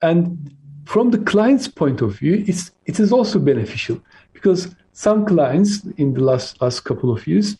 And 0.00 0.54
from 0.84 1.10
the 1.10 1.18
client's 1.18 1.68
point 1.68 2.00
of 2.00 2.18
view, 2.18 2.44
it's 2.46 2.70
it 2.86 2.98
is 2.98 3.12
also 3.12 3.38
beneficial 3.38 4.00
because 4.32 4.74
some 4.92 5.24
clients 5.24 5.84
in 5.96 6.14
the 6.14 6.22
last 6.22 6.60
last 6.60 6.80
couple 6.80 7.10
of 7.10 7.26
years, 7.26 7.56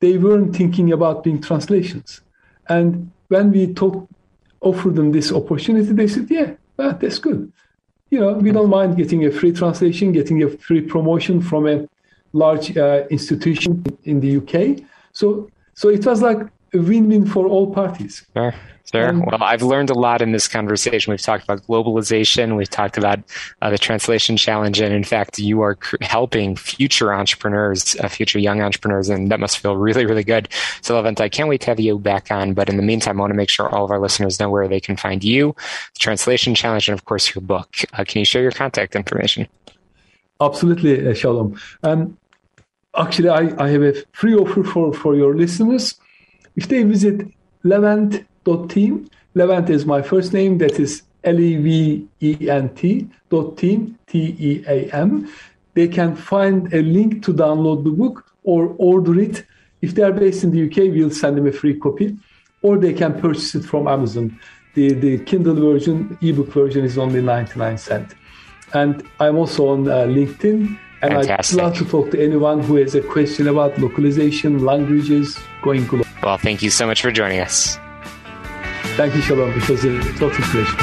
they 0.00 0.18
weren't 0.18 0.54
thinking 0.54 0.92
about 0.92 1.24
doing 1.24 1.40
translations, 1.40 2.20
and 2.68 3.10
when 3.28 3.50
we 3.50 3.72
talk, 3.72 4.08
offer 4.60 4.90
them 4.90 5.12
this 5.12 5.32
opportunity, 5.32 5.92
they 5.92 6.08
said, 6.08 6.30
"Yeah, 6.30 6.52
well, 6.76 6.96
that's 7.00 7.18
good. 7.18 7.52
You 8.10 8.20
know, 8.20 8.32
we 8.34 8.52
don't 8.52 8.70
mind 8.70 8.96
getting 8.96 9.24
a 9.24 9.30
free 9.30 9.52
translation, 9.52 10.12
getting 10.12 10.42
a 10.42 10.48
free 10.48 10.82
promotion 10.82 11.40
from 11.40 11.66
a 11.66 11.88
large 12.32 12.76
uh, 12.76 13.04
institution 13.10 13.84
in 14.04 14.20
the 14.20 14.36
UK." 14.36 14.84
So, 15.12 15.50
so 15.74 15.88
it 15.88 16.04
was 16.06 16.22
like 16.22 16.46
a 16.74 16.78
win-win 16.78 17.26
for 17.26 17.46
all 17.46 17.72
parties. 17.72 18.24
Sure. 18.34 18.54
Sure. 18.90 19.08
Um, 19.08 19.20
well, 19.20 19.42
I've 19.42 19.62
learned 19.62 19.90
a 19.90 19.94
lot 19.94 20.20
in 20.20 20.32
this 20.32 20.48
conversation. 20.48 21.12
We've 21.12 21.20
talked 21.20 21.44
about 21.44 21.62
globalization. 21.66 22.56
We've 22.56 22.68
talked 22.68 22.98
about 22.98 23.20
uh, 23.62 23.70
the 23.70 23.78
translation 23.78 24.36
challenge. 24.36 24.80
And 24.80 24.92
in 24.92 25.04
fact, 25.04 25.38
you 25.38 25.62
are 25.62 25.76
cr- 25.76 25.96
helping 26.02 26.56
future 26.56 27.14
entrepreneurs, 27.14 27.96
uh, 28.00 28.08
future 28.08 28.38
young 28.38 28.60
entrepreneurs. 28.60 29.08
And 29.08 29.30
that 29.30 29.40
must 29.40 29.60
feel 29.60 29.76
really, 29.76 30.04
really 30.04 30.24
good. 30.24 30.48
So, 30.82 30.96
Levent, 30.96 31.20
I 31.20 31.28
can't 31.28 31.48
wait 31.48 31.62
to 31.62 31.68
have 31.68 31.80
you 31.80 31.98
back 31.98 32.30
on. 32.30 32.52
But 32.54 32.68
in 32.68 32.76
the 32.76 32.82
meantime, 32.82 33.18
I 33.18 33.20
want 33.20 33.30
to 33.30 33.36
make 33.36 33.50
sure 33.50 33.68
all 33.68 33.84
of 33.84 33.90
our 33.90 34.00
listeners 34.00 34.40
know 34.40 34.50
where 34.50 34.68
they 34.68 34.80
can 34.80 34.96
find 34.96 35.22
you, 35.22 35.54
the 35.94 35.98
translation 35.98 36.54
challenge, 36.54 36.88
and 36.88 36.98
of 36.98 37.04
course, 37.04 37.34
your 37.34 37.42
book. 37.42 37.68
Uh, 37.92 38.04
can 38.04 38.18
you 38.18 38.24
share 38.24 38.42
your 38.42 38.50
contact 38.50 38.94
information? 38.96 39.46
Absolutely, 40.40 41.08
uh, 41.08 41.14
Shalom. 41.14 41.58
Um, 41.84 42.18
actually, 42.98 43.28
I, 43.28 43.54
I 43.62 43.70
have 43.70 43.82
a 43.82 43.94
free 44.12 44.34
offer 44.34 44.64
for, 44.64 44.92
for 44.92 45.14
your 45.14 45.34
listeners. 45.36 45.94
If 46.56 46.68
they 46.68 46.82
visit 46.82 47.26
levent.team, 47.62 49.08
Levent 49.34 49.70
is 49.70 49.86
my 49.86 50.02
first 50.02 50.32
name, 50.32 50.58
that 50.58 50.78
is 50.78 51.02
L 51.24 51.40
E 51.40 51.56
V 51.56 52.08
E 52.20 52.50
N 52.50 52.74
T 52.74 53.08
dot 53.30 53.56
team, 53.56 53.98
T 54.06 54.36
E 54.38 54.64
A 54.66 54.90
M. 54.94 55.28
They 55.74 55.88
can 55.88 56.14
find 56.14 56.72
a 56.74 56.82
link 56.82 57.24
to 57.24 57.32
download 57.32 57.84
the 57.84 57.90
book 57.90 58.26
or 58.44 58.74
order 58.78 59.18
it. 59.18 59.44
If 59.80 59.94
they 59.94 60.02
are 60.02 60.12
based 60.12 60.44
in 60.44 60.50
the 60.50 60.66
UK, 60.66 60.92
we'll 60.94 61.10
send 61.10 61.38
them 61.38 61.46
a 61.46 61.52
free 61.52 61.78
copy, 61.78 62.16
or 62.60 62.76
they 62.76 62.92
can 62.92 63.18
purchase 63.20 63.54
it 63.54 63.64
from 63.64 63.88
Amazon. 63.88 64.38
The, 64.74 64.92
the 64.92 65.18
Kindle 65.24 65.54
version, 65.54 66.16
ebook 66.20 66.48
version 66.48 66.84
is 66.84 66.98
only 66.98 67.22
99 67.22 67.78
cents. 67.78 68.14
And 68.74 69.02
I'm 69.20 69.36
also 69.36 69.68
on 69.68 69.88
uh, 69.88 70.04
LinkedIn. 70.04 70.78
And 71.02 71.14
Fantastic. 71.14 71.58
I'd 71.58 71.62
love 71.62 71.76
to 71.78 71.84
talk 71.84 72.10
to 72.12 72.22
anyone 72.22 72.60
who 72.60 72.76
has 72.76 72.94
a 72.94 73.02
question 73.02 73.48
about 73.48 73.76
localization, 73.78 74.64
languages, 74.64 75.38
going 75.62 75.86
global. 75.86 76.11
Well, 76.22 76.38
thank 76.38 76.62
you 76.62 76.70
so 76.70 76.86
much 76.86 77.02
for 77.02 77.10
joining 77.10 77.40
us. 77.40 77.76
Thank 78.96 79.14
you, 79.14 79.22
Shalom. 79.22 79.50
It 79.50 79.68
was 79.68 79.84
a 79.84 80.00
total 80.18 80.30
pleasure. 80.30 80.76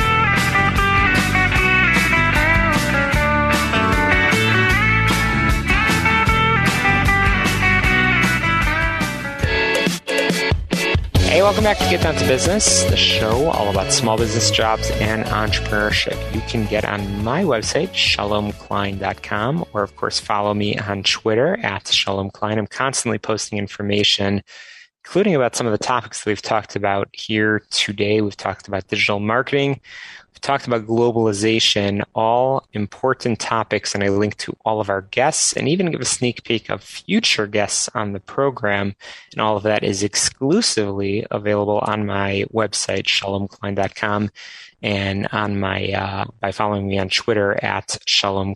Hey, 11.29 11.43
welcome 11.43 11.63
back 11.63 11.77
to 11.77 11.89
Get 11.89 12.01
Down 12.01 12.15
to 12.15 12.27
Business, 12.27 12.83
the 12.83 12.97
show 12.97 13.49
all 13.51 13.69
about 13.69 13.93
small 13.93 14.17
business 14.17 14.51
jobs 14.51 14.91
and 14.91 15.23
entrepreneurship. 15.23 16.17
You 16.35 16.41
can 16.49 16.65
get 16.65 16.83
on 16.83 17.23
my 17.23 17.43
website, 17.43 17.91
shalomklein.com, 17.91 19.65
or 19.71 19.83
of 19.83 19.95
course, 19.95 20.19
follow 20.19 20.53
me 20.53 20.77
on 20.77 21.03
Twitter 21.03 21.57
at 21.63 21.85
shalomklein. 21.85 22.57
I'm 22.57 22.67
constantly 22.67 23.19
posting 23.19 23.57
information 23.57 24.43
including 25.05 25.35
about 25.35 25.55
some 25.55 25.65
of 25.65 25.71
the 25.71 25.77
topics 25.77 26.23
that 26.23 26.29
we've 26.29 26.41
talked 26.41 26.75
about 26.75 27.09
here 27.13 27.63
today. 27.71 28.21
We've 28.21 28.35
talked 28.35 28.67
about 28.67 28.87
digital 28.87 29.19
marketing. 29.19 29.79
We've 30.39 30.41
talked 30.41 30.67
about 30.67 30.87
globalization, 30.87 32.03
all 32.15 32.67
important 32.73 33.39
topics, 33.39 33.95
and 33.95 34.03
I 34.03 34.09
link 34.09 34.37
to 34.37 34.55
all 34.65 34.79
of 34.79 34.89
our 34.89 35.01
guests 35.01 35.53
and 35.53 35.67
even 35.67 35.91
give 35.91 36.01
a 36.01 36.05
sneak 36.05 36.43
peek 36.43 36.69
of 36.69 36.83
future 36.83 37.47
guests 37.47 37.89
on 37.95 38.13
the 38.13 38.19
program. 38.19 38.95
And 39.31 39.41
all 39.41 39.57
of 39.57 39.63
that 39.63 39.83
is 39.83 40.03
exclusively 40.03 41.25
available 41.31 41.79
on 41.79 42.05
my 42.05 42.45
website, 42.53 43.05
shalomklein.com, 43.05 44.29
and 44.81 45.27
on 45.31 45.59
my 45.59 45.91
uh, 45.91 46.25
by 46.39 46.51
following 46.51 46.87
me 46.87 46.99
on 46.99 47.09
Twitter 47.09 47.61
at 47.63 47.97
Shalom. 48.05 48.55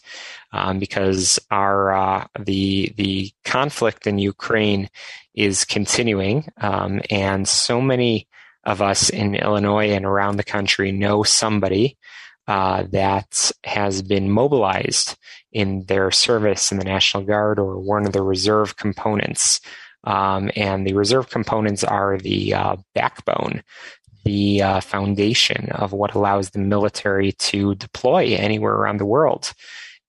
um, 0.52 0.78
because 0.78 1.40
our 1.50 1.92
uh, 1.92 2.26
the 2.38 2.92
the 2.96 3.32
conflict 3.44 4.06
in 4.06 4.18
Ukraine 4.18 4.88
is 5.34 5.64
continuing, 5.64 6.48
um, 6.58 7.00
and 7.10 7.48
so 7.48 7.80
many 7.80 8.28
of 8.62 8.80
us 8.80 9.10
in 9.10 9.34
Illinois 9.34 9.90
and 9.90 10.04
around 10.06 10.36
the 10.36 10.44
country 10.44 10.92
know 10.92 11.22
somebody 11.22 11.98
uh, 12.46 12.84
that 12.90 13.50
has 13.64 14.02
been 14.02 14.30
mobilized 14.30 15.16
in 15.52 15.84
their 15.86 16.10
service 16.10 16.72
in 16.72 16.78
the 16.78 16.84
National 16.84 17.22
Guard 17.22 17.58
or 17.58 17.78
one 17.78 18.06
of 18.06 18.12
the 18.12 18.22
reserve 18.22 18.76
components. 18.76 19.60
Um, 20.04 20.50
and 20.54 20.86
the 20.86 20.94
reserve 20.94 21.30
components 21.30 21.82
are 21.82 22.18
the 22.18 22.52
uh, 22.52 22.76
backbone, 22.94 23.62
the 24.24 24.62
uh, 24.62 24.80
foundation 24.80 25.70
of 25.70 25.92
what 25.92 26.14
allows 26.14 26.50
the 26.50 26.58
military 26.58 27.32
to 27.32 27.74
deploy 27.76 28.34
anywhere 28.34 28.74
around 28.74 28.98
the 28.98 29.06
world. 29.06 29.52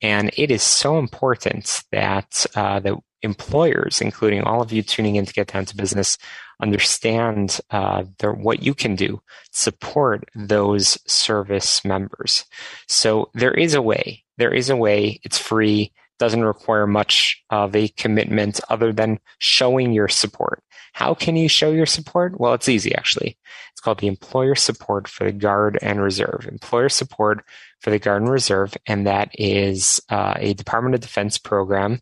And 0.02 0.32
it 0.36 0.52
is 0.52 0.62
so 0.62 1.00
important 1.00 1.84
that 1.91 2.45
uh, 2.56 2.80
the 2.80 2.98
employers, 3.21 4.02
including 4.02 4.43
all 4.43 4.62
of 4.62 4.71
you 4.71 4.82
tuning 4.82 5.15
in 5.15 5.26
to 5.26 5.34
get 5.34 5.48
down 5.48 5.65
to 5.65 5.76
business, 5.76 6.17
understand 6.62 7.60
uh, 7.72 8.04
the, 8.20 8.32
what 8.32 8.63
you 8.63 8.74
can 8.74 8.96
do 8.96 9.22
support 9.52 10.28
those 10.36 10.98
service 11.10 11.84
members. 11.86 12.46
So 12.88 13.30
there 13.34 13.54
is 13.54 13.74
a 13.74 13.82
way. 13.82 14.24
There 14.38 14.54
is 14.54 14.70
a 14.70 14.76
way. 14.76 15.20
It's 15.24 15.38
free. 15.38 15.91
Doesn't 16.18 16.44
require 16.46 16.88
much 16.88 17.44
of 17.50 17.76
a 17.76 17.89
commitment 17.89 18.60
other 18.70 18.94
than 18.94 19.20
showing 19.39 19.91
your 19.91 20.08
support. 20.08 20.62
How 20.94 21.13
can 21.13 21.36
you 21.36 21.50
show 21.50 21.72
your 21.72 21.86
support? 21.86 22.39
Well, 22.39 22.54
it's 22.54 22.70
easy 22.70 22.96
actually. 22.96 23.38
It's 23.74 23.82
called 23.82 24.00
the 24.00 24.08
Employer 24.08 24.56
Support 24.56 25.10
for 25.10 25.26
the 25.26 25.34
Guard 25.34 25.78
and 25.82 26.02
Reserve. 26.02 26.48
Employer 26.50 26.88
Support 26.88 27.44
for 27.82 27.89
the 27.89 28.00
Guard 28.00 28.22
and 28.22 28.32
Reserve, 28.32 28.78
and 28.88 29.06
that 29.06 29.30
is 29.34 30.02
uh, 30.10 30.36
a 30.38 30.54
Department 30.54 30.96
of 30.96 31.02
Defense 31.02 31.38
program 31.38 32.00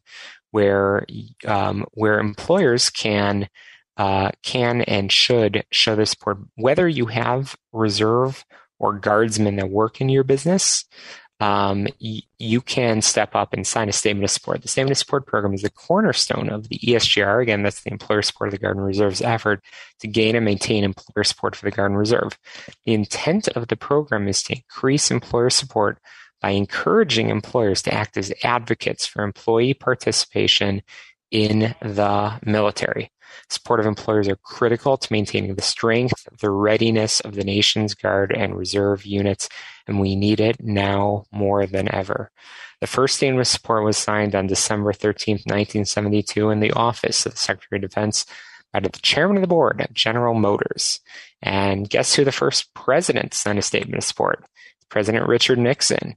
where 0.52 1.08
um, 1.48 1.86
where 1.94 2.20
employers 2.20 2.92
can 2.92 3.50
uh, 3.97 4.32
can 4.43 4.82
and 4.82 5.12
should 5.12 5.65
show 5.71 5.95
their 5.95 6.06
support, 6.06 6.39
whether 6.56 6.88
you 6.88 7.08
have 7.08 7.56
reserve 7.73 8.45
or 8.79 8.93
guardsmen 8.93 9.58
that 9.58 9.69
work 9.69 10.01
in 10.01 10.10
your 10.10 10.23
business. 10.23 10.86
um, 11.41 11.88
y- 12.01 12.21
you 12.39 12.62
can 12.62 13.01
step 13.01 13.36
up 13.36 13.53
and 13.53 13.67
sign 13.67 13.89
a 13.89 13.93
statement 13.93 14.23
of 14.23 14.32
support. 14.32 14.62
The 14.62 14.69
statement 14.69 14.91
of 14.93 14.97
support 14.99 15.27
program 15.27 15.53
is 15.53 15.63
the 15.63 15.71
cornerstone 15.71 16.49
of 16.49 16.69
the 16.69 16.79
ESGR. 16.79 17.41
Again, 17.41 17.63
that's 17.63 17.82
the 17.84 17.91
employer 17.91 18.21
support 18.23 18.49
of 18.49 18.53
the 18.53 18.60
Guard 18.60 18.77
and 18.77 18.86
Reserve's 18.86 19.21
effort 19.21 19.63
to 19.99 20.08
gain 20.08 20.36
and 20.36 20.45
maintain 20.45 20.84
employer 20.86 21.23
support 21.25 21.56
for 21.56 21.65
the 21.65 21.71
Guard 21.71 21.91
and 21.91 21.99
Reserve. 21.99 22.38
The 22.86 22.93
intent 22.93 23.49
of 23.49 23.67
the 23.67 23.75
program 23.77 24.27
is 24.29 24.43
to 24.43 24.56
increase 24.56 25.12
employer 25.12 25.49
support 25.49 25.99
by 26.41 26.51
encouraging 26.51 27.29
employers 27.29 27.82
to 27.84 27.93
act 27.93 28.17
as 28.17 28.34
advocates 28.43 29.06
for 29.06 29.23
employee 29.23 29.73
participation 29.75 30.82
in 31.32 31.75
the 31.82 32.39
military. 32.45 33.12
Supportive 33.50 33.86
employers 33.86 34.28
are 34.28 34.38
critical 34.38 34.98
to 34.98 35.13
maintaining 35.13 35.56
the 35.56 35.62
strength, 35.62 36.28
the 36.39 36.50
readiness 36.50 37.19
of 37.19 37.36
the 37.36 37.43
nation's 37.43 37.93
Guard 37.93 38.34
and 38.36 38.56
Reserve 38.56 39.06
units, 39.06 39.50
and 39.88 40.00
we 40.00 40.15
need 40.15 40.39
it 40.39 40.62
now 40.62 41.26
more 41.32 41.65
than 41.65 41.93
ever. 41.93 42.32
The 42.82 42.88
first 42.88 43.17
statement 43.17 43.41
of 43.41 43.48
support 43.48 43.84
was 43.84 43.98
signed 43.98 44.36
on 44.36 44.48
December 44.48 44.93
13, 44.93 45.36
1972, 45.46 46.50
in 46.50 46.60
the 46.60 46.72
office 46.74 47.26
of 47.26 47.34
the 47.34 47.38
Secretary 47.38 47.78
of 47.78 47.89
Defense 47.89 48.26
by 48.74 48.80
the 48.80 48.89
chairman 48.89 49.38
of 49.38 49.41
the 49.41 49.48
board 49.48 49.80
at 49.80 49.93
General 49.93 50.34
Motors. 50.34 51.00
And 51.41 51.89
guess 51.89 52.15
who 52.15 52.26
the 52.26 52.32
first 52.32 52.74
president 52.74 53.34
signed 53.34 53.60
a 53.60 53.62
statement 53.62 54.00
of 54.00 54.04
support? 54.04 54.43
President 54.89 55.28
Richard 55.28 55.60
Nixon. 55.60 56.15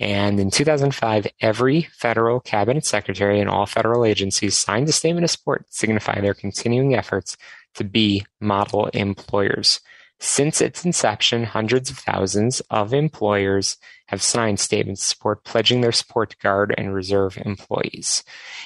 And 0.00 0.38
in 0.40 0.50
2005, 0.50 1.26
every 1.40 1.82
federal 1.82 2.40
cabinet 2.40 2.84
secretary 2.84 3.40
and 3.40 3.48
all 3.48 3.66
federal 3.66 4.04
agencies 4.04 4.56
signed 4.56 4.88
a 4.88 4.92
statement 4.92 5.24
of 5.24 5.30
support 5.30 5.66
to 5.66 5.72
signify 5.72 6.20
their 6.20 6.34
continuing 6.34 6.94
efforts 6.94 7.36
to 7.74 7.84
be 7.84 8.24
model 8.40 8.86
employers. 8.88 9.80
Since 10.20 10.60
its 10.60 10.84
inception, 10.84 11.44
hundreds 11.44 11.90
of 11.90 11.98
thousands 11.98 12.60
of 12.70 12.94
employers 12.94 13.76
have 14.14 14.22
signed 14.22 14.60
statements 14.60 15.02
of 15.02 15.08
support 15.08 15.44
pledging 15.44 15.80
their 15.80 15.92
support 15.92 16.30
to 16.30 16.36
Guard 16.38 16.74
and 16.78 16.94
Reserve 16.94 17.36
employees. 17.44 18.22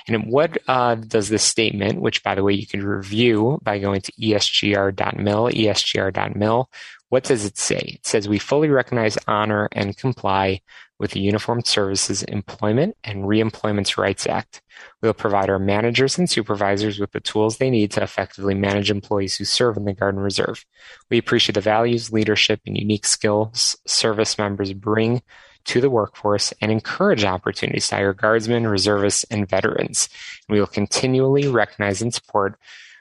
And 0.06 0.30
what 0.30 0.58
uh, 0.68 0.94
does 0.94 1.28
this 1.28 1.42
statement, 1.42 2.00
which 2.00 2.22
by 2.22 2.34
the 2.34 2.44
way 2.44 2.52
you 2.52 2.66
can 2.66 2.84
review 2.84 3.58
by 3.62 3.78
going 3.78 4.02
to 4.02 4.12
esgr.mil, 4.12 5.48
esgr.mil, 5.48 6.70
what 7.08 7.24
does 7.24 7.44
it 7.44 7.56
say? 7.56 7.78
It 7.94 8.06
says 8.06 8.28
we 8.28 8.38
fully 8.38 8.68
recognize, 8.68 9.16
honor, 9.26 9.68
and 9.72 9.96
comply 9.96 10.60
with 10.98 11.12
the 11.12 11.20
Uniformed 11.20 11.66
Services 11.66 12.22
Employment 12.24 12.96
and 13.04 13.24
Reemployment 13.24 13.96
Rights 13.96 14.26
Act. 14.26 14.62
We'll 15.00 15.14
provide 15.14 15.48
our 15.48 15.58
managers 15.58 16.18
and 16.18 16.28
supervisors 16.28 16.98
with 16.98 17.12
the 17.12 17.20
tools 17.20 17.56
they 17.56 17.70
need 17.70 17.92
to 17.92 18.02
effectively 18.02 18.54
manage 18.54 18.90
employees 18.90 19.36
who 19.36 19.44
serve 19.44 19.76
in 19.76 19.84
the 19.84 19.92
Guard 19.92 20.14
and 20.14 20.24
Reserve. 20.24 20.64
We 21.10 21.18
appreciate 21.18 21.54
the 21.54 21.60
values, 21.60 22.12
leadership, 22.12 22.60
and 22.66 22.76
unique 22.76 23.06
skills 23.06 23.76
service 23.86 24.38
members 24.38 24.72
bring 24.72 25.22
to 25.64 25.80
the 25.80 25.90
workforce 25.90 26.52
and 26.60 26.72
encourage 26.72 27.24
opportunities 27.24 27.88
to 27.88 27.96
hire 27.96 28.14
guardsmen, 28.14 28.66
reservists, 28.66 29.24
and 29.24 29.48
veterans. 29.48 30.08
We 30.48 30.60
will 30.60 30.66
continually 30.66 31.46
recognize 31.46 32.00
and 32.00 32.12
support 32.12 32.58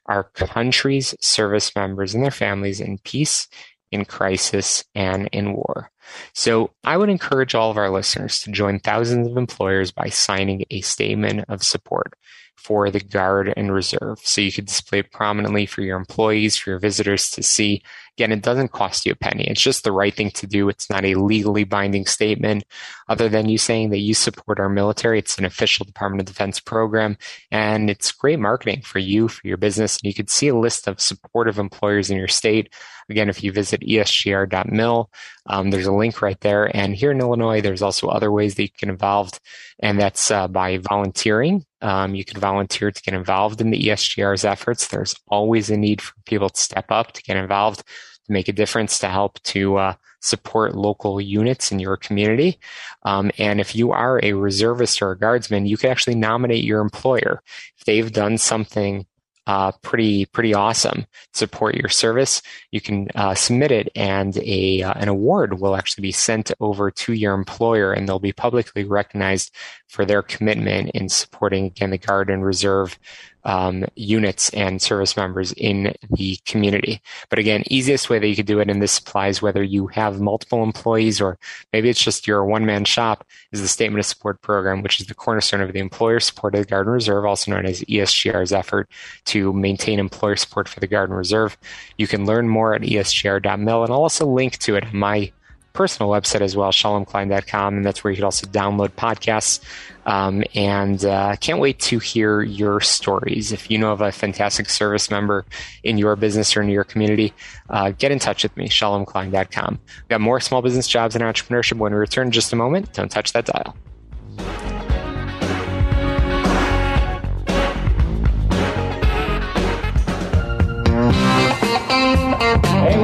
our 0.08 0.24
country's 0.24 1.16
service 1.20 1.76
members 1.76 2.14
and 2.14 2.24
their 2.24 2.32
families 2.32 2.80
in 2.80 2.98
peace 3.00 3.48
in 3.92 4.06
crisis 4.06 4.84
and 4.96 5.28
in 5.32 5.54
war. 5.54 5.92
So 6.34 6.72
I 6.84 6.98
would 6.98 7.10
encourage 7.10 7.56
all 7.56 7.70
of 7.72 7.78
our 7.78 7.90
listeners 7.90 8.40
to 8.42 8.52
join 8.52 8.80
thousands 8.80 9.28
of 9.28 9.38
employers 9.38 9.92
by 9.92 10.10
signing 10.10 10.66
a 10.70 10.82
statement 10.82 11.46
of 11.50 11.64
support 11.64 12.14
for 12.58 12.92
the 12.92 13.00
Guard 13.00 13.54
and 13.56 13.74
Reserve. 13.74 14.20
So 14.24 14.42
you 14.42 14.52
could 14.52 14.66
display 14.66 15.00
it 15.00 15.12
prominently 15.12 15.66
for 15.66 15.82
your 15.82 15.96
employees, 15.96 16.58
for 16.58 16.72
your 16.72 16.80
visitors 16.80 17.30
to 17.32 17.44
see. 17.44 17.82
Again, 18.18 18.32
it 18.32 18.42
doesn't 18.42 18.72
cost 18.72 19.06
you 19.06 19.12
a 19.12 19.16
penny. 19.16 19.48
It's 19.48 19.62
just 19.62 19.84
the 19.84 19.92
right 19.92 20.14
thing 20.14 20.32
to 20.32 20.48
do. 20.48 20.68
It's 20.68 20.90
not 20.90 21.06
a 21.06 21.16
legally 21.16 21.64
binding 21.64 22.08
statement 22.08 22.66
other 23.08 23.30
than 23.30 23.48
you 23.48 23.58
saying 23.58 23.92
that 23.92 24.00
you 24.00 24.16
support 24.16 24.60
our 24.60 24.70
military. 24.70 25.20
It's 25.20 25.38
an 25.38 25.46
official 25.46 25.86
Department 25.86 26.22
of 26.22 26.26
Defense 26.26 26.60
program 26.60 27.18
and 27.52 27.90
it's 27.90 28.12
great 28.12 28.40
marketing 28.40 28.82
for 28.82 29.00
you, 29.00 29.28
for 29.28 29.48
your 29.48 29.58
business. 29.58 29.98
And 29.98 30.08
you 30.10 30.16
could 30.16 30.32
see 30.32 30.48
a 30.48 30.56
list 30.56 30.88
of 30.88 31.00
supportive 31.00 31.60
employers 31.60 32.10
in 32.10 32.18
your 32.18 32.28
state. 32.28 32.74
Again, 33.10 33.30
if 33.30 33.44
you 33.44 33.52
visit 33.54 33.82
esgr.mil, 33.82 35.10
um, 35.46 35.70
there's 35.70 35.86
a 35.86 35.94
link 35.94 36.22
right 36.22 36.40
there. 36.42 36.76
And 36.76 36.94
here 36.94 37.12
in 37.12 37.22
Illinois, 37.22 37.62
there's 37.62 37.84
also 37.84 38.08
other 38.08 38.32
ways 38.32 38.56
that 38.56 38.64
you 38.64 38.70
can 38.70 38.90
involved, 38.98 39.40
and 39.80 40.00
that's 40.00 40.32
uh, 40.32 40.48
by 40.48 40.78
volunteering. 40.80 41.66
Um, 41.82 42.16
you 42.16 42.26
can 42.26 42.40
volunteer 42.40 42.92
to 42.92 43.02
get 43.02 43.14
involved 43.14 43.62
in 43.62 43.70
the 43.70 43.82
ESGR's 43.82 44.46
efforts. 44.46 44.88
There's 44.88 45.16
always 45.28 45.70
a 45.70 45.78
need 45.78 46.02
for 46.02 46.14
people 46.26 46.50
to 46.50 46.60
step 46.60 46.86
up, 46.90 47.12
to 47.14 47.24
get 47.24 47.38
involved, 47.38 47.80
to 47.80 48.32
make 48.32 48.48
a 48.48 48.54
difference, 48.54 49.00
to 49.00 49.10
help 49.10 49.42
to 49.44 49.78
uh, 49.78 49.94
support 50.20 50.76
local 50.76 51.22
units 51.22 51.72
in 51.72 51.80
your 51.80 51.98
community. 51.98 52.60
Um, 53.04 53.32
and 53.38 53.60
if 53.60 53.76
you 53.76 53.92
are 53.92 54.20
a 54.24 54.34
reservist 54.34 55.02
or 55.02 55.12
a 55.12 55.18
guardsman, 55.18 55.66
you 55.66 55.78
can 55.78 55.90
actually 55.92 56.16
nominate 56.16 56.64
your 56.64 56.82
employer. 56.82 57.42
If 57.78 57.86
they've 57.86 58.12
done 58.12 58.38
something 58.38 59.06
uh, 59.48 59.72
pretty 59.82 60.26
pretty 60.26 60.54
awesome. 60.54 61.06
Support 61.34 61.76
your 61.76 61.90
service. 61.90 62.42
You 62.72 62.82
can 62.82 63.08
uh, 63.16 63.34
submit 63.34 63.72
it, 63.72 63.90
and 63.96 64.38
a 64.38 64.84
uh, 64.84 64.94
an 64.98 65.08
award 65.08 65.60
will 65.60 65.76
actually 65.76 66.02
be 66.02 66.12
sent 66.12 66.52
over 66.60 66.92
to 66.92 67.14
your 67.14 67.34
employer, 67.34 67.94
and 67.94 68.08
they'll 68.08 68.20
be 68.20 68.34
publicly 68.34 68.84
recognized 68.84 69.56
for 69.88 70.06
their 70.06 70.22
commitment 70.22 70.92
in 70.92 71.08
supporting 71.08 71.66
again 71.66 71.92
the 71.92 71.98
Guard 71.98 72.30
and 72.30 72.46
Reserve 72.46 73.00
um, 73.48 73.86
units 73.96 74.50
and 74.50 74.82
service 74.82 75.16
members 75.16 75.54
in 75.54 75.96
the 76.12 76.38
community. 76.46 77.02
But 77.30 77.40
again, 77.40 77.64
easiest 77.68 78.10
way 78.10 78.20
that 78.20 78.28
you 78.28 78.36
could 78.36 78.46
do 78.46 78.60
it, 78.60 78.70
and 78.70 78.82
this 78.82 79.00
applies 79.00 79.42
whether 79.42 79.64
you 79.64 79.88
have 79.88 80.20
multiple 80.20 80.64
employees 80.64 81.22
or 81.22 81.40
maybe 81.72 81.90
it's 81.90 82.04
just 82.04 82.28
your 82.28 82.44
one 82.44 82.66
man 82.66 82.84
shop, 82.84 83.26
is 83.54 83.62
the 83.62 83.70
Statement 83.70 84.02
of 84.02 84.06
Support 84.06 84.42
Program, 84.42 84.84
which 84.84 85.00
is 85.00 85.08
the 85.08 85.16
cornerstone 85.16 85.62
of 85.62 85.72
the 85.72 85.80
employer 85.80 86.20
support 86.20 86.56
of 86.56 86.62
the 86.62 86.68
Guard 86.68 86.88
Reserve, 86.88 87.26
also 87.26 87.52
known 87.52 87.66
as 87.66 87.82
ESGR's 87.84 88.52
effort 88.52 88.92
to 89.26 89.54
maintain 89.54 89.98
employer 89.98 90.36
support 90.36 90.68
for 90.68 90.82
the 90.82 90.88
Guard 90.88 91.10
and 91.10 91.18
Reserve. 91.18 91.58
You 91.98 92.08
can 92.08 92.26
learn 92.26 92.50
more 92.50 92.76
at 92.76 92.82
esgr.mil, 92.82 93.84
and 93.84 93.94
I'll 93.94 94.02
also 94.02 94.28
link 94.28 94.58
to 94.60 94.76
it 94.76 94.86
on 94.86 94.98
my 94.98 95.32
personal 95.78 96.12
website 96.12 96.42
as 96.42 96.58
well, 96.58 96.72
shalomklein.com, 96.72 97.78
and 97.78 97.86
that's 97.86 98.04
where 98.04 98.10
you 98.10 98.18
can 98.18 98.24
also 98.26 98.48
download 98.48 98.90
podcasts. 98.90 99.64
Um, 100.08 100.44
and 100.56 101.06
uh, 101.06 101.36
can't 101.36 101.60
wait 101.60 101.80
to 101.82 102.00
hear 102.00 102.42
your 102.42 102.82
stories. 102.82 103.52
If 103.52 103.70
you 103.70 103.78
know 103.78 103.92
of 103.92 104.02
a 104.02 104.12
fantastic 104.12 104.70
service 104.70 105.12
member 105.12 105.46
in 105.84 106.00
your 106.00 106.16
business 106.16 106.58
or 106.58 106.64
in 106.64 106.70
your 106.70 106.84
community, 106.84 107.32
uh, 107.70 107.92
get 107.92 108.12
in 108.12 108.18
touch 108.18 108.42
with 108.42 108.58
me, 108.58 108.68
shalomklein.com. 108.68 109.80
We've 109.86 110.10
got 110.10 110.22
more 110.22 110.40
small 110.40 110.64
business 110.64 110.88
jobs 110.88 111.14
and 111.14 111.24
entrepreneurship 111.24 111.78
when 111.78 111.94
we 111.94 112.00
return 112.00 112.28
in 112.28 112.32
just 112.32 112.52
a 112.52 112.56
moment. 112.56 112.94
Don't 112.94 113.12
touch 113.12 113.34
that 113.34 113.46
dial. 113.46 113.76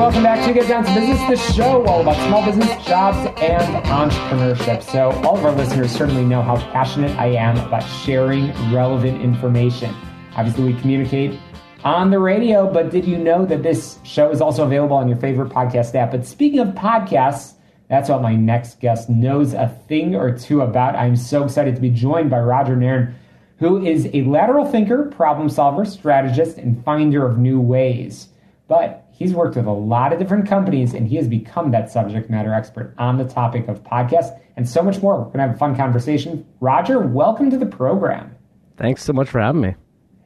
Welcome 0.04 0.22
back 0.22 0.46
to 0.46 0.54
Get 0.54 0.68
Down 0.68 0.84
to 0.84 0.94
Business, 0.94 1.22
the 1.30 1.54
show 1.54 1.86
all 1.86 2.02
about 2.02 2.18
small 2.28 2.46
business, 2.46 2.68
jobs, 2.86 3.18
and 3.40 3.86
entrepreneurship. 3.86 4.84
So, 4.84 5.12
all 5.26 5.38
of 5.38 5.46
our 5.46 5.54
listeners 5.54 5.92
certainly 5.92 6.26
know 6.26 6.42
how 6.42 6.58
passionate 6.74 7.18
I 7.18 7.28
am 7.28 7.58
about 7.58 7.84
sharing 7.84 8.48
relevant 8.74 9.22
information. 9.22 9.96
Obviously, 10.36 10.74
we 10.74 10.82
communicate 10.82 11.40
on 11.86 12.12
the 12.12 12.20
radio, 12.20 12.70
but 12.70 12.90
did 12.92 13.06
you 13.06 13.18
know 13.18 13.46
that 13.46 13.64
this 13.64 14.00
show 14.04 14.30
is 14.30 14.42
also 14.42 14.66
available 14.66 14.98
on 14.98 15.08
your 15.08 15.16
favorite 15.16 15.50
podcast 15.50 15.96
app? 15.96 16.12
But 16.12 16.26
speaking 16.26 16.60
of 16.60 16.76
podcasts, 16.76 17.54
that's 17.88 18.10
what 18.10 18.22
my 18.22 18.36
next 18.36 18.82
guest 18.82 19.10
knows 19.10 19.54
a 19.54 19.70
thing 19.88 20.16
or 20.16 20.38
two 20.38 20.64
about. 20.64 20.98
I'm 20.98 21.16
so 21.16 21.46
excited 21.46 21.76
to 21.76 21.82
be 21.82 21.90
joined 21.90 22.30
by 22.30 22.40
Roger 22.40 22.76
Nairn, 22.76 23.16
who 23.60 23.82
is 23.82 24.10
a 24.12 24.24
lateral 24.24 24.66
thinker, 24.66 25.06
problem 25.06 25.48
solver, 25.48 25.86
strategist, 25.86 26.58
and 26.58 26.84
finder 26.84 27.26
of 27.26 27.38
new 27.38 27.62
ways. 27.62 28.28
But 28.68 29.03
He's 29.14 29.34
worked 29.34 29.56
with 29.56 29.68
a 29.68 29.72
lot 29.72 30.12
of 30.12 30.20
different 30.20 30.48
companies 30.48 30.94
and 30.94 31.08
he 31.08 31.16
has 31.18 31.28
become 31.28 31.72
that 31.72 31.92
subject 31.92 32.30
matter 32.32 32.52
expert 32.52 32.96
on 32.98 33.18
the 33.18 33.26
topic 33.26 33.68
of 33.68 33.84
podcasts 33.84 34.38
and 34.58 34.68
so 34.68 34.82
much 34.82 35.02
more. 35.02 35.18
We're 35.18 35.26
going 35.26 35.38
to 35.38 35.42
have 35.44 35.56
a 35.56 35.58
fun 35.58 35.76
conversation. 35.76 36.46
Roger, 36.60 37.00
welcome 37.00 37.52
to 37.52 37.58
the 37.58 37.68
program. 37.68 38.36
Thanks 38.76 39.04
so 39.04 39.14
much 39.14 39.30
for 39.30 39.40
having 39.40 39.62
me. 39.62 39.76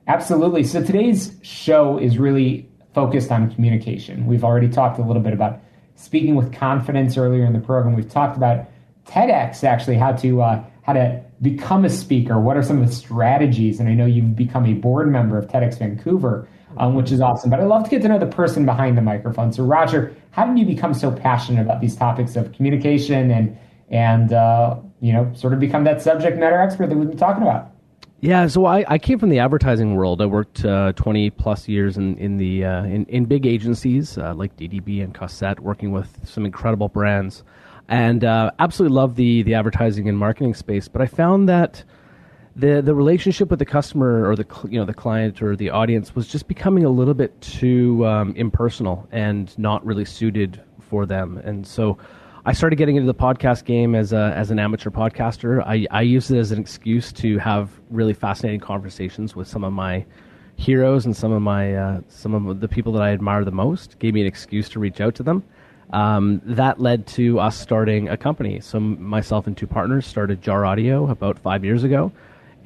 Absolutely. 0.07 0.63
So 0.63 0.81
today's 0.81 1.35
show 1.41 1.97
is 1.97 2.17
really 2.17 2.69
focused 2.93 3.29
on 3.29 3.53
communication. 3.53 4.25
We've 4.25 4.45
already 4.45 4.69
talked 4.69 4.99
a 4.99 5.03
little 5.03 5.21
bit 5.21 5.33
about 5.33 5.59
speaking 5.95 6.35
with 6.35 6.53
confidence 6.53 7.17
earlier 7.17 7.43
in 7.43 7.51
the 7.51 7.59
program. 7.59 7.93
We've 7.93 8.09
talked 8.09 8.37
about 8.37 8.67
TEDx 9.05 9.65
actually, 9.65 9.97
how 9.97 10.13
to 10.13 10.41
uh, 10.41 10.63
how 10.83 10.93
to 10.93 11.21
become 11.41 11.83
a 11.83 11.89
speaker. 11.89 12.39
What 12.39 12.55
are 12.55 12.63
some 12.63 12.81
of 12.81 12.87
the 12.87 12.95
strategies? 12.95 13.81
And 13.81 13.89
I 13.89 13.93
know 13.93 14.05
you've 14.05 14.35
become 14.35 14.65
a 14.65 14.73
board 14.73 15.11
member 15.11 15.37
of 15.37 15.47
TEDx 15.47 15.77
Vancouver 15.77 16.47
um, 16.79 16.95
which 16.95 17.11
is 17.11 17.21
awesome. 17.21 17.49
But 17.49 17.59
I 17.59 17.63
love 17.63 17.83
to 17.83 17.89
get 17.89 18.01
to 18.03 18.07
know 18.07 18.19
the 18.19 18.27
person 18.27 18.65
behind 18.65 18.97
the 18.97 19.01
microphone. 19.01 19.51
So, 19.51 19.63
Roger, 19.63 20.15
how 20.31 20.45
did 20.45 20.57
you 20.59 20.65
become 20.65 20.93
so 20.93 21.11
passionate 21.11 21.61
about 21.61 21.81
these 21.81 21.95
topics 21.95 22.35
of 22.35 22.51
communication 22.53 23.31
and 23.31 23.57
and 23.89 24.33
uh, 24.33 24.77
you 24.99 25.13
know 25.13 25.31
sort 25.35 25.53
of 25.53 25.59
become 25.59 25.83
that 25.85 26.01
subject 26.01 26.37
matter 26.37 26.59
expert 26.59 26.89
that 26.89 26.97
we've 26.97 27.09
been 27.09 27.17
talking 27.17 27.43
about? 27.43 27.71
Yeah, 28.19 28.47
so 28.47 28.65
I, 28.65 28.83
I 28.87 28.97
came 28.97 29.19
from 29.19 29.29
the 29.29 29.37
advertising 29.37 29.93
world. 29.95 30.23
I 30.23 30.25
worked 30.25 30.65
uh, 30.65 30.91
20 30.93 31.29
plus 31.31 31.67
years 31.67 31.97
in 31.97 32.17
in 32.17 32.37
the 32.37 32.65
uh, 32.65 32.83
in, 32.83 33.05
in 33.05 33.25
big 33.25 33.45
agencies 33.45 34.17
uh, 34.17 34.33
like 34.33 34.55
DDB 34.57 35.03
and 35.03 35.13
Cossette, 35.13 35.59
working 35.59 35.91
with 35.91 36.19
some 36.23 36.45
incredible 36.45 36.89
brands. 36.89 37.43
and 37.89 38.25
uh, 38.25 38.51
absolutely 38.59 38.95
love 38.95 39.15
the 39.15 39.43
the 39.43 39.53
advertising 39.53 40.09
and 40.09 40.17
marketing 40.17 40.53
space. 40.53 40.87
But 40.87 41.01
I 41.01 41.05
found 41.05 41.47
that 41.49 41.83
the 42.57 42.81
the 42.81 42.95
relationship 42.95 43.49
with 43.51 43.59
the 43.59 43.65
customer 43.65 44.27
or 44.27 44.35
the 44.35 44.45
you 44.67 44.79
know 44.79 44.85
the 44.85 44.93
client 44.93 45.41
or 45.41 45.55
the 45.55 45.69
audience 45.69 46.15
was 46.15 46.27
just 46.27 46.47
becoming 46.47 46.83
a 46.83 46.89
little 46.89 47.13
bit 47.13 47.39
too 47.39 48.05
um, 48.05 48.33
impersonal 48.35 49.07
and 49.11 49.57
not 49.59 49.85
really 49.85 50.05
suited 50.05 50.61
for 50.81 51.05
them. 51.05 51.37
And 51.43 51.65
so 51.65 51.99
I 52.45 52.53
started 52.53 52.77
getting 52.77 52.95
into 52.95 53.05
the 53.05 53.17
podcast 53.17 53.65
game 53.65 53.93
as 53.93 54.11
a 54.11 54.33
as 54.35 54.49
an 54.49 54.57
amateur 54.57 54.89
podcaster. 54.89 55.63
I 55.65 55.85
I 55.91 56.01
used 56.01 56.31
it 56.31 56.39
as 56.39 56.51
an 56.51 56.59
excuse 56.59 57.13
to 57.13 57.37
have 57.37 57.69
really 57.91 58.13
fascinating 58.13 58.59
conversations 58.59 59.35
with 59.35 59.47
some 59.47 59.63
of 59.63 59.71
my 59.71 60.03
heroes 60.55 61.05
and 61.05 61.15
some 61.15 61.31
of 61.31 61.43
my 61.43 61.75
uh, 61.75 62.01
some 62.07 62.33
of 62.33 62.59
the 62.59 62.67
people 62.67 62.91
that 62.93 63.03
I 63.03 63.11
admire 63.11 63.45
the 63.45 63.51
most. 63.51 63.99
Gave 63.99 64.15
me 64.15 64.21
an 64.21 64.27
excuse 64.27 64.67
to 64.69 64.79
reach 64.79 64.99
out 64.99 65.13
to 65.15 65.23
them. 65.23 65.43
Um, 65.91 66.41
that 66.43 66.81
led 66.81 67.05
to 67.07 67.39
us 67.39 67.57
starting 67.57 68.09
a 68.09 68.17
company. 68.17 68.59
So 68.61 68.79
myself 68.79 69.45
and 69.45 69.55
two 69.55 69.67
partners 69.67 70.07
started 70.07 70.41
Jar 70.41 70.65
Audio 70.65 71.09
about 71.09 71.37
five 71.37 71.63
years 71.63 71.83
ago 71.83 72.11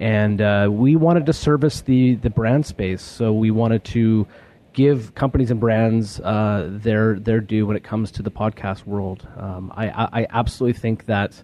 and 0.02 0.42
uh, 0.42 0.68
we 0.72 0.96
wanted 0.96 1.28
to 1.28 1.34
service 1.34 1.82
the 1.82 2.16
the 2.16 2.32
brand 2.32 2.66
space. 2.66 3.04
So 3.04 3.32
we 3.32 3.52
wanted 3.52 3.84
to 3.86 4.28
give 4.74 5.14
companies 5.14 5.52
and 5.52 5.60
brands 5.60 6.20
uh, 6.22 6.70
their 6.72 7.20
their 7.20 7.40
due 7.40 7.68
when 7.68 7.78
it 7.78 7.84
comes 7.84 8.12
to 8.14 8.24
the 8.24 8.32
podcast 8.32 8.88
world. 8.88 9.28
Um, 9.38 9.72
I, 9.78 9.90
I, 10.12 10.28
absolutely 10.32 10.80
think 10.80 11.06
that 11.06 11.44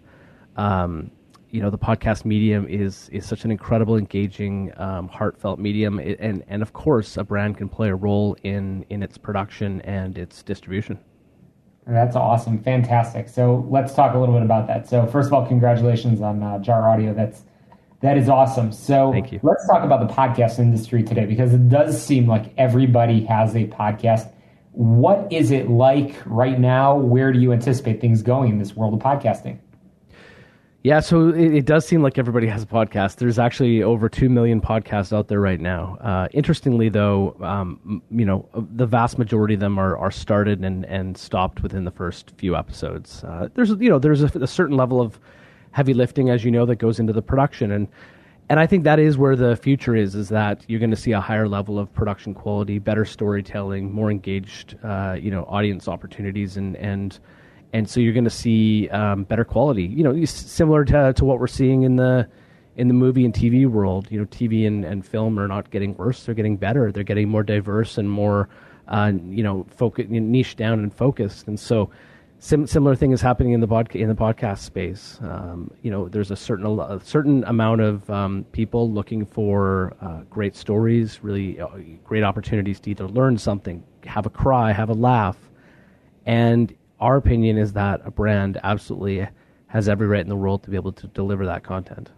um, 0.56 1.12
you 1.52 1.62
know 1.62 1.70
the 1.70 1.78
podcast 1.78 2.26
medium 2.26 2.68
is 2.68 3.10
is 3.10 3.28
such 3.28 3.46
an 3.46 3.52
incredible, 3.52 3.96
engaging, 3.96 4.74
um, 4.78 5.08
heartfelt 5.08 5.60
medium, 5.60 6.00
it, 6.00 6.20
and 6.20 6.44
and 6.48 6.64
of 6.64 6.74
course 6.74 7.16
a 7.16 7.24
brand 7.24 7.58
can 7.58 7.70
play 7.70 7.90
a 7.90 7.96
role 7.96 8.36
in 8.42 8.84
in 8.90 9.04
its 9.04 9.20
production 9.20 9.82
and 9.82 10.18
its 10.18 10.42
distribution. 10.42 10.98
That's 11.86 12.16
awesome, 12.16 12.62
fantastic. 12.64 13.30
So 13.30 13.68
let's 13.70 13.94
talk 13.94 14.16
a 14.16 14.18
little 14.18 14.34
bit 14.34 14.44
about 14.44 14.66
that. 14.68 14.90
So 14.90 15.06
first 15.06 15.28
of 15.28 15.34
all, 15.34 15.46
congratulations 15.46 16.22
on 16.22 16.42
uh, 16.42 16.58
Jar 16.58 16.90
Audio. 16.90 17.14
That's 17.14 17.44
that 18.02 18.18
is 18.18 18.30
awesome. 18.30 18.72
So 18.72 19.10
let's 19.42 19.68
talk 19.68 19.84
about 19.84 20.08
the 20.08 20.14
podcast 20.14 20.60
industry 20.60 21.02
today 21.04 21.26
because 21.26 21.54
it 21.54 21.68
does 21.68 22.02
seem 22.02 22.28
like 22.28 22.54
everybody 22.58 23.26
has 23.26 23.56
a 23.56 23.66
podcast. 23.66 24.32
What 24.72 25.28
is 25.32 25.50
it 25.50 25.70
like 25.70 26.16
right 26.26 26.60
now? 26.60 26.96
Where 26.96 27.32
do 27.32 27.40
you 27.40 27.52
anticipate 27.52 28.00
things 28.00 28.22
going 28.22 28.52
in 28.52 28.60
this 28.60 28.76
world 28.76 28.94
of 28.94 29.00
podcasting? 29.00 29.60
Yeah, 30.84 31.00
so 31.00 31.30
it, 31.30 31.56
it 31.56 31.66
does 31.66 31.86
seem 31.86 32.04
like 32.04 32.20
everybody 32.20 32.48
has 32.48 32.64
a 32.64 32.68
podcast. 32.68 33.16
There's 33.16 33.40
actually 33.40 33.82
over 33.82 34.08
2 34.08 34.30
million 34.30 34.62
podcasts 34.62 35.12
out 35.12 35.28
there 35.28 35.42
right 35.42 35.60
now. 35.60 35.98
Uh, 36.00 36.28
interestingly, 36.32 36.88
though, 36.88 37.36
um, 37.42 38.02
you 38.12 38.26
know, 38.26 38.48
the 38.54 38.86
vast 38.86 39.18
majority 39.18 39.56
of 39.56 39.60
them 39.60 39.80
are, 39.80 39.98
are 39.98 40.12
started 40.12 40.64
and, 40.64 40.86
and 40.86 41.18
stopped 41.18 41.64
within 41.64 41.84
the 41.84 41.92
first 41.92 42.32
few 42.38 42.56
episodes. 42.56 43.24
Uh, 43.24 43.50
there's, 43.56 43.72
you 43.72 43.90
know, 43.90 43.98
there's 43.98 44.22
a, 44.22 44.28
a 44.40 44.48
certain 44.48 44.78
level 44.78 45.02
of 45.02 45.20
heavy 45.78 45.94
lifting, 45.94 46.32
as 46.32 46.44
you 46.44 46.50
know, 46.50 46.66
that 46.66 46.78
goes 46.78 47.00
into 47.00 47.14
the 47.14 47.22
production. 47.22 47.72
And 47.72 47.88
and 48.50 48.60
I 48.60 48.66
think 48.66 48.84
that 48.86 48.98
is 48.98 49.16
where 49.18 49.36
the 49.36 49.56
future 49.56 49.96
is. 49.96 50.16
Is 50.16 50.30
that 50.30 50.66
you're 50.68 50.80
going 50.80 50.96
to 50.98 51.04
see 51.06 51.12
a 51.12 51.22
higher 51.22 51.48
level 51.48 51.78
of 51.78 51.94
production 51.94 52.34
quality, 52.34 52.80
better 52.80 53.06
storytelling, 53.06 53.94
more 53.94 54.10
engaged, 54.10 54.76
uh, 54.84 55.18
you 55.20 55.30
know, 55.30 55.44
audience 55.44 55.88
opportunities, 55.88 56.58
and 56.58 56.76
and 56.78 57.20
and 57.74 57.88
so 57.88 58.00
you're 58.00 58.14
going 58.14 58.24
to 58.24 58.40
see 58.46 58.90
um, 58.90 59.24
better 59.26 59.46
quality. 59.46 59.84
You 59.84 60.04
know, 60.04 60.26
similar 60.26 60.84
to 60.86 61.14
to 61.14 61.26
what 61.26 61.40
we're 61.40 61.46
seeing 61.46 61.84
in 61.84 61.98
the 61.98 62.28
in 62.76 62.88
the 62.88 62.96
movie 62.96 63.24
and 63.24 63.34
TV 63.34 63.68
world. 63.68 64.08
You 64.10 64.20
know, 64.20 64.26
TV 64.26 64.66
and, 64.66 64.84
and 64.84 65.06
film 65.06 65.38
are 65.38 65.48
not 65.48 65.70
getting 65.70 65.96
worse; 65.96 66.26
they're 66.26 66.34
getting 66.34 66.58
better. 66.58 66.92
They're 66.92 67.04
getting 67.04 67.30
more 67.30 67.44
diverse 67.44 68.00
and 68.00 68.10
more, 68.10 68.50
uh, 68.88 69.12
you 69.28 69.44
know, 69.44 69.68
focus, 69.70 70.08
niche 70.10 70.56
down 70.56 70.80
and 70.80 70.92
focused. 70.92 71.48
And 71.48 71.60
so, 71.60 71.92
Sim- 72.40 72.68
similar 72.68 72.96
thing 72.96 73.12
is 73.12 73.22
happening 73.22 73.54
in 73.54 73.62
the 73.62 73.68
bod- 73.68 73.96
in 73.96 74.08
the 74.08 74.16
podcast 74.16 74.60
space. 74.60 75.20
Um, 75.22 75.72
you 75.82 75.90
know, 75.90 76.08
there's 76.08 76.30
a 76.30 76.36
certain 76.36 76.80
a 76.80 77.00
certain 77.04 77.44
amount 77.46 77.82
of 77.82 78.08
um, 78.10 78.46
people 78.52 78.92
looking 78.92 79.26
for 79.26 79.96
uh, 80.02 80.22
great 80.30 80.56
stories, 80.56 81.20
really 81.24 81.60
uh, 81.60 81.68
great 82.04 82.24
opportunities 82.24 82.80
to 82.82 82.92
either 82.92 83.08
learn 83.08 83.38
something, 83.38 83.84
have 84.06 84.28
a 84.28 84.30
cry, 84.30 84.72
have 84.72 84.90
a 84.90 84.94
laugh, 84.94 85.38
and 86.28 86.76
our 87.00 87.18
opinion 87.18 87.58
is 87.58 87.74
that 87.74 88.02
a 88.06 88.12
brand 88.12 88.60
absolutely 88.64 89.28
has 89.68 89.90
every 89.90 90.08
right 90.08 90.22
in 90.22 90.30
the 90.30 90.36
world 90.36 90.64
to 90.64 90.70
be 90.70 90.76
able 90.76 90.92
to 90.92 91.08
deliver 91.08 91.46
that 91.46 91.64
content. 91.64 92.12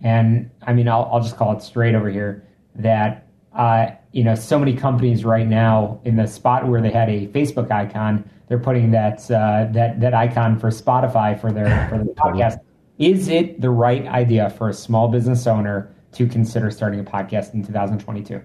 And 0.00 0.50
I 0.62 0.72
mean, 0.72 0.88
I'll, 0.88 1.08
I'll 1.12 1.20
just 1.20 1.36
call 1.36 1.56
it 1.56 1.62
straight 1.62 1.94
over 1.94 2.08
here 2.08 2.46
that 2.76 3.26
uh, 3.52 3.90
you 4.12 4.22
know 4.22 4.36
so 4.36 4.58
many 4.58 4.74
companies 4.74 5.24
right 5.24 5.46
now 5.46 6.00
in 6.04 6.14
the 6.14 6.26
spot 6.26 6.68
where 6.68 6.80
they 6.80 6.90
had 6.90 7.08
a 7.08 7.26
Facebook 7.28 7.70
icon 7.70 8.28
they're 8.50 8.58
putting 8.58 8.90
that 8.90 9.30
uh, 9.30 9.68
that 9.70 10.00
that 10.00 10.12
icon 10.12 10.58
for 10.58 10.70
Spotify 10.70 11.40
for 11.40 11.52
their 11.52 11.88
for 11.88 11.98
the 11.98 12.04
podcast. 12.18 12.58
Is 12.98 13.28
it 13.28 13.60
the 13.60 13.70
right 13.70 14.06
idea 14.08 14.50
for 14.50 14.68
a 14.68 14.74
small 14.74 15.08
business 15.08 15.46
owner 15.46 15.94
to 16.12 16.26
consider 16.26 16.70
starting 16.70 16.98
a 17.00 17.04
podcast 17.04 17.54
in 17.54 17.64
2022? 17.64 18.42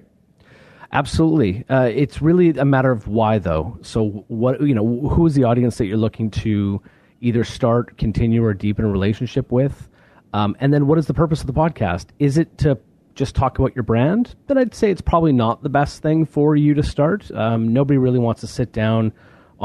Absolutely. 0.91 1.65
Uh, 1.68 1.89
it's 1.94 2.22
really 2.22 2.50
a 2.52 2.63
matter 2.63 2.91
of 2.91 3.08
why, 3.08 3.39
though. 3.39 3.78
So, 3.82 4.24
what 4.28 4.62
you 4.62 4.76
know, 4.76 5.10
who 5.10 5.26
is 5.26 5.34
the 5.34 5.44
audience 5.44 5.78
that 5.80 5.88
you're 5.88 5.98
looking 5.98 6.30
to 6.32 6.82
either 7.20 7.44
start, 7.44 7.98
continue, 7.98 8.46
or 8.46 8.54
deepen 8.54 8.86
a 8.86 8.89
relationship 8.89 9.52
with? 9.52 9.89
Um, 10.34 10.56
and 10.60 10.72
then, 10.72 10.86
what 10.86 11.00
is 11.00 11.08
the 11.08 11.15
purpose 11.15 11.41
of 11.41 11.48
the 11.48 11.54
podcast? 11.54 12.06
Is 12.20 12.38
it 12.38 12.60
to 12.60 12.78
just 13.15 13.36
talk 13.36 13.58
about 13.58 13.76
your 13.76 13.84
brand? 13.84 14.36
Then 14.46 14.60
I'd 14.60 14.76
say 14.76 14.91
it's 14.91 15.02
probably 15.02 15.34
not 15.34 15.63
the 15.63 15.70
best 15.70 16.04
thing 16.04 16.28
for 16.28 16.56
you 16.56 16.76
to 16.76 16.84
start. 16.84 17.32
Um, 17.32 17.74
nobody 17.74 17.98
really 17.98 18.20
wants 18.20 18.41
to 18.41 18.48
sit 18.48 18.72
down 18.72 19.12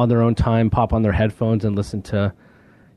on 0.01 0.09
their 0.09 0.23
own 0.23 0.35
time 0.35 0.71
pop 0.71 0.93
on 0.93 1.03
their 1.03 1.13
headphones 1.13 1.65
and 1.65 1.77
listen 1.77 2.03
to 2.03 2.33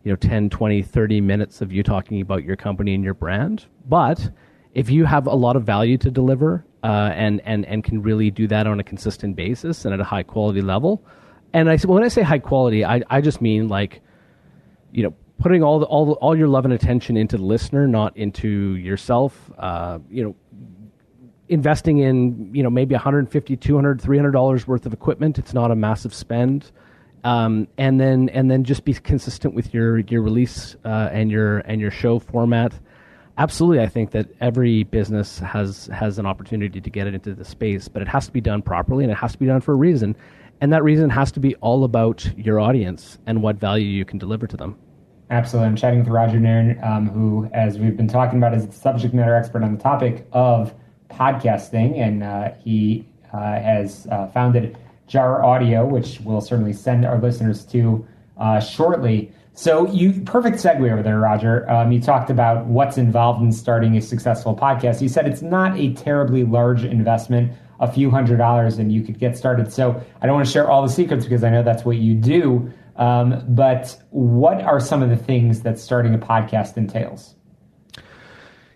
you 0.03 0.11
know 0.11 0.15
10 0.15 0.49
20 0.49 0.81
30 0.81 1.21
minutes 1.21 1.61
of 1.61 1.71
you 1.71 1.83
talking 1.83 2.21
about 2.21 2.43
your 2.43 2.55
company 2.55 2.93
and 2.93 3.03
your 3.03 3.13
brand. 3.13 3.65
But 3.87 4.31
if 4.73 4.89
you 4.89 5.05
have 5.05 5.27
a 5.27 5.35
lot 5.35 5.55
of 5.55 5.63
value 5.63 5.97
to 5.99 6.11
deliver 6.11 6.65
uh, 6.83 7.11
and 7.13 7.41
and 7.45 7.65
and 7.65 7.83
can 7.83 8.01
really 8.01 8.31
do 8.31 8.47
that 8.47 8.67
on 8.67 8.79
a 8.79 8.83
consistent 8.83 9.35
basis 9.35 9.85
and 9.85 9.93
at 9.93 9.99
a 9.99 10.03
high 10.03 10.23
quality 10.23 10.61
level 10.61 11.03
and 11.53 11.69
i 11.69 11.77
when 11.77 12.03
i 12.03 12.09
say 12.09 12.21
high 12.21 12.39
quality 12.39 12.83
i, 12.83 13.01
I 13.09 13.21
just 13.21 13.39
mean 13.41 13.69
like 13.69 14.01
you 14.91 15.03
know 15.03 15.13
putting 15.39 15.63
all 15.63 15.79
the, 15.79 15.85
all 15.85 16.05
the, 16.05 16.13
all 16.13 16.37
your 16.37 16.47
love 16.47 16.65
and 16.65 16.73
attention 16.73 17.17
into 17.17 17.37
the 17.37 17.43
listener 17.43 17.87
not 17.87 18.15
into 18.15 18.75
yourself. 18.75 19.51
Uh, 19.57 19.99
you 20.09 20.23
know 20.23 20.35
investing 21.49 21.99
in 21.99 22.49
you 22.55 22.63
know 22.63 22.69
maybe 22.69 22.95
150 22.95 23.57
200 23.57 24.01
300 24.01 24.31
dollars 24.31 24.65
worth 24.65 24.85
of 24.85 24.93
equipment 24.93 25.37
it's 25.37 25.53
not 25.53 25.71
a 25.71 25.75
massive 25.75 26.13
spend 26.13 26.71
um, 27.23 27.67
and 27.77 27.99
then 27.99 28.29
and 28.29 28.49
then 28.51 28.63
just 28.63 28.85
be 28.85 28.93
consistent 28.93 29.53
with 29.53 29.73
your 29.73 29.99
your 29.99 30.21
release 30.21 30.75
uh, 30.85 31.09
and 31.11 31.31
your 31.31 31.59
and 31.59 31.79
your 31.79 31.91
show 31.91 32.19
format. 32.19 32.73
Absolutely, 33.37 33.81
I 33.81 33.87
think 33.87 34.11
that 34.11 34.27
every 34.41 34.83
business 34.83 35.39
has 35.39 35.87
has 35.87 36.19
an 36.19 36.25
opportunity 36.25 36.79
to 36.79 36.89
get 36.89 37.07
it 37.07 37.15
into 37.15 37.33
the 37.33 37.45
space, 37.45 37.87
but 37.87 38.01
it 38.01 38.07
has 38.07 38.27
to 38.27 38.31
be 38.31 38.41
done 38.41 38.61
properly 38.61 39.03
and 39.03 39.11
it 39.11 39.17
has 39.17 39.31
to 39.33 39.39
be 39.39 39.45
done 39.45 39.61
for 39.61 39.73
a 39.73 39.77
reason. 39.77 40.15
And 40.61 40.71
that 40.71 40.83
reason 40.83 41.09
has 41.09 41.31
to 41.33 41.39
be 41.39 41.55
all 41.55 41.83
about 41.83 42.25
your 42.37 42.59
audience 42.59 43.17
and 43.25 43.41
what 43.41 43.57
value 43.57 43.87
you 43.87 44.05
can 44.05 44.17
deliver 44.17 44.47
to 44.47 44.55
them. 44.55 44.77
Absolutely. 45.29 45.67
I'm 45.67 45.75
chatting 45.75 45.99
with 45.99 46.09
Roger 46.09 46.39
Nairn, 46.39 46.79
um, 46.83 47.09
who, 47.09 47.49
as 47.53 47.79
we've 47.79 47.97
been 47.97 48.07
talking 48.07 48.37
about, 48.37 48.53
is 48.53 48.67
the 48.67 48.73
subject 48.73 49.13
matter 49.13 49.35
expert 49.35 49.63
on 49.63 49.75
the 49.75 49.81
topic 49.81 50.27
of 50.31 50.73
podcasting. 51.09 51.97
And 51.97 52.23
uh, 52.23 52.51
he 52.63 53.07
uh, 53.33 53.39
has 53.39 54.07
uh, 54.11 54.27
founded 54.27 54.77
Jar 55.07 55.43
Audio, 55.43 55.85
which 55.85 56.19
we'll 56.21 56.41
certainly 56.41 56.73
send 56.73 57.05
our 57.05 57.19
listeners 57.19 57.65
to 57.65 58.05
uh, 58.37 58.59
shortly. 58.59 59.31
So, 59.55 59.87
you 59.91 60.21
perfect 60.21 60.57
segue 60.57 60.91
over 60.91 61.03
there, 61.03 61.19
Roger. 61.19 61.69
Um, 61.69 61.91
you 61.91 62.01
talked 62.01 62.31
about 62.31 62.65
what's 62.65 62.97
involved 62.97 63.43
in 63.43 63.51
starting 63.51 63.95
a 63.95 64.01
successful 64.01 64.55
podcast. 64.55 64.99
You 65.01 65.09
said 65.09 65.27
it's 65.27 65.43
not 65.43 65.77
a 65.77 65.93
terribly 65.93 66.43
large 66.43 66.83
investment, 66.83 67.53
a 67.79 67.91
few 67.91 68.09
hundred 68.09 68.37
dollars, 68.37 68.79
and 68.79 68.91
you 68.91 69.03
could 69.03 69.19
get 69.19 69.37
started. 69.37 69.71
So, 69.71 70.01
I 70.21 70.25
don't 70.25 70.35
want 70.35 70.47
to 70.47 70.51
share 70.51 70.71
all 70.71 70.81
the 70.81 70.91
secrets 70.91 71.25
because 71.25 71.43
I 71.43 71.51
know 71.51 71.61
that's 71.61 71.85
what 71.85 71.97
you 71.97 72.15
do. 72.15 72.73
Um, 72.95 73.43
but 73.47 73.95
what 74.09 74.61
are 74.61 74.79
some 74.79 75.03
of 75.03 75.09
the 75.09 75.17
things 75.17 75.61
that 75.61 75.77
starting 75.77 76.15
a 76.15 76.17
podcast 76.19 76.77
entails? 76.77 77.35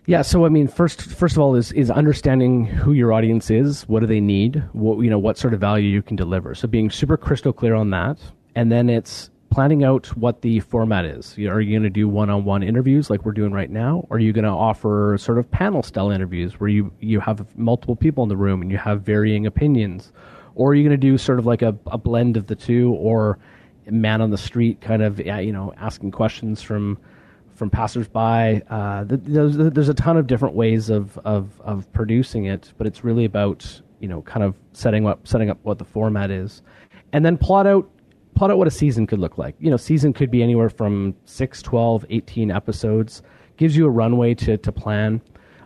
Yeah, 0.08 0.22
so 0.22 0.46
I 0.46 0.48
mean, 0.48 0.68
first 0.68 1.02
first 1.02 1.36
of 1.36 1.42
all 1.42 1.54
is 1.54 1.70
is 1.72 1.90
understanding 1.90 2.64
who 2.64 2.94
your 2.94 3.12
audience 3.12 3.50
is, 3.50 3.86
what 3.90 4.00
do 4.00 4.06
they 4.06 4.22
need, 4.22 4.64
what 4.72 5.00
you 5.00 5.10
know, 5.10 5.18
what 5.18 5.36
sort 5.36 5.52
of 5.52 5.60
value 5.60 5.86
you 5.86 6.00
can 6.00 6.16
deliver. 6.16 6.54
So 6.54 6.66
being 6.66 6.88
super 6.88 7.18
crystal 7.18 7.52
clear 7.52 7.74
on 7.74 7.90
that, 7.90 8.18
and 8.54 8.72
then 8.72 8.88
it's 8.88 9.28
planning 9.50 9.84
out 9.84 10.06
what 10.16 10.40
the 10.40 10.60
format 10.60 11.04
is. 11.04 11.36
Are 11.36 11.60
you 11.60 11.78
going 11.78 11.82
to 11.82 11.90
do 11.90 12.08
one-on-one 12.08 12.62
interviews 12.62 13.10
like 13.10 13.26
we're 13.26 13.32
doing 13.32 13.52
right 13.52 13.68
now? 13.68 14.06
Or 14.08 14.16
are 14.16 14.20
you 14.20 14.32
going 14.32 14.46
to 14.46 14.50
offer 14.50 15.18
sort 15.20 15.36
of 15.36 15.50
panel 15.50 15.82
style 15.82 16.10
interviews 16.10 16.58
where 16.58 16.70
you 16.70 16.90
you 17.00 17.20
have 17.20 17.44
multiple 17.58 17.94
people 17.94 18.22
in 18.22 18.30
the 18.30 18.36
room 18.38 18.62
and 18.62 18.70
you 18.70 18.78
have 18.78 19.02
varying 19.02 19.44
opinions? 19.44 20.10
Or 20.54 20.70
are 20.70 20.74
you 20.74 20.84
going 20.84 20.98
to 20.98 21.06
do 21.06 21.18
sort 21.18 21.38
of 21.38 21.44
like 21.44 21.60
a, 21.60 21.76
a 21.88 21.98
blend 21.98 22.38
of 22.38 22.46
the 22.46 22.56
two, 22.56 22.94
or 22.94 23.38
man 23.90 24.22
on 24.22 24.30
the 24.30 24.38
street 24.38 24.80
kind 24.80 25.02
of 25.02 25.18
you 25.18 25.52
know 25.52 25.74
asking 25.76 26.12
questions 26.12 26.62
from 26.62 26.96
from 27.58 27.70
passersby. 27.70 28.62
Uh, 28.70 29.04
there's, 29.06 29.56
there's 29.56 29.88
a 29.88 29.94
ton 29.94 30.16
of 30.16 30.26
different 30.26 30.54
ways 30.54 30.88
of, 30.88 31.18
of, 31.18 31.60
of 31.60 31.92
producing 31.92 32.44
it, 32.46 32.72
but 32.78 32.86
it's 32.86 33.04
really 33.04 33.24
about 33.24 33.80
you 34.00 34.08
know 34.08 34.22
kind 34.22 34.44
of 34.44 34.54
setting 34.72 35.06
up 35.06 35.26
setting 35.26 35.50
up 35.50 35.58
what 35.62 35.78
the 35.78 35.84
format 35.84 36.30
is, 36.30 36.62
and 37.12 37.24
then 37.24 37.36
plot 37.36 37.66
out 37.66 37.90
plot 38.34 38.50
out 38.50 38.58
what 38.58 38.68
a 38.68 38.70
season 38.70 39.06
could 39.06 39.18
look 39.18 39.36
like. 39.36 39.56
You 39.58 39.70
know, 39.70 39.76
season 39.76 40.12
could 40.12 40.30
be 40.30 40.42
anywhere 40.42 40.70
from 40.70 41.16
6, 41.24 41.62
12, 41.62 42.06
18 42.08 42.50
episodes. 42.50 43.22
Gives 43.56 43.76
you 43.76 43.86
a 43.86 43.90
runway 43.90 44.34
to 44.34 44.56
to 44.56 44.72
plan. 44.72 45.20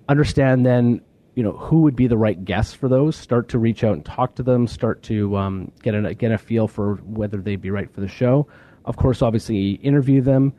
Understand 0.09 0.64
then 0.64 1.03
you 1.34 1.43
know 1.43 1.53
who 1.53 1.82
would 1.82 1.97
be 1.97 2.07
the 2.07 2.16
right 2.16 2.43
guests 2.45 2.72
for 2.72 2.88
those. 2.88 3.16
Start 3.16 3.49
to 3.51 3.59
reach 3.59 3.84
out 3.84 3.93
and 3.93 4.05
talk 4.05 4.34
to 4.36 4.43
them. 4.43 4.66
Start 4.66 5.03
to 5.05 5.36
um, 5.36 5.70
get 5.82 5.95
a 5.95 6.14
get 6.14 6.32
a 6.32 6.38
feel 6.38 6.66
for 6.66 6.95
whether 7.05 7.38
they'd 7.38 7.61
be 7.61 7.70
right 7.70 7.93
for 7.93 8.01
the 8.01 8.09
show. 8.09 8.47
Of 8.84 8.97
course, 8.97 9.22
obviously 9.22 9.72
interview 9.72 10.22
them. 10.22 10.53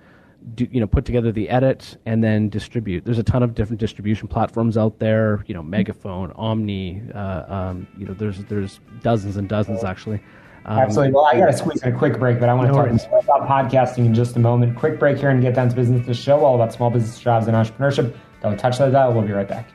Do, 0.55 0.67
you 0.69 0.79
know 0.79 0.87
put 0.87 1.05
together 1.05 1.31
the 1.31 1.49
edit 1.49 1.97
and 2.05 2.23
then 2.23 2.49
distribute. 2.49 3.05
There's 3.05 3.17
a 3.17 3.23
ton 3.23 3.43
of 3.43 3.55
different 3.55 3.79
distribution 3.79 4.27
platforms 4.27 4.77
out 4.77 4.99
there. 4.99 5.43
You 5.47 5.53
know, 5.53 5.63
Megaphone, 5.63 6.31
Omny. 6.33 7.15
Uh, 7.15 7.45
um, 7.51 7.87
you 7.97 8.05
know, 8.05 8.13
there's 8.13 8.43
there's 8.45 8.79
dozens 9.01 9.37
and 9.37 9.47
dozens 9.47 9.83
actually. 9.83 10.21
Um, 10.65 10.79
Absolutely. 10.79 11.13
Well, 11.13 11.25
I 11.25 11.37
got 11.37 11.47
to 11.47 11.53
squeeze 11.53 11.81
in 11.83 11.93
a 11.93 11.97
quick 11.97 12.17
break, 12.19 12.39
but 12.39 12.49
I 12.49 12.53
want 12.53 12.67
to 12.67 12.73
no 12.73 12.97
talk 12.97 13.23
about 13.23 13.47
podcasting 13.47 14.05
in 14.05 14.13
just 14.13 14.35
a 14.35 14.39
moment. 14.39 14.77
Quick 14.77 14.97
break 14.97 15.17
here 15.17 15.29
and 15.29 15.41
get 15.41 15.55
down 15.55 15.69
to 15.69 15.75
business. 15.75 16.05
The 16.05 16.13
show 16.13 16.43
all 16.45 16.55
about 16.55 16.73
small 16.73 16.89
business 16.89 17.19
jobs 17.19 17.47
and 17.47 17.55
entrepreneurship. 17.55 18.15
Don't 18.41 18.57
touch 18.57 18.77
that 18.77 18.91
dial. 18.91 19.13
We'll 19.13 19.23
be 19.23 19.33
right 19.33 19.47
back. 19.47 19.69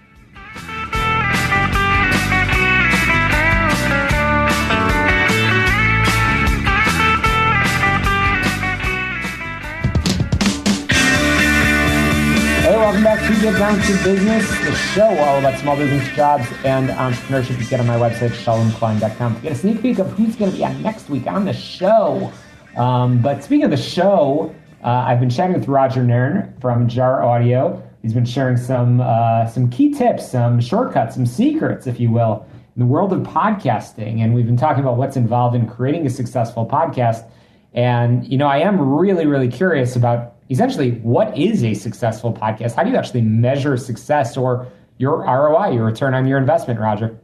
To 13.28 13.42
Get 13.42 13.58
Down 13.58 13.78
to 13.78 13.92
Business, 14.04 14.48
the 14.64 14.74
show 14.74 15.06
all 15.18 15.38
about 15.38 15.58
small 15.58 15.76
business 15.76 16.08
jobs 16.16 16.46
and 16.64 16.88
entrepreneurship. 16.88 17.60
You 17.60 17.66
get 17.66 17.78
on 17.78 17.86
my 17.86 17.98
website, 17.98 18.30
shalomklein.com, 18.30 19.36
to 19.36 19.42
get 19.42 19.52
a 19.52 19.54
sneak 19.54 19.82
peek 19.82 19.98
of 19.98 20.10
who's 20.12 20.34
going 20.34 20.50
to 20.50 20.56
be 20.56 20.64
on 20.64 20.82
next 20.82 21.10
week 21.10 21.26
on 21.26 21.44
the 21.44 21.52
show. 21.52 22.32
Um, 22.78 23.20
but 23.20 23.44
speaking 23.44 23.64
of 23.64 23.70
the 23.70 23.76
show, 23.76 24.54
uh, 24.82 25.04
I've 25.06 25.20
been 25.20 25.28
chatting 25.28 25.52
with 25.52 25.68
Roger 25.68 26.02
Nairn 26.02 26.54
from 26.58 26.88
Jar 26.88 27.22
Audio. 27.22 27.86
He's 28.00 28.14
been 28.14 28.24
sharing 28.24 28.56
some 28.56 29.02
uh, 29.02 29.46
some 29.46 29.68
key 29.68 29.92
tips, 29.92 30.30
some 30.30 30.58
shortcuts, 30.58 31.14
some 31.14 31.26
secrets, 31.26 31.86
if 31.86 32.00
you 32.00 32.10
will, 32.10 32.46
in 32.76 32.80
the 32.80 32.86
world 32.86 33.12
of 33.12 33.20
podcasting. 33.24 34.20
And 34.20 34.34
we've 34.34 34.46
been 34.46 34.56
talking 34.56 34.82
about 34.82 34.96
what's 34.96 35.18
involved 35.18 35.54
in 35.54 35.68
creating 35.68 36.06
a 36.06 36.10
successful 36.10 36.66
podcast. 36.66 37.30
And 37.74 38.26
you 38.26 38.38
know, 38.38 38.46
I 38.46 38.60
am 38.60 38.80
really, 38.80 39.26
really 39.26 39.48
curious 39.48 39.96
about 39.96 40.37
essentially 40.50 40.92
what 41.00 41.36
is 41.36 41.64
a 41.64 41.74
successful 41.74 42.32
podcast? 42.32 42.74
How 42.74 42.82
do 42.82 42.90
you 42.90 42.96
actually 42.96 43.22
measure 43.22 43.76
success 43.76 44.36
or 44.36 44.66
your 44.98 45.24
ROI, 45.24 45.72
your 45.72 45.84
return 45.84 46.14
on 46.14 46.26
your 46.26 46.38
investment, 46.38 46.80
Roger? 46.80 47.18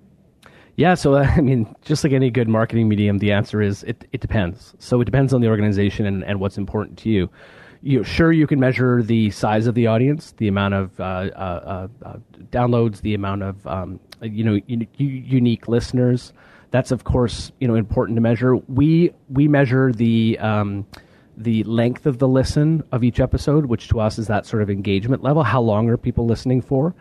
Yeah, 0.77 0.95
so 0.95 1.16
I 1.18 1.41
mean, 1.41 1.75
just 1.83 2.05
like 2.05 2.12
any 2.12 2.31
good 2.31 2.49
marketing 2.49 2.89
medium, 2.89 3.18
the 3.18 3.33
answer 3.33 3.62
is 3.62 3.83
it, 3.85 4.07
it 4.12 4.20
depends. 4.20 4.75
So 4.79 5.01
it 5.01 5.05
depends 5.05 5.33
on 5.33 5.41
the 5.41 5.49
organization 5.49 6.07
and, 6.07 6.25
and 6.25 6.41
what's 6.41 6.59
important 6.59 6.99
to 6.99 7.11
you. 7.11 7.31
You 7.83 8.03
sure 8.03 8.33
you 8.33 8.47
can 8.47 8.59
measure 8.59 9.03
the 9.03 9.31
size 9.31 9.66
of 9.66 9.75
the 9.75 9.87
audience, 9.87 10.33
the 10.39 10.49
amount 10.49 10.72
of 10.72 10.99
uh, 10.99 11.03
uh, 11.03 11.89
uh, 12.03 12.16
downloads, 12.51 13.03
the 13.03 13.12
amount 13.12 13.43
of 13.43 13.66
um, 13.66 14.01
you 14.22 14.43
know 14.43 14.59
u- 14.66 14.87
unique 14.97 15.68
listeners. 15.68 16.33
That's 16.70 16.91
of 16.93 17.05
course 17.05 17.53
you 17.61 17.68
know 17.68 17.75
important 17.75 18.16
to 18.16 18.22
measure. 18.22 18.57
We 18.57 19.12
we 19.29 19.49
measure 19.49 19.93
the 19.93 20.39
um, 20.39 20.87
the 21.37 21.62
length 21.64 22.07
of 22.07 22.18
the 22.18 22.28
listen 22.28 22.82
of 22.93 23.03
each 23.03 23.20
episode, 23.20 23.66
which 23.66 23.89
to 23.89 24.01
us 24.01 24.18
is 24.18 24.26
that 24.28 24.47
sort 24.47 24.62
of 24.62 24.70
engagement 24.70 25.22
level. 25.22 25.43
How 25.43 25.61
long 25.61 25.89
are 25.89 25.97
people 25.97 26.26
listening 26.26 26.61
for? 26.61 26.95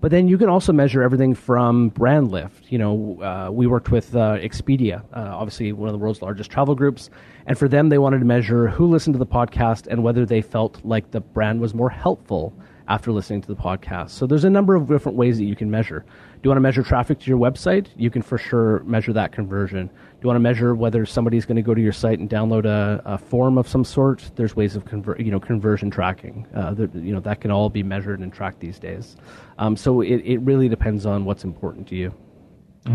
But 0.00 0.12
then 0.12 0.28
you 0.28 0.38
can 0.38 0.48
also 0.48 0.72
measure 0.72 1.02
everything 1.02 1.34
from 1.34 1.88
brand 1.88 2.30
lift. 2.30 2.70
You 2.70 2.78
know, 2.78 3.20
uh, 3.20 3.50
we 3.50 3.66
worked 3.66 3.90
with 3.90 4.14
uh, 4.14 4.36
Expedia, 4.36 5.02
uh, 5.12 5.34
obviously 5.34 5.72
one 5.72 5.88
of 5.88 5.92
the 5.92 5.98
world's 5.98 6.22
largest 6.22 6.50
travel 6.50 6.76
groups, 6.76 7.10
and 7.46 7.58
for 7.58 7.66
them, 7.66 7.88
they 7.88 7.98
wanted 7.98 8.20
to 8.20 8.24
measure 8.24 8.68
who 8.68 8.86
listened 8.86 9.14
to 9.14 9.18
the 9.18 9.26
podcast 9.26 9.88
and 9.88 10.04
whether 10.04 10.24
they 10.24 10.40
felt 10.40 10.80
like 10.84 11.10
the 11.10 11.20
brand 11.20 11.60
was 11.60 11.74
more 11.74 11.90
helpful 11.90 12.54
after 12.86 13.12
listening 13.12 13.40
to 13.40 13.48
the 13.48 13.56
podcast. 13.56 14.10
So 14.10 14.26
there's 14.26 14.44
a 14.44 14.50
number 14.50 14.74
of 14.74 14.86
different 14.86 15.18
ways 15.18 15.36
that 15.38 15.44
you 15.44 15.56
can 15.56 15.70
measure. 15.70 16.00
Do 16.00 16.40
you 16.44 16.50
want 16.50 16.56
to 16.56 16.62
measure 16.62 16.82
traffic 16.82 17.18
to 17.20 17.26
your 17.26 17.38
website? 17.38 17.88
You 17.96 18.10
can 18.10 18.22
for 18.22 18.38
sure 18.38 18.82
measure 18.84 19.12
that 19.12 19.32
conversion. 19.32 19.90
Do 20.18 20.24
you 20.24 20.28
want 20.30 20.36
to 20.36 20.40
measure 20.40 20.74
whether 20.74 21.06
somebody's 21.06 21.46
going 21.46 21.56
to 21.56 21.62
go 21.62 21.74
to 21.74 21.80
your 21.80 21.92
site 21.92 22.18
and 22.18 22.28
download 22.28 22.64
a, 22.64 23.00
a 23.04 23.16
form 23.16 23.56
of 23.56 23.68
some 23.68 23.84
sort? 23.84 24.32
There's 24.34 24.56
ways 24.56 24.74
of 24.74 24.84
convert, 24.84 25.20
you 25.20 25.30
know, 25.30 25.38
conversion 25.38 25.92
tracking. 25.92 26.44
Uh, 26.52 26.74
that, 26.74 26.92
you 26.92 27.14
know, 27.14 27.20
that 27.20 27.40
can 27.40 27.52
all 27.52 27.70
be 27.70 27.84
measured 27.84 28.18
and 28.18 28.32
tracked 28.32 28.58
these 28.58 28.80
days. 28.80 29.16
Um, 29.58 29.76
so 29.76 30.00
it, 30.00 30.16
it 30.24 30.38
really 30.38 30.68
depends 30.68 31.06
on 31.06 31.24
what's 31.24 31.44
important 31.44 31.86
to 31.90 31.94
you. 31.94 32.12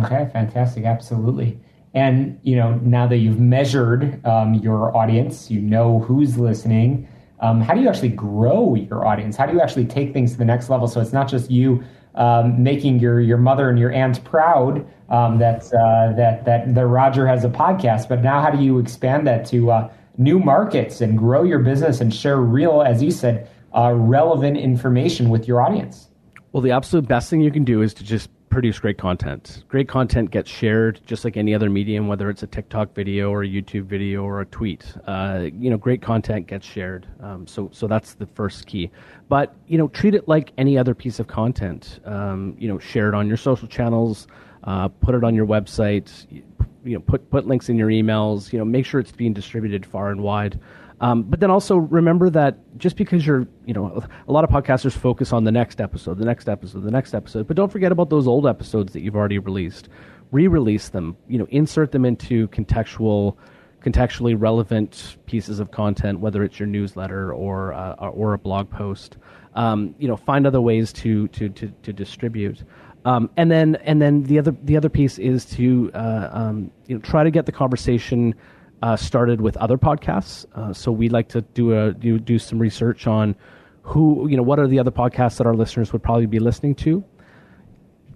Okay, 0.03 0.30
fantastic, 0.34 0.84
absolutely. 0.84 1.57
And 1.93 2.39
you 2.43 2.57
know, 2.57 2.74
now 2.84 3.07
that 3.07 3.17
you've 3.17 3.39
measured 3.39 4.26
um, 4.26 4.55
your 4.55 4.93
audience, 4.97 5.49
you 5.49 5.61
know 5.61 5.99
who's 5.99 6.38
listening. 6.38 7.07
Um, 7.39 7.61
how 7.61 7.74
do 7.74 7.80
you 7.80 7.88
actually 7.88 8.09
grow 8.09 8.76
your 8.76 9.05
audience? 9.05 9.38
How 9.38 9.45
do 9.45 9.53
you 9.53 9.61
actually 9.61 9.86
take 9.86 10.11
things 10.11 10.34
to 10.34 10.38
the 10.38 10.45
next 10.45 10.69
level? 10.69 10.89
So 10.89 10.99
it's 10.99 11.13
not 11.13 11.30
just 11.30 11.49
you 11.49 11.86
um, 12.16 12.61
making 12.61 12.99
your 12.99 13.20
your 13.20 13.38
mother 13.38 13.70
and 13.70 13.80
your 13.80 13.91
aunt 13.91 14.24
proud 14.24 14.86
um, 15.09 15.39
that 15.39 15.66
uh, 15.74 16.14
that 16.14 16.45
that 16.45 16.74
that 16.74 16.88
Roger 16.88 17.28
has 17.28 17.43
a 17.43 17.49
podcast. 17.49 18.09
But 18.09 18.22
now, 18.22 18.41
how 18.41 18.49
do 18.49 18.64
you 18.64 18.80
expand 18.80 19.28
that 19.28 19.45
to 19.47 19.72
uh, 19.72 19.91
new 20.18 20.39
markets 20.39 21.01
and 21.01 21.18
grow 21.18 21.43
your 21.43 21.59
business 21.59 22.01
and 22.01 22.14
share 22.14 22.38
real, 22.38 22.82
as 22.82 23.01
you 23.01 23.11
said, 23.11 23.49
uh, 23.76 23.93
relevant 23.93 24.57
information 24.57 25.30
with 25.30 25.47
your 25.47 25.61
audience? 25.61 26.09
Well, 26.51 26.61
the 26.61 26.72
absolute 26.72 27.07
best 27.07 27.30
thing 27.30 27.41
you 27.41 27.51
can 27.51 27.64
do 27.64 27.82
is 27.82 27.93
to 27.95 28.03
just 28.03 28.30
produce 28.54 28.78
great 28.78 28.99
content. 28.99 29.64
Great 29.68 29.88
content 29.88 30.30
gets 30.30 30.49
shared 30.49 31.01
just 31.08 31.26
like 31.26 31.38
any 31.38 31.56
other 31.56 31.72
medium, 31.72 32.08
whether 32.08 32.30
it's 32.30 32.43
a 32.43 32.47
TikTok 32.47 32.93
video 32.93 33.32
or 33.32 33.41
a 33.43 33.47
YouTube 33.47 33.86
video 33.86 34.24
or 34.24 34.41
a 34.41 34.45
tweet. 34.45 34.93
Uh, 35.08 35.47
you 35.58 35.72
know, 35.72 35.78
great 35.78 36.04
content 36.04 36.45
gets 36.45 36.66
shared. 36.66 37.08
Um, 37.20 37.47
so, 37.47 37.70
so 37.74 37.88
that's 37.88 38.14
the 38.14 38.28
first 38.28 38.68
key. 38.68 38.91
But 39.28 39.56
you 39.68 39.80
know, 39.80 39.88
treat 39.88 40.14
it 40.14 40.28
like 40.28 40.51
any 40.60 40.78
other 40.78 40.93
piece 40.93 41.20
of 41.20 41.26
content. 41.26 41.99
Um, 42.06 42.56
you 42.60 42.68
know, 42.68 42.78
share 42.78 43.10
it 43.10 43.16
on 43.16 43.28
your 43.28 43.38
social 43.38 43.68
channels. 43.68 44.28
Uh, 44.66 44.88
put 44.88 45.16
it 45.16 45.24
on 45.24 45.34
your 45.34 45.47
website. 45.47 46.12
You 46.32 46.93
know, 46.93 46.99
put 46.99 47.28
put 47.32 47.47
links 47.47 47.70
in 47.70 47.78
your 47.78 47.89
emails. 47.89 48.54
You 48.54 48.60
know, 48.60 48.66
make 48.66 48.86
sure 48.86 48.99
it's 48.99 49.12
being 49.12 49.34
distributed 49.34 49.84
far 49.84 50.12
and 50.12 50.22
wide. 50.22 50.60
Um, 51.04 51.24
but 51.24 51.41
then 51.41 51.51
also 51.51 51.76
remember 51.76 52.30
that 52.30 52.60
just 52.78 52.95
because 52.95 53.28
you're, 53.28 53.45
you 53.66 53.74
know, 53.74 54.01
a 54.26 54.32
lot 54.32 54.45
of 54.45 54.49
podcasters 54.49 54.93
focus 54.93 55.34
on 55.34 55.43
the 55.43 55.51
next 55.51 55.82
episode, 55.82 56.18
the 56.18 56.24
next 56.24 56.47
episode, 56.47 56.84
the 56.84 56.91
next 56.91 57.14
episode, 57.14 57.45
but 57.45 57.58
don't 57.58 57.70
forget 57.70 57.91
about 57.91 58.10
those 58.10 58.26
old 58.26 58.47
episodes 58.47 58.93
that 58.93 59.01
you've 59.01 59.18
already 59.18 59.38
released. 59.38 59.89
Re-release 60.32 60.88
them, 60.88 61.18
you 61.28 61.38
know, 61.38 61.45
insert 61.49 61.91
them 61.91 62.06
into 62.06 62.47
contextual, 62.47 63.36
contextually 63.84 64.34
relevant 64.39 65.18
pieces 65.26 65.60
of 65.60 65.72
content, 65.72 66.22
whether 66.22 66.41
it's 66.41 66.58
your 66.58 66.68
newsletter 66.68 67.34
or 67.34 67.74
uh, 67.74 67.95
or 67.95 68.34
a 68.34 68.38
blog 68.38 68.70
post. 68.70 69.18
Um, 69.56 69.95
you 69.99 70.08
know, 70.08 70.16
find 70.16 70.47
other 70.47 70.62
ways 70.62 70.93
to 70.93 71.28
to 71.28 71.49
to, 71.49 71.68
to 71.84 71.91
distribute. 71.91 72.64
Um, 73.04 73.30
and 73.36 73.51
then 73.51 73.76
and 73.84 74.01
then 74.01 74.24
the 74.24 74.39
other 74.39 74.56
the 74.64 74.78
other 74.78 74.89
piece 74.89 75.20
is 75.20 75.43
to 75.47 75.91
uh, 75.93 76.30
um, 76.32 76.72
you 76.88 76.95
know 76.95 77.01
try 77.01 77.26
to 77.26 77.30
get 77.30 77.45
the 77.45 77.51
conversation 77.51 78.36
uh, 78.84 78.98
started 78.98 79.40
with 79.40 79.56
other 79.58 79.78
podcasts. 79.78 80.46
Uh, 80.56 80.74
so 80.74 80.92
we 80.92 81.08
like 81.08 81.30
to 81.30 81.42
do 81.42 81.72
a 81.74 81.94
do 81.94 82.20
do 82.20 82.38
some 82.38 82.60
research 82.60 83.08
on 83.08 83.34
who 83.82 84.28
you 84.30 84.36
know 84.36 84.44
what 84.44 84.60
are 84.60 84.68
the 84.68 84.78
other 84.78 84.92
podcasts 84.92 85.38
that 85.38 85.48
our 85.48 85.56
listeners 85.56 85.94
would 85.94 86.04
probably 86.04 86.26
be 86.26 86.40
listening 86.40 86.76
to. 86.76 87.02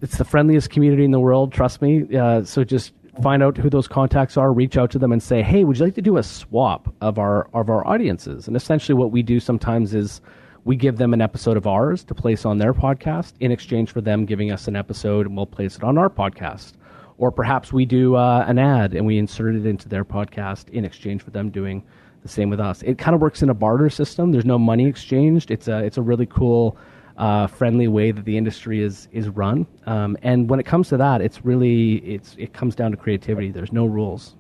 It's 0.01 0.18
the 0.18 0.26
friendliest 0.26 0.70
community 0.70 1.05
in 1.05 1.11
the 1.11 1.22
world, 1.22 1.53
trust 1.53 1.82
me. 1.82 2.05
Uh, 2.15 2.43
so 2.43 2.65
just 2.65 2.91
find 3.24 3.41
out 3.41 3.55
who 3.57 3.70
those 3.70 3.88
contacts 3.88 4.36
are, 4.36 4.51
reach 4.51 4.78
out 4.78 4.91
to 4.91 4.99
them, 4.99 5.13
and 5.13 5.24
say, 5.24 5.41
"Hey, 5.41 5.63
would 5.63 5.80
you 5.80 5.86
like 5.86 5.95
to 5.95 6.01
do 6.01 6.18
a 6.18 6.24
swap 6.24 6.93
of 6.99 7.18
our 7.18 7.47
of 7.53 7.70
our 7.70 7.88
audiences?" 7.88 8.45
And 8.45 8.57
essentially, 8.57 8.93
what 8.93 9.11
we 9.11 9.24
do 9.24 9.39
sometimes 9.39 9.93
is 9.93 10.20
we 10.65 10.76
give 10.76 10.97
them 10.97 11.13
an 11.13 11.22
episode 11.22 11.55
of 11.55 11.65
ours 11.65 12.03
to 12.03 12.13
place 12.13 12.43
on 12.43 12.57
their 12.57 12.74
podcast 12.74 13.32
in 13.39 13.53
exchange 13.53 13.89
for 13.89 14.01
them 14.01 14.26
giving 14.26 14.51
us 14.51 14.68
an 14.68 14.76
episode, 14.76 15.28
and 15.28 15.38
we'll 15.38 15.45
place 15.45 15.78
it 15.78 15.84
on 15.86 15.97
our 15.97 16.09
podcast. 16.09 16.74
Or 17.18 17.32
perhaps 17.32 17.74
we 17.74 17.86
do 17.86 18.15
uh, 18.15 18.45
an 18.47 18.59
ad 18.59 18.93
and 18.93 19.05
we 19.05 19.18
insert 19.18 19.55
it 19.55 19.65
into 19.65 19.89
their 19.89 20.05
podcast 20.05 20.70
in 20.70 20.86
exchange 20.86 21.24
for 21.24 21.32
them 21.32 21.49
doing 21.49 21.84
the 22.22 22.30
same 22.30 22.49
with 22.49 22.59
us. 22.59 22.84
It 22.84 22.97
kind 22.97 23.15
of 23.15 23.22
works 23.22 23.41
in 23.41 23.49
a 23.49 23.53
barter 23.53 23.89
system. 23.89 24.32
There's 24.32 24.45
no 24.45 24.59
money 24.59 24.86
exchanged. 24.88 25.49
It's 25.49 25.68
a 25.68 25.84
it's 25.84 25.97
a 25.97 26.01
really 26.01 26.26
cool, 26.26 26.78
uh, 27.18 27.47
friendly 27.47 27.88
way 27.88 28.11
that 28.11 28.26
the 28.26 28.38
industry 28.38 28.82
is 28.82 29.07
is 29.11 29.30
run. 29.30 29.65
Um, 29.86 30.18
and 30.22 30.49
when 30.49 30.59
it 30.59 30.65
comes 30.65 30.89
to 30.89 30.97
that, 30.97 31.22
it's 31.22 31.43
really 31.43 31.95
it's 31.97 32.36
it 32.38 32.53
comes 32.53 32.76
down 32.76 32.91
to 32.91 32.97
creativity. 32.97 33.51
There's 33.51 33.74
no 33.74 33.86
rules. 33.86 34.36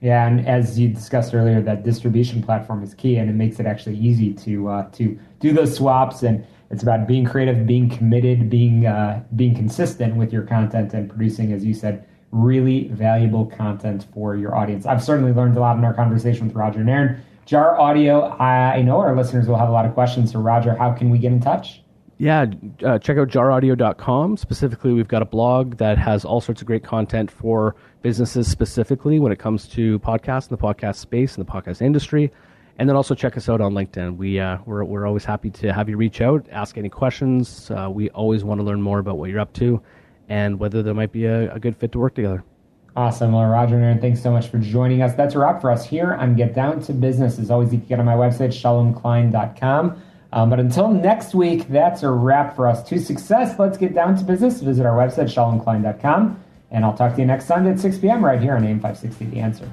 Yeah, 0.00 0.26
and 0.26 0.46
as 0.48 0.78
you 0.78 0.88
discussed 0.88 1.34
earlier, 1.34 1.60
that 1.60 1.84
distribution 1.84 2.42
platform 2.42 2.82
is 2.82 2.94
key, 2.94 3.16
and 3.16 3.28
it 3.28 3.34
makes 3.34 3.60
it 3.60 3.66
actually 3.66 3.96
easy 3.96 4.32
to 4.34 4.68
uh, 4.68 4.90
to 4.92 5.18
do 5.40 5.52
those 5.52 5.74
swaps. 5.74 6.22
And 6.22 6.46
it's 6.70 6.82
about 6.82 7.06
being 7.06 7.24
creative, 7.24 7.66
being 7.66 7.88
committed, 7.88 8.48
being 8.48 8.86
uh, 8.86 9.22
being 9.36 9.54
consistent 9.54 10.16
with 10.16 10.32
your 10.32 10.42
content, 10.42 10.94
and 10.94 11.08
producing, 11.08 11.52
as 11.52 11.64
you 11.64 11.74
said, 11.74 12.06
really 12.32 12.88
valuable 12.88 13.46
content 13.46 14.06
for 14.14 14.36
your 14.36 14.54
audience. 14.54 14.86
I've 14.86 15.02
certainly 15.02 15.32
learned 15.32 15.56
a 15.56 15.60
lot 15.60 15.76
in 15.76 15.84
our 15.84 15.94
conversation 15.94 16.46
with 16.46 16.56
Roger 16.56 16.84
Nairn. 16.84 17.22
Jar 17.46 17.80
Audio, 17.80 18.30
I 18.38 18.80
know 18.82 18.98
our 19.00 19.16
listeners 19.16 19.48
will 19.48 19.56
have 19.56 19.68
a 19.68 19.72
lot 19.72 19.84
of 19.84 19.94
questions. 19.94 20.32
So, 20.32 20.40
Roger, 20.40 20.74
how 20.76 20.92
can 20.92 21.10
we 21.10 21.18
get 21.18 21.32
in 21.32 21.40
touch? 21.40 21.82
Yeah, 22.18 22.46
uh, 22.84 22.98
check 22.98 23.16
out 23.16 23.28
jaraudio.com. 23.28 24.36
Specifically, 24.36 24.92
we've 24.92 25.08
got 25.08 25.22
a 25.22 25.24
blog 25.24 25.78
that 25.78 25.96
has 25.96 26.24
all 26.24 26.40
sorts 26.40 26.60
of 26.60 26.66
great 26.66 26.84
content 26.84 27.30
for 27.30 27.74
businesses 28.02 28.46
specifically 28.46 29.18
when 29.18 29.32
it 29.32 29.38
comes 29.38 29.66
to 29.68 29.98
podcasts 30.00 30.50
and 30.50 30.58
the 30.58 30.62
podcast 30.62 30.96
space 30.96 31.36
and 31.36 31.46
the 31.46 31.50
podcast 31.50 31.80
industry. 31.80 32.30
And 32.78 32.88
then 32.88 32.94
also 32.94 33.14
check 33.14 33.36
us 33.36 33.48
out 33.48 33.60
on 33.60 33.72
LinkedIn. 33.72 34.16
We, 34.16 34.38
uh, 34.38 34.58
we're, 34.66 34.84
we're 34.84 35.06
always 35.06 35.24
happy 35.24 35.50
to 35.50 35.72
have 35.72 35.88
you 35.88 35.96
reach 35.96 36.20
out, 36.20 36.46
ask 36.52 36.78
any 36.78 36.88
questions. 36.88 37.70
Uh, 37.70 37.90
we 37.90 38.10
always 38.10 38.44
want 38.44 38.60
to 38.60 38.64
learn 38.64 38.80
more 38.80 38.98
about 38.98 39.18
what 39.18 39.30
you're 39.30 39.40
up 39.40 39.52
to 39.54 39.82
and 40.30 40.58
whether 40.58 40.82
there 40.82 40.94
might 40.94 41.12
be 41.12 41.26
a, 41.26 41.52
a 41.52 41.60
good 41.60 41.76
fit 41.76 41.92
to 41.92 41.98
work 41.98 42.14
together. 42.14 42.42
Awesome. 42.96 43.32
Well, 43.32 43.44
Roger 43.44 43.78
Nairn, 43.78 44.00
thanks 44.00 44.22
so 44.22 44.30
much 44.30 44.48
for 44.48 44.58
joining 44.58 45.02
us. 45.02 45.14
That's 45.14 45.34
a 45.34 45.38
wrap 45.38 45.60
for 45.60 45.70
us 45.70 45.84
here 45.84 46.14
on 46.14 46.34
Get 46.34 46.54
Down 46.54 46.80
to 46.82 46.92
Business. 46.92 47.38
As 47.38 47.50
always, 47.50 47.72
you 47.72 47.78
can 47.78 47.86
get 47.86 47.98
on 48.00 48.06
my 48.06 48.14
website, 48.14 48.48
shalomklein.com. 48.48 50.02
Um, 50.32 50.50
but 50.50 50.60
until 50.60 50.88
next 50.88 51.34
week, 51.34 51.68
that's 51.68 52.02
a 52.02 52.10
wrap 52.10 52.56
for 52.56 52.66
us. 52.66 52.82
To 52.88 52.98
success, 52.98 53.58
let's 53.58 53.76
get 53.76 53.94
down 53.94 54.16
to 54.16 54.24
business. 54.24 54.60
Visit 54.60 54.86
our 54.86 54.96
website, 54.96 55.26
shalomklein.com. 55.26 56.42
And 56.70 56.84
I'll 56.84 56.96
talk 56.96 57.14
to 57.14 57.20
you 57.20 57.26
next 57.26 57.46
Sunday 57.46 57.72
at 57.72 57.80
6 57.80 57.98
p.m. 57.98 58.24
right 58.24 58.40
here 58.40 58.54
on 58.54 58.64
AM 58.64 58.80
560 58.80 59.24
The 59.26 59.40
Answer. 59.40 59.72